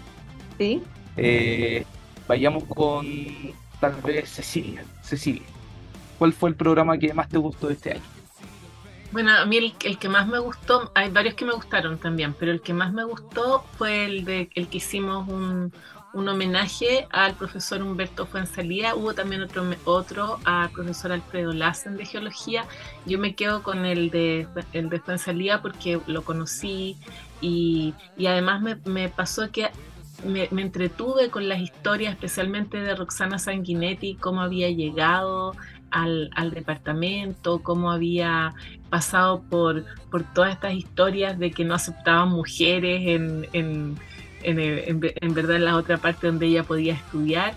¿Sí? 0.57 0.81
Eh, 1.17 1.85
vayamos 2.27 2.63
con 2.65 3.05
tal 3.79 3.95
vez 4.01 4.29
Cecilia. 4.29 4.83
Cecilia, 5.01 5.43
¿cuál 6.17 6.33
fue 6.33 6.49
el 6.49 6.55
programa 6.55 6.97
que 6.97 7.13
más 7.13 7.29
te 7.29 7.37
gustó 7.37 7.67
de 7.67 7.73
este 7.73 7.91
año? 7.93 8.01
Bueno, 9.11 9.31
a 9.31 9.45
mí 9.45 9.57
el, 9.57 9.97
que 9.97 10.09
más 10.09 10.27
me 10.27 10.39
gustó, 10.39 10.91
hay 10.93 11.09
varios 11.09 11.35
que 11.35 11.45
me 11.45 11.53
gustaron 11.53 11.97
también, 11.97 12.33
pero 12.33 12.51
el 12.51 12.61
que 12.61 12.73
más 12.73 12.91
me 12.91 13.03
gustó 13.05 13.63
fue 13.77 14.05
el 14.05 14.25
de 14.25 14.49
el 14.55 14.67
que 14.67 14.77
hicimos 14.77 15.29
un, 15.29 15.71
un 16.15 16.29
homenaje 16.29 17.07
al 17.11 17.35
profesor 17.35 17.81
Humberto 17.83 18.25
Fuensalía. 18.25 18.95
Hubo 18.95 19.13
también 19.13 19.41
otro, 19.41 19.65
otro 19.83 20.39
al 20.45 20.69
profesor 20.69 21.11
Alfredo 21.11 21.51
Lassen 21.51 21.97
de 21.97 22.05
geología. 22.05 22.65
Yo 23.05 23.19
me 23.19 23.35
quedo 23.35 23.63
con 23.63 23.85
el 23.85 24.09
de, 24.09 24.47
el 24.71 24.89
de 24.89 24.99
Fuensalía 25.01 25.61
porque 25.61 25.99
lo 26.07 26.23
conocí 26.23 26.97
y, 27.41 27.93
y 28.17 28.27
además 28.27 28.61
me, 28.61 28.75
me, 28.85 29.09
pasó 29.09 29.51
que 29.51 29.69
me, 30.25 30.61
entretuve 30.61 31.29
con 31.29 31.47
las 31.47 31.59
historias, 31.59 32.13
especialmente 32.13 32.77
de 32.77 32.95
Roxana 32.95 33.39
Sanguinetti, 33.39 34.15
cómo 34.15 34.41
había 34.41 34.69
llegado 34.69 35.53
al, 35.91 36.29
departamento, 36.53 37.63
cómo 37.63 37.91
había 37.91 38.53
pasado 38.89 39.43
por, 39.43 39.85
por 40.11 40.23
todas 40.33 40.53
estas 40.53 40.73
historias 40.73 41.39
de 41.39 41.51
que 41.51 41.63
no 41.63 41.73
aceptaban 41.73 42.29
mujeres 42.29 43.07
en, 43.07 43.47
en 43.53 43.97
en, 44.45 45.33
verdad 45.33 45.55
en 45.57 45.65
la 45.65 45.75
otra 45.75 45.97
parte 45.97 46.27
donde 46.27 46.47
ella 46.47 46.63
podía 46.63 46.93
estudiar. 46.93 47.55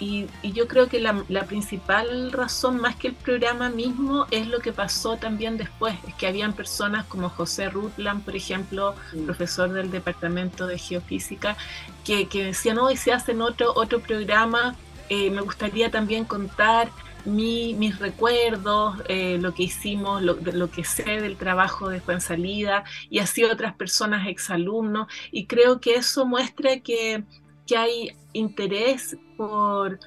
Y, 0.00 0.26
yo 0.42 0.66
creo 0.66 0.88
que 0.88 1.00
la, 1.00 1.44
principal 1.46 2.32
razón, 2.32 2.78
más 2.78 2.96
que 2.96 3.08
el 3.08 3.14
programa 3.14 3.68
mismo, 3.70 4.26
es 4.30 4.48
lo 4.48 4.60
que 4.60 4.72
pasó 4.72 5.16
también 5.16 5.56
después. 5.56 5.94
Es 6.06 6.14
que 6.14 6.26
habían 6.26 6.52
personas 6.52 7.06
como 7.06 7.28
José 7.28 7.70
Rutland, 7.70 8.24
por 8.24 8.36
ejemplo, 8.36 8.94
profesor 9.24 9.72
del 9.72 9.90
Departamento 9.90 10.66
de 10.66 10.78
Geofísica, 10.78 11.56
que, 12.04 12.28
que 12.28 12.44
decían, 12.44 12.78
hoy 12.78 12.96
se 12.96 13.12
hacen 13.12 13.40
otro, 13.40 13.72
otro 13.74 14.00
programa, 14.00 14.76
eh, 15.08 15.30
me 15.30 15.42
gustaría 15.42 15.90
también 15.90 16.24
contar 16.24 16.90
mis 17.24 17.98
recuerdos, 17.98 18.98
eh, 19.08 19.38
lo 19.40 19.54
que 19.54 19.64
hicimos, 19.64 20.22
lo, 20.22 20.36
lo, 20.52 20.70
que 20.70 20.84
sé 20.84 21.20
del 21.20 21.36
trabajo 21.36 21.88
de 21.88 22.00
Juan 22.00 22.20
Salida 22.20 22.84
y 23.08 23.18
así 23.20 23.44
otras 23.44 23.74
personas 23.74 24.28
exalumnos. 24.28 25.08
Y 25.32 25.46
creo 25.46 25.80
que 25.80 25.94
eso 25.94 26.26
muestra 26.26 26.80
que, 26.80 27.24
que 27.66 27.76
hay 27.76 28.16
interés 28.32 29.16
por, 29.36 29.98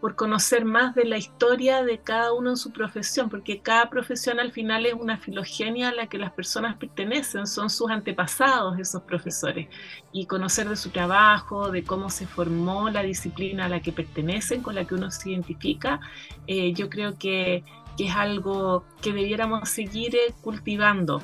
por 0.00 0.14
conocer 0.14 0.64
más 0.64 0.94
de 0.94 1.04
la 1.04 1.18
historia 1.18 1.82
de 1.82 1.98
cada 1.98 2.32
uno 2.32 2.50
en 2.50 2.56
su 2.56 2.72
profesión, 2.72 3.28
porque 3.28 3.60
cada 3.60 3.90
profesión 3.90 4.38
al 4.38 4.52
final 4.52 4.86
es 4.86 4.94
una 4.94 5.16
filogenia 5.16 5.88
a 5.88 5.94
la 5.94 6.06
que 6.06 6.18
las 6.18 6.32
personas 6.32 6.76
pertenecen, 6.76 7.46
son 7.46 7.68
sus 7.70 7.90
antepasados 7.90 8.78
esos 8.78 9.02
profesores, 9.02 9.68
y 10.12 10.26
conocer 10.26 10.68
de 10.68 10.76
su 10.76 10.90
trabajo, 10.90 11.70
de 11.70 11.82
cómo 11.82 12.10
se 12.10 12.26
formó 12.26 12.90
la 12.90 13.02
disciplina 13.02 13.66
a 13.66 13.68
la 13.68 13.80
que 13.80 13.92
pertenecen, 13.92 14.62
con 14.62 14.74
la 14.74 14.84
que 14.84 14.94
uno 14.94 15.10
se 15.10 15.30
identifica, 15.30 16.00
eh, 16.46 16.72
yo 16.72 16.88
creo 16.88 17.18
que, 17.18 17.64
es 17.98 18.14
algo 18.14 18.84
que 19.02 19.12
debiéramos 19.12 19.68
seguir 19.68 20.14
eh, 20.14 20.32
cultivando. 20.40 21.20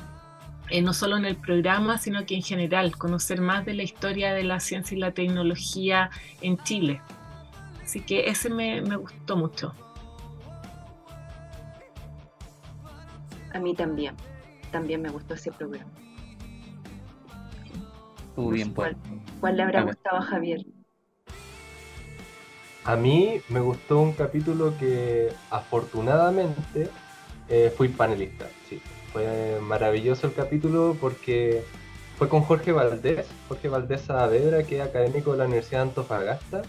Eh, 0.69 0.81
no 0.81 0.93
solo 0.93 1.17
en 1.17 1.25
el 1.25 1.35
programa, 1.35 1.97
sino 1.99 2.25
que 2.25 2.35
en 2.35 2.41
general, 2.41 2.97
conocer 2.97 3.39
más 3.39 3.65
de 3.65 3.75
la 3.75 3.83
historia 3.83 4.33
de 4.33 4.43
la 4.43 4.59
ciencia 4.59 4.97
y 4.97 4.99
la 4.99 5.11
tecnología 5.11 6.09
en 6.41 6.57
Chile. 6.57 7.01
Así 7.83 8.01
que 8.01 8.27
ese 8.27 8.49
me, 8.49 8.81
gustó 8.97 9.37
mucho. 9.37 9.73
A 13.53 13.59
mí 13.59 13.75
también, 13.75 14.15
también 14.71 15.01
me 15.03 15.09
gustó 15.09 15.35
ese 15.35 15.51
programa. 15.51 15.91
Muy 18.35 18.55
bien, 18.55 18.73
pues. 18.73 18.97
¿Cuál, 19.39 19.57
le 19.57 19.63
habrá 19.63 19.83
gustado 19.83 20.17
a 20.17 20.21
Javier? 20.23 20.65
A 22.83 22.95
mí 22.95 23.39
me 23.49 23.59
gustó 23.59 23.99
un 23.99 24.13
capítulo 24.13 24.75
que 24.77 25.31
afortunadamente 25.51 26.89
eh, 27.47 27.73
fui 27.75 27.87
panelista. 27.89 28.47
Sí, 28.67 28.81
fue 29.15 29.59
maravilloso 29.61 30.27
el 30.27 30.33
capítulo 30.33 30.97
porque 30.99 31.63
fue 32.17 32.27
con 32.27 32.41
Jorge 32.41 32.73
Valdés, 32.73 33.25
Jorge 33.47 33.69
Valdés 33.69 34.01
Saavedra, 34.01 34.63
que 34.63 34.81
es 34.81 34.85
académico 34.85 35.31
de 35.31 35.37
la 35.37 35.45
Universidad 35.45 35.83
de 35.83 35.89
Antofagasta 35.89 36.63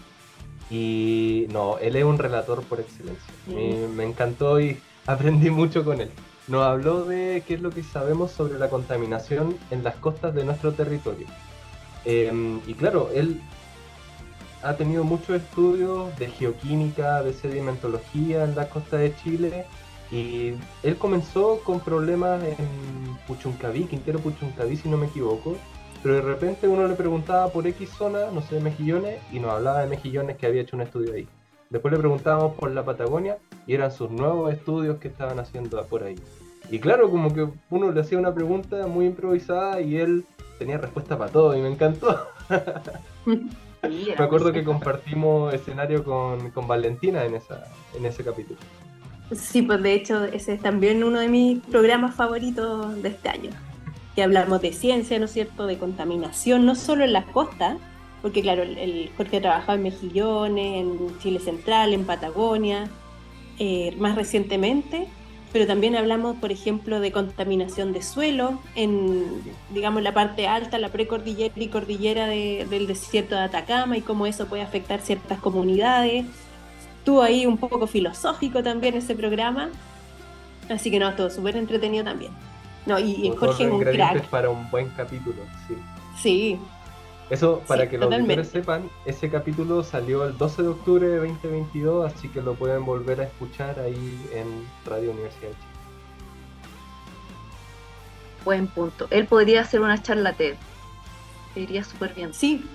y 0.69 1.47
no, 1.51 1.77
él 1.79 1.97
es 1.97 2.05
un 2.05 2.17
relator 2.17 2.63
por 2.63 2.79
excelencia. 2.79 3.33
Me, 3.47 4.05
encantó 4.05 4.61
y 4.61 4.79
aprendí 5.05 5.49
mucho 5.49 5.83
con 5.83 5.99
él. 5.99 6.09
Nos 6.47 6.65
habló 6.65 7.03
de 7.03 7.43
qué 7.45 7.55
es 7.55 7.61
lo 7.61 7.69
que 7.69 7.83
sabemos 7.83 8.31
sobre 8.31 8.57
la 8.57 8.69
contaminación 8.69 9.57
en 9.69 9.83
las 9.83 9.95
costas 9.95 10.33
de 10.33 10.45
nuestro 10.45 10.71
territorio. 10.71 11.27
Em, 12.05 12.61
y 12.65 12.75
claro, 12.75 13.09
él 13.13 13.41
ha 14.63 14.77
tenido 14.77 15.03
muchos 15.03 15.41
estudios 15.41 16.17
de 16.17 16.27
geoquímica, 16.27 17.21
de 17.23 17.33
sedimentología 17.33 18.45
en 18.45 18.55
la 18.55 18.69
costa 18.69 18.95
de 18.95 19.13
Chile. 19.17 19.65
Y 20.11 20.53
él 20.83 20.97
comenzó 20.97 21.59
con 21.63 21.79
problemas 21.79 22.43
en 22.43 23.17
Puchuncaví, 23.27 23.85
Quintero 23.85 24.19
Puchuncaví, 24.19 24.77
si 24.77 24.89
no 24.89 24.97
me 24.97 25.07
equivoco, 25.07 25.57
pero 26.01 26.15
de 26.15 26.21
repente 26.21 26.67
uno 26.67 26.87
le 26.87 26.95
preguntaba 26.95 27.49
por 27.49 27.67
X 27.67 27.89
zona, 27.89 28.31
no 28.31 28.41
sé, 28.41 28.55
de 28.55 28.61
mejillones, 28.61 29.19
y 29.31 29.39
nos 29.39 29.51
hablaba 29.51 29.81
de 29.81 29.87
mejillones 29.87 30.37
que 30.37 30.45
había 30.45 30.61
hecho 30.61 30.75
un 30.75 30.83
estudio 30.83 31.13
ahí. 31.13 31.27
Después 31.69 31.91
le 31.91 31.99
preguntábamos 31.99 32.55
por 32.55 32.71
la 32.71 32.85
Patagonia 32.85 33.39
y 33.65 33.73
eran 33.73 33.91
sus 33.91 34.09
nuevos 34.09 34.53
estudios 34.53 34.99
que 34.99 35.09
estaban 35.09 35.39
haciendo 35.39 35.83
por 35.85 36.03
ahí. 36.03 36.15
Y 36.69 36.79
claro, 36.79 37.09
como 37.09 37.33
que 37.33 37.47
uno 37.69 37.91
le 37.91 38.01
hacía 38.01 38.17
una 38.17 38.33
pregunta 38.33 38.87
muy 38.87 39.05
improvisada 39.05 39.81
y 39.81 39.97
él 39.97 40.25
tenía 40.59 40.77
respuesta 40.77 41.17
para 41.17 41.31
todo 41.31 41.55
y 41.55 41.61
me 41.61 41.69
encantó. 41.69 42.27
me 43.25 44.13
acuerdo 44.17 44.51
que 44.51 44.63
compartimos 44.63 45.53
escenario 45.53 46.03
con, 46.03 46.51
con, 46.51 46.67
Valentina 46.67 47.25
en, 47.25 47.35
esa, 47.35 47.65
en 47.97 48.05
ese 48.05 48.23
capítulo. 48.23 48.59
Sí, 49.35 49.61
pues 49.61 49.81
de 49.83 49.93
hecho 49.93 50.23
ese 50.23 50.53
es 50.53 50.61
también 50.61 51.03
uno 51.03 51.19
de 51.19 51.27
mis 51.27 51.59
programas 51.59 52.15
favoritos 52.15 53.01
de 53.01 53.09
este 53.09 53.29
año 53.29 53.49
que 54.17 54.23
hablamos 54.23 54.61
de 54.61 54.73
ciencia, 54.73 55.19
¿no 55.19 55.25
es 55.25 55.31
cierto?, 55.31 55.67
de 55.67 55.77
contaminación, 55.77 56.65
no 56.65 56.73
solo 56.73 57.03
en 57.03 57.13
las 57.13 57.25
costas, 57.25 57.77
porque 58.23 58.41
claro, 58.41 58.63
el, 58.63 59.11
Jorge 59.15 59.39
trabajaba 59.41 59.75
en 59.75 59.83
Mejillones, 59.83 60.81
en 60.81 61.19
Chile 61.19 61.39
Central, 61.39 61.93
en 61.93 62.03
Patagonia, 62.03 62.89
eh, 63.59 63.95
más 63.99 64.15
recientemente, 64.15 65.07
pero 65.53 65.67
también 65.67 65.95
hablamos, 65.95 66.35
por 66.37 66.51
ejemplo, 66.51 66.99
de 66.99 67.11
contaminación 67.11 67.93
de 67.93 68.01
suelo 68.01 68.59
en, 68.75 69.23
digamos, 69.69 70.01
la 70.01 70.15
parte 70.15 70.47
alta, 70.47 70.79
la 70.79 70.89
precordillera 70.89 71.53
y 71.55 71.67
cordillera 71.67 72.25
del 72.25 72.87
desierto 72.87 73.35
de 73.35 73.41
Atacama 73.41 73.97
y 73.97 74.01
cómo 74.01 74.25
eso 74.25 74.47
puede 74.47 74.63
afectar 74.63 74.99
ciertas 74.99 75.39
comunidades. 75.39 76.25
Estuvo 77.07 77.21
ahí 77.21 77.45
un 77.45 77.57
poco 77.57 77.87
filosófico 77.87 78.61
también 78.61 78.93
ese 78.95 79.15
programa, 79.15 79.69
así 80.69 80.91
que 80.91 80.99
no, 80.99 81.15
todo 81.15 81.29
súper 81.29 81.55
entretenido 81.55 82.03
también. 82.03 82.33
No, 82.85 82.99
y, 82.99 83.33
Jorge 83.39 83.63
es 83.63 83.71
un 83.71 83.79
crack. 83.79 84.27
para 84.27 84.49
un 84.49 84.69
buen 84.69 84.89
capítulo, 84.89 85.37
sí. 85.69 85.77
Sí. 86.21 86.59
Eso, 87.29 87.61
para 87.65 87.89
que 87.89 87.97
los 87.97 88.09
lectores 88.09 88.49
sepan, 88.49 88.89
ese 89.05 89.29
capítulo 89.29 89.83
salió 89.83 90.25
el 90.25 90.37
12 90.37 90.63
de 90.63 90.67
octubre 90.67 91.07
de 91.07 91.15
2022, 91.19 92.13
así 92.13 92.27
que 92.27 92.41
lo 92.41 92.55
pueden 92.55 92.83
volver 92.83 93.21
a 93.21 93.23
escuchar 93.23 93.79
ahí 93.79 94.19
en 94.33 94.67
Radio 94.85 95.11
Universidad 95.11 95.47
de 95.47 95.55
Chile. 95.55 95.67
Buen 98.43 98.67
punto. 98.67 99.07
Él 99.11 99.27
podría 99.27 99.61
hacer 99.61 99.79
una 99.79 100.03
charla 100.03 100.33
TED. 100.33 100.55
iría 101.55 101.85
súper 101.85 102.13
bien. 102.13 102.33
Sí. 102.33 102.65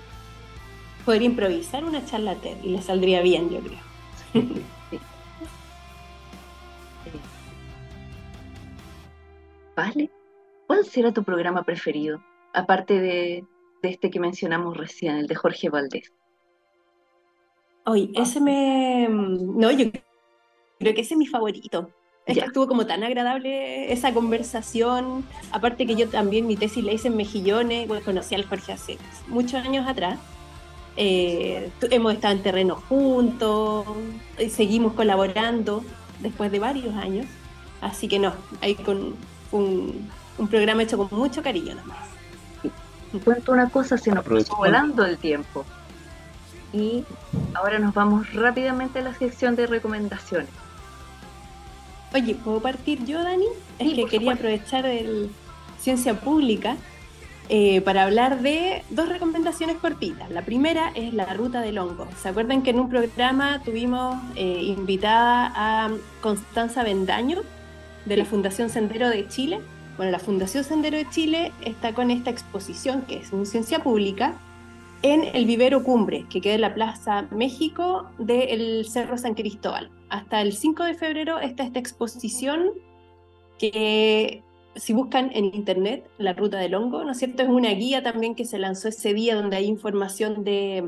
Podría 1.05 1.27
improvisar 1.27 1.85
una 1.85 2.03
charla 2.03 2.33
TED 2.33 2.57
y 2.63 2.69
le 2.69 2.81
saldría 2.81 3.21
bien, 3.21 3.51
yo 3.51 3.59
creo. 3.59 3.92
Vale. 9.75 10.09
¿Cuál 10.67 10.85
será 10.85 11.11
tu 11.11 11.23
programa 11.23 11.63
preferido? 11.63 12.23
Aparte 12.53 12.99
de, 12.99 13.45
este 13.81 14.09
que 14.09 14.19
mencionamos 14.19 14.77
recién, 14.77 15.17
el 15.17 15.27
de 15.27 15.35
Jorge 15.35 15.69
Valdés. 15.69 16.13
Oye, 17.85 18.11
ese 18.15 18.39
me. 18.39 19.07
No, 19.09 19.71
yo 19.71 19.91
creo 20.79 20.93
que 20.93 21.01
ese 21.01 21.15
es 21.15 21.17
mi 21.17 21.27
favorito. 21.27 21.89
Es 22.25 22.37
que 22.37 22.45
estuvo 22.45 22.67
como 22.67 22.85
tan 22.85 23.03
agradable 23.03 23.91
esa 23.91 24.13
conversación. 24.13 25.25
Aparte 25.51 25.85
que 25.85 25.95
yo 25.95 26.07
también 26.07 26.47
mi 26.47 26.55
tesis 26.55 26.81
la 26.81 26.93
hice 26.93 27.09
en 27.09 27.17
Mejillones, 27.17 27.89
conocí 28.05 28.35
al 28.35 28.45
Jorge 28.45 28.71
hace 28.71 28.97
muchos 29.27 29.55
años 29.55 29.85
atrás. 29.85 30.17
Eh, 30.95 31.71
hemos 31.89 32.13
estado 32.13 32.35
en 32.35 32.43
terreno 32.43 32.75
juntos, 32.75 33.85
seguimos 34.49 34.93
colaborando 34.93 35.83
después 36.19 36.51
de 36.51 36.59
varios 36.59 36.95
años. 36.95 37.25
Así 37.81 38.07
que 38.07 38.19
no, 38.19 38.33
hay 38.61 38.75
con 38.75 39.15
un, 39.51 40.09
programa 40.49 40.83
hecho 40.83 40.97
con 40.97 41.17
mucho 41.17 41.41
cariño 41.41 41.75
nomás. 41.75 41.97
Cuento 43.23 43.51
una 43.51 43.69
cosa, 43.69 43.97
se 43.97 44.11
nos 44.11 44.25
pasó 44.25 44.55
volando 44.55 45.05
el 45.05 45.17
tiempo. 45.17 45.65
Y 46.71 47.03
ahora 47.53 47.77
nos 47.77 47.93
vamos 47.93 48.33
rápidamente 48.33 48.99
a 48.99 49.03
la 49.03 49.13
sección 49.13 49.55
de 49.55 49.67
recomendaciones. 49.67 50.49
Oye, 52.13 52.35
¿puedo 52.35 52.59
partir 52.59 53.05
yo, 53.05 53.23
Dani? 53.23 53.45
Es 53.79 53.93
que 53.93 54.05
quería 54.05 54.33
aprovechar 54.33 54.85
el 54.85 55.29
Ciencia 55.79 56.19
Pública 56.19 56.77
eh, 57.55 57.81
para 57.81 58.01
hablar 58.01 58.41
de 58.41 58.81
dos 58.89 59.07
recomendaciones 59.07 59.77
cortitas. 59.77 60.27
La 60.31 60.41
primera 60.41 60.91
es 60.95 61.13
la 61.13 61.31
ruta 61.35 61.61
del 61.61 61.77
hongo. 61.77 62.07
¿Se 62.19 62.29
acuerdan 62.29 62.63
que 62.63 62.71
en 62.71 62.79
un 62.79 62.89
programa 62.89 63.61
tuvimos 63.63 64.15
eh, 64.35 64.63
invitada 64.63 65.53
a 65.55 65.91
Constanza 66.19 66.81
Bendaño 66.81 67.43
de 68.05 68.17
la 68.17 68.25
Fundación 68.25 68.71
Sendero 68.71 69.07
de 69.07 69.27
Chile? 69.27 69.59
Bueno, 69.97 70.11
la 70.11 70.17
Fundación 70.17 70.63
Sendero 70.63 70.97
de 70.97 71.07
Chile 71.11 71.51
está 71.63 71.93
con 71.93 72.09
esta 72.09 72.31
exposición, 72.31 73.03
que 73.03 73.17
es 73.17 73.31
una 73.31 73.45
ciencia 73.45 73.83
pública, 73.83 74.33
en 75.03 75.23
el 75.23 75.45
vivero 75.45 75.83
Cumbre, 75.83 76.25
que 76.31 76.41
queda 76.41 76.55
en 76.55 76.61
la 76.61 76.73
Plaza 76.73 77.27
México 77.29 78.09
del 78.17 78.83
Cerro 78.89 79.15
San 79.19 79.35
Cristóbal. 79.35 79.91
Hasta 80.09 80.41
el 80.41 80.53
5 80.53 80.85
de 80.85 80.95
febrero 80.95 81.39
está 81.39 81.61
esta 81.61 81.77
exposición 81.77 82.71
que 83.59 84.41
si 84.75 84.93
buscan 84.93 85.31
en 85.33 85.45
internet 85.45 86.09
la 86.17 86.33
ruta 86.33 86.57
del 86.57 86.75
hongo, 86.75 87.03
¿no 87.03 87.11
es 87.11 87.19
cierto? 87.19 87.43
Es 87.43 87.49
una 87.49 87.69
guía 87.71 88.03
también 88.03 88.35
que 88.35 88.45
se 88.45 88.57
lanzó 88.57 88.87
ese 88.87 89.13
día 89.13 89.35
donde 89.35 89.57
hay 89.57 89.65
información 89.65 90.43
de, 90.43 90.83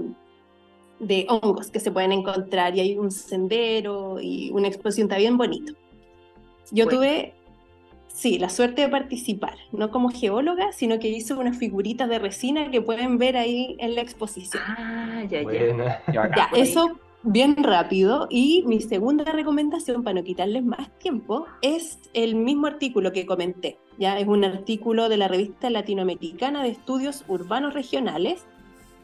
de 1.00 1.26
hongos 1.30 1.70
que 1.72 1.80
se 1.80 1.92
pueden 1.92 2.12
encontrar 2.12 2.76
y 2.76 2.80
hay 2.80 2.98
un 2.98 3.12
sendero 3.12 4.20
y 4.20 4.50
una 4.52 4.68
exposición, 4.68 5.06
está 5.06 5.18
bien 5.18 5.38
bonito. 5.38 5.74
Yo 6.72 6.88
tuve, 6.88 7.34
sí, 8.08 8.40
la 8.40 8.50
suerte 8.50 8.82
de 8.82 8.90
participar, 8.90 9.56
no 9.72 9.92
como 9.92 10.10
geóloga, 10.10 10.72
sino 10.72 10.98
que 10.98 11.10
hice 11.10 11.36
unas 11.36 11.58
figuritas 11.58 12.10
de 12.10 12.18
resina 12.18 12.72
que 12.72 12.82
pueden 12.82 13.20
ver 13.20 13.38
ahí 13.38 13.76
en 13.80 13.94
la 13.94 14.02
exposición. 14.02 14.64
Ah, 14.66 15.24
ya, 15.30 15.44
ya. 15.44 16.02
Ya, 16.12 16.50
eso 16.56 17.00
bien 17.26 17.56
rápido. 17.62 18.28
Y 18.30 18.64
mi 18.66 18.80
segunda 18.82 19.26
recomendación, 19.26 20.04
para 20.04 20.20
no 20.20 20.24
quitarles 20.24 20.64
más 20.64 20.90
tiempo, 21.00 21.46
es 21.62 22.00
el 22.14 22.36
mismo 22.36 22.68
artículo 22.68 23.12
que 23.12 23.26
comenté. 23.26 23.80
Ya 23.98 24.18
es 24.20 24.28
un 24.28 24.46
artículo 24.46 25.10
de 25.10 25.18
la 25.18 25.28
revista 25.28 25.70
latinoamericana 25.70 26.64
de 26.64 26.70
estudios 26.70 27.26
urbanos 27.28 27.74
regionales 27.74 28.46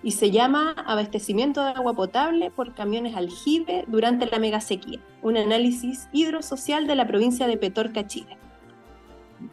y 0.03 0.11
se 0.11 0.31
llama 0.31 0.71
Abastecimiento 0.87 1.63
de 1.63 1.71
agua 1.71 1.93
potable 1.93 2.49
por 2.49 2.73
camiones 2.73 3.15
aljibe 3.15 3.85
durante 3.87 4.25
la 4.25 4.39
mega 4.39 4.59
sequía, 4.59 4.99
un 5.21 5.37
análisis 5.37 6.07
hidrosocial 6.11 6.87
de 6.87 6.95
la 6.95 7.07
provincia 7.07 7.47
de 7.47 7.57
Petorca, 7.57 8.07
Chile. 8.07 8.37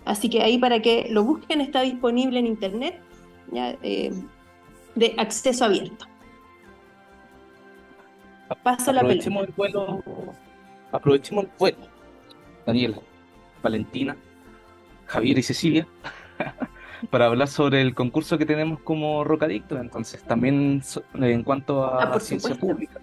Así 0.04 0.28
que 0.30 0.42
ahí 0.42 0.58
para 0.58 0.80
que 0.80 1.08
lo 1.10 1.24
busquen 1.24 1.60
está 1.60 1.82
disponible 1.82 2.38
en 2.38 2.46
internet 2.46 3.00
ya, 3.52 3.76
eh, 3.82 4.12
de 4.94 5.14
acceso 5.18 5.64
abierto. 5.64 6.06
Paso 8.55 8.90
aprovechemos 8.90 9.46
el 9.46 9.53
vuelo, 9.55 10.03
aprovechemos 10.90 11.44
el 11.44 11.51
vuelo, 11.59 11.78
Daniela, 12.66 12.99
Valentina, 13.62 14.16
Javier 15.07 15.38
y 15.38 15.42
Cecilia, 15.42 15.86
para 17.11 17.26
hablar 17.26 17.49
sobre 17.49 17.82
el 17.82 17.94
concurso 17.94 18.38
que 18.38 18.46
tenemos 18.46 18.80
como 18.80 19.22
Rocadicto, 19.24 19.78
entonces 19.78 20.22
también 20.24 20.82
en 21.14 21.42
cuanto 21.42 21.84
a, 21.84 22.14
ah, 22.14 22.20
ciencia 22.20 22.55
pública, 22.55 23.01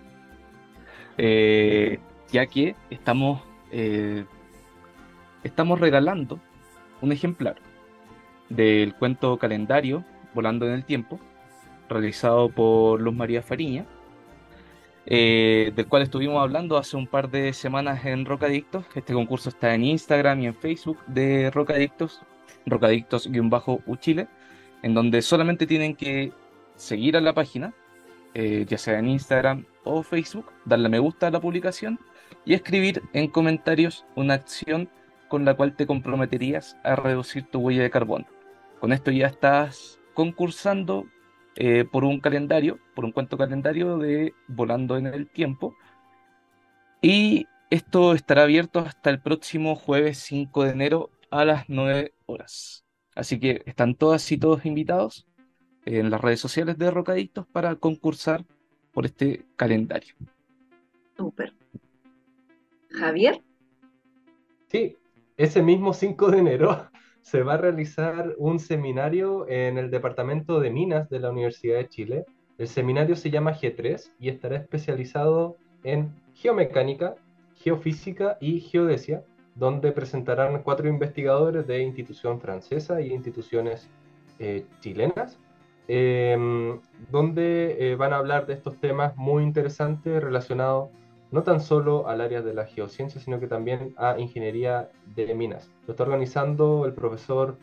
eh, 1.17 1.99
ya 2.31 2.47
que 2.47 2.75
estamos, 2.89 3.41
eh, 3.71 4.25
estamos 5.43 5.79
regalando 5.79 6.39
un 7.01 7.11
ejemplar 7.11 7.55
del 8.49 8.93
cuento 8.95 9.37
calendario 9.37 10.03
Volando 10.33 10.67
en 10.67 10.73
el 10.73 10.83
Tiempo, 10.83 11.19
realizado 11.87 12.49
por 12.49 12.99
Luz 12.99 13.15
María 13.15 13.41
Fariña, 13.41 13.85
eh, 15.07 15.71
del 15.75 15.87
cual 15.87 16.03
estuvimos 16.03 16.41
hablando 16.41 16.77
hace 16.77 16.97
un 16.97 17.07
par 17.07 17.29
de 17.29 17.53
semanas 17.53 18.05
en 18.05 18.25
Rocadictos. 18.25 18.85
Este 18.95 19.13
concurso 19.13 19.49
está 19.49 19.73
en 19.73 19.83
Instagram 19.83 20.41
y 20.41 20.47
en 20.47 20.55
Facebook 20.55 20.97
de 21.05 21.51
Rocadictos, 21.51 22.21
Rocadictos-Uchile, 22.65 24.27
en 24.81 24.93
donde 24.93 25.21
solamente 25.21 25.67
tienen 25.67 25.95
que 25.95 26.31
seguir 26.75 27.17
a 27.17 27.21
la 27.21 27.33
página, 27.33 27.73
eh, 28.33 28.65
ya 28.67 28.77
sea 28.77 28.99
en 28.99 29.09
Instagram 29.09 29.65
o 29.83 30.01
Facebook, 30.03 30.51
darle 30.65 30.89
me 30.89 30.99
gusta 30.99 31.27
a 31.27 31.31
la 31.31 31.39
publicación 31.39 31.99
y 32.43 32.53
escribir 32.53 33.03
en 33.13 33.27
comentarios 33.27 34.05
una 34.15 34.33
acción 34.33 34.89
con 35.27 35.45
la 35.45 35.53
cual 35.53 35.75
te 35.75 35.85
comprometerías 35.85 36.77
a 36.83 36.95
reducir 36.95 37.43
tu 37.43 37.59
huella 37.59 37.83
de 37.83 37.89
carbono. 37.89 38.25
Con 38.79 38.91
esto 38.93 39.11
ya 39.11 39.27
estás 39.27 39.99
concursando 40.13 41.05
eh, 41.57 41.85
por 41.89 42.03
un 42.03 42.19
calendario, 42.19 42.79
por 42.93 43.05
un 43.05 43.11
cuento 43.11 43.37
calendario 43.37 43.97
de 43.97 44.33
Volando 44.47 44.97
en 44.97 45.07
el 45.07 45.27
Tiempo. 45.29 45.75
Y 47.01 47.47
esto 47.69 48.13
estará 48.13 48.43
abierto 48.43 48.79
hasta 48.79 49.09
el 49.09 49.21
próximo 49.21 49.75
jueves 49.75 50.17
5 50.19 50.63
de 50.63 50.71
enero 50.71 51.09
a 51.29 51.45
las 51.45 51.69
9 51.69 52.13
horas. 52.25 52.85
Así 53.15 53.39
que 53.39 53.63
están 53.65 53.95
todas 53.95 54.29
y 54.31 54.37
todos 54.37 54.65
invitados 54.65 55.25
en 55.85 56.09
las 56.09 56.21
redes 56.21 56.39
sociales 56.39 56.77
de 56.77 56.91
Rocadictos 56.91 57.45
para 57.47 57.75
concursar 57.75 58.43
por 58.91 59.05
este 59.05 59.45
calendario. 59.55 60.15
Súper. 61.15 61.53
Javier. 62.89 63.41
Sí, 64.67 64.97
ese 65.37 65.61
mismo 65.61 65.93
5 65.93 66.31
de 66.31 66.37
enero 66.39 66.89
se 67.25 67.41
va 67.41 67.55
a 67.55 67.57
realizar 67.57 68.35
un 68.37 68.59
seminario 68.59 69.49
en 69.49 69.79
el 69.79 69.89
Departamento 69.89 70.59
de 70.59 70.69
Minas 70.69 71.09
de 71.09 71.19
la 71.19 71.31
Universidad 71.31 71.77
de 71.77 71.89
Chile. 71.89 72.25
El 72.59 72.67
seminario 72.67 73.15
se 73.15 73.31
llama 73.31 73.55
G3 73.55 74.11
y 74.19 74.29
estará 74.29 74.57
especializado 74.57 75.57
en 75.83 76.13
geomecánica, 76.35 77.15
geofísica 77.55 78.37
y 78.39 78.59
geodesia, 78.59 79.23
donde 79.55 79.91
presentarán 79.91 80.61
cuatro 80.61 80.87
investigadores 80.87 81.65
de 81.65 81.81
institución 81.81 82.39
francesa 82.39 83.01
y 83.01 83.11
instituciones 83.11 83.89
eh, 84.37 84.67
chilenas, 84.81 85.39
em, 85.87 86.79
donde 87.09 87.75
eh, 87.79 87.95
van 87.95 88.13
a 88.13 88.17
hablar 88.17 88.45
de 88.45 88.53
estos 88.53 88.79
temas 88.79 89.17
muy 89.17 89.41
interesantes 89.41 90.21
relacionados 90.21 90.89
no 91.35 91.43
tan 91.43 91.59
solo 91.59 92.07
al 92.07 92.21
área 92.21 92.41
de 92.41 92.53
la 92.53 92.65
geociencia, 92.65 93.19
sino 93.19 93.41
que 93.41 93.47
también 93.47 93.93
a 93.97 94.17
ingeniería 94.17 94.89
de 95.17 95.35
minas. 95.35 95.69
Lo 95.85 95.91
está 95.91 96.03
organizando 96.03 96.85
el 96.85 96.93
profesor 96.93 97.57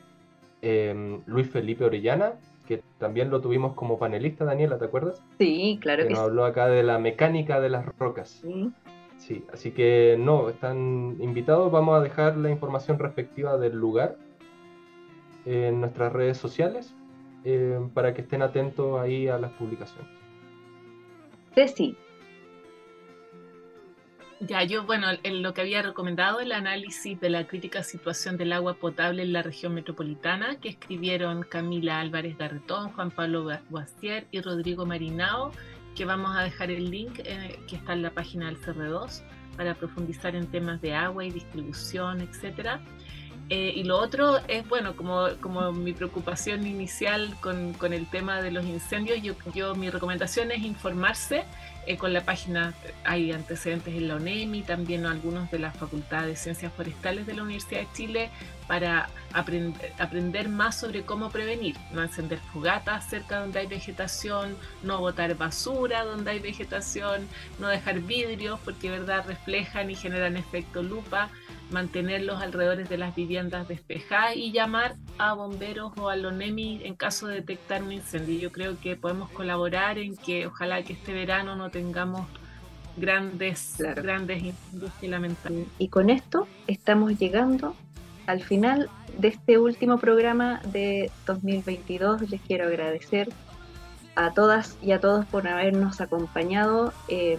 em, 0.60 1.22
Luis 1.24 1.48
Felipe 1.48 1.86
Orellana, 1.86 2.34
que 2.68 2.82
también 2.98 3.30
lo 3.30 3.40
tuvimos 3.40 3.72
como 3.72 3.98
panelista, 3.98 4.44
Daniela, 4.44 4.76
¿te 4.78 4.84
acuerdas? 4.84 5.22
Sí, 5.38 5.78
claro 5.80 6.02
que, 6.02 6.08
que 6.08 6.14
nos 6.14 6.22
habló 6.22 6.44
acá 6.44 6.66
de 6.68 6.82
la 6.82 6.98
mecánica 6.98 7.62
de 7.62 7.70
las 7.70 7.86
rocas. 7.96 8.40
Sí. 8.42 8.70
Sí, 9.16 9.42
así 9.50 9.70
que 9.70 10.16
no, 10.18 10.50
están 10.50 11.16
invitados. 11.20 11.72
Vamos 11.72 11.98
a 11.98 12.02
dejar 12.02 12.36
la 12.36 12.50
información 12.50 12.98
respectiva 12.98 13.56
del 13.56 13.74
lugar 13.74 14.18
en 15.46 15.80
nuestras 15.80 16.12
redes 16.12 16.36
sociales 16.36 16.94
em, 17.44 17.88
para 17.88 18.12
que 18.12 18.20
estén 18.20 18.42
atentos 18.42 19.00
ahí 19.00 19.28
a 19.28 19.38
las 19.38 19.52
publicaciones. 19.52 20.10
Sí, 21.54 21.96
ya, 24.46 24.64
yo, 24.64 24.84
bueno, 24.84 25.06
en 25.22 25.42
lo 25.42 25.54
que 25.54 25.60
había 25.60 25.82
recomendado, 25.82 26.40
el 26.40 26.52
análisis 26.52 27.20
de 27.20 27.30
la 27.30 27.46
crítica 27.46 27.82
situación 27.82 28.36
del 28.36 28.52
agua 28.52 28.74
potable 28.74 29.22
en 29.22 29.32
la 29.32 29.42
región 29.42 29.74
metropolitana, 29.74 30.56
que 30.56 30.68
escribieron 30.70 31.44
Camila 31.44 32.00
Álvarez 32.00 32.36
Garretón, 32.36 32.92
Juan 32.92 33.10
Pablo 33.10 33.48
Guastier 33.70 34.26
y 34.32 34.40
Rodrigo 34.40 34.84
Marinao, 34.84 35.52
que 35.94 36.04
vamos 36.04 36.36
a 36.36 36.42
dejar 36.42 36.70
el 36.70 36.90
link 36.90 37.20
eh, 37.24 37.60
que 37.68 37.76
está 37.76 37.92
en 37.92 38.02
la 38.02 38.10
página 38.10 38.46
del 38.46 38.60
CR2 38.60 39.22
para 39.56 39.74
profundizar 39.74 40.34
en 40.34 40.46
temas 40.46 40.80
de 40.80 40.94
agua 40.94 41.24
y 41.24 41.30
distribución, 41.30 42.20
etcétera. 42.20 42.80
Eh, 43.48 43.72
y 43.76 43.84
lo 43.84 43.98
otro 43.98 44.38
es, 44.48 44.66
bueno, 44.68 44.96
como, 44.96 45.28
como 45.40 45.72
mi 45.72 45.92
preocupación 45.92 46.66
inicial 46.66 47.36
con, 47.40 47.74
con 47.74 47.92
el 47.92 48.08
tema 48.08 48.40
de 48.40 48.50
los 48.50 48.64
incendios, 48.64 49.22
yo, 49.22 49.34
yo 49.54 49.74
mi 49.74 49.90
recomendación 49.90 50.50
es 50.50 50.62
informarse 50.62 51.44
eh, 51.86 51.96
con 51.96 52.12
la 52.12 52.24
página 52.24 52.74
hay 53.04 53.32
antecedentes 53.32 53.94
en 53.94 54.08
la 54.08 54.16
ONEMI, 54.16 54.62
también 54.62 55.04
algunos 55.04 55.50
de 55.50 55.58
la 55.58 55.72
Facultad 55.72 56.26
de 56.26 56.36
Ciencias 56.36 56.72
Forestales 56.72 57.26
de 57.26 57.34
la 57.34 57.42
Universidad 57.42 57.80
de 57.80 57.88
Chile 57.92 58.30
para 58.68 59.10
aprender 59.98 60.48
más 60.48 60.78
sobre 60.78 61.02
cómo 61.02 61.30
prevenir, 61.30 61.76
no 61.90 62.02
encender 62.02 62.38
fogatas 62.52 63.08
cerca 63.08 63.40
donde 63.40 63.58
hay 63.58 63.66
vegetación, 63.66 64.56
no 64.82 65.00
botar 65.00 65.36
basura 65.36 66.04
donde 66.04 66.30
hay 66.30 66.38
vegetación, 66.38 67.26
no 67.58 67.68
dejar 67.68 68.00
vidrios 68.00 68.60
porque 68.64 68.90
verdad 68.90 69.24
reflejan 69.26 69.90
y 69.90 69.94
generan 69.94 70.36
efecto 70.36 70.82
lupa, 70.82 71.30
mantener 71.72 72.22
los 72.22 72.40
alrededores 72.40 72.88
de 72.88 72.98
las 72.98 73.14
viviendas 73.14 73.68
despejadas 73.68 74.36
y 74.36 74.52
llamar 74.52 74.94
a 75.18 75.34
bomberos 75.34 75.92
o 75.96 76.08
al 76.08 76.24
ONEMI 76.24 76.82
en 76.84 76.94
caso 76.94 77.26
de 77.26 77.36
detectar 77.36 77.82
un 77.82 77.92
incendio. 77.92 78.38
Yo 78.38 78.52
creo 78.52 78.78
que 78.80 78.96
podemos 78.96 79.30
colaborar 79.30 79.98
en 79.98 80.16
que 80.16 80.46
ojalá 80.46 80.82
que 80.82 80.92
este 80.92 81.12
verano 81.12 81.56
no 81.56 81.70
tengamos 81.70 82.26
grandes, 82.96 83.76
grandes 83.78 84.54
y 85.00 85.06
lamentables. 85.06 85.66
Y 85.78 85.88
con 85.88 86.10
esto 86.10 86.46
estamos 86.66 87.18
llegando 87.18 87.74
al 88.26 88.42
final 88.42 88.88
de 89.18 89.28
este 89.28 89.58
último 89.58 89.98
programa 89.98 90.60
de 90.66 91.10
2022. 91.26 92.30
Les 92.30 92.40
quiero 92.40 92.66
agradecer 92.66 93.30
a 94.14 94.32
todas 94.32 94.76
y 94.82 94.92
a 94.92 95.00
todos 95.00 95.24
por 95.26 95.48
habernos 95.48 96.00
acompañado. 96.00 96.92
Eh, 97.08 97.38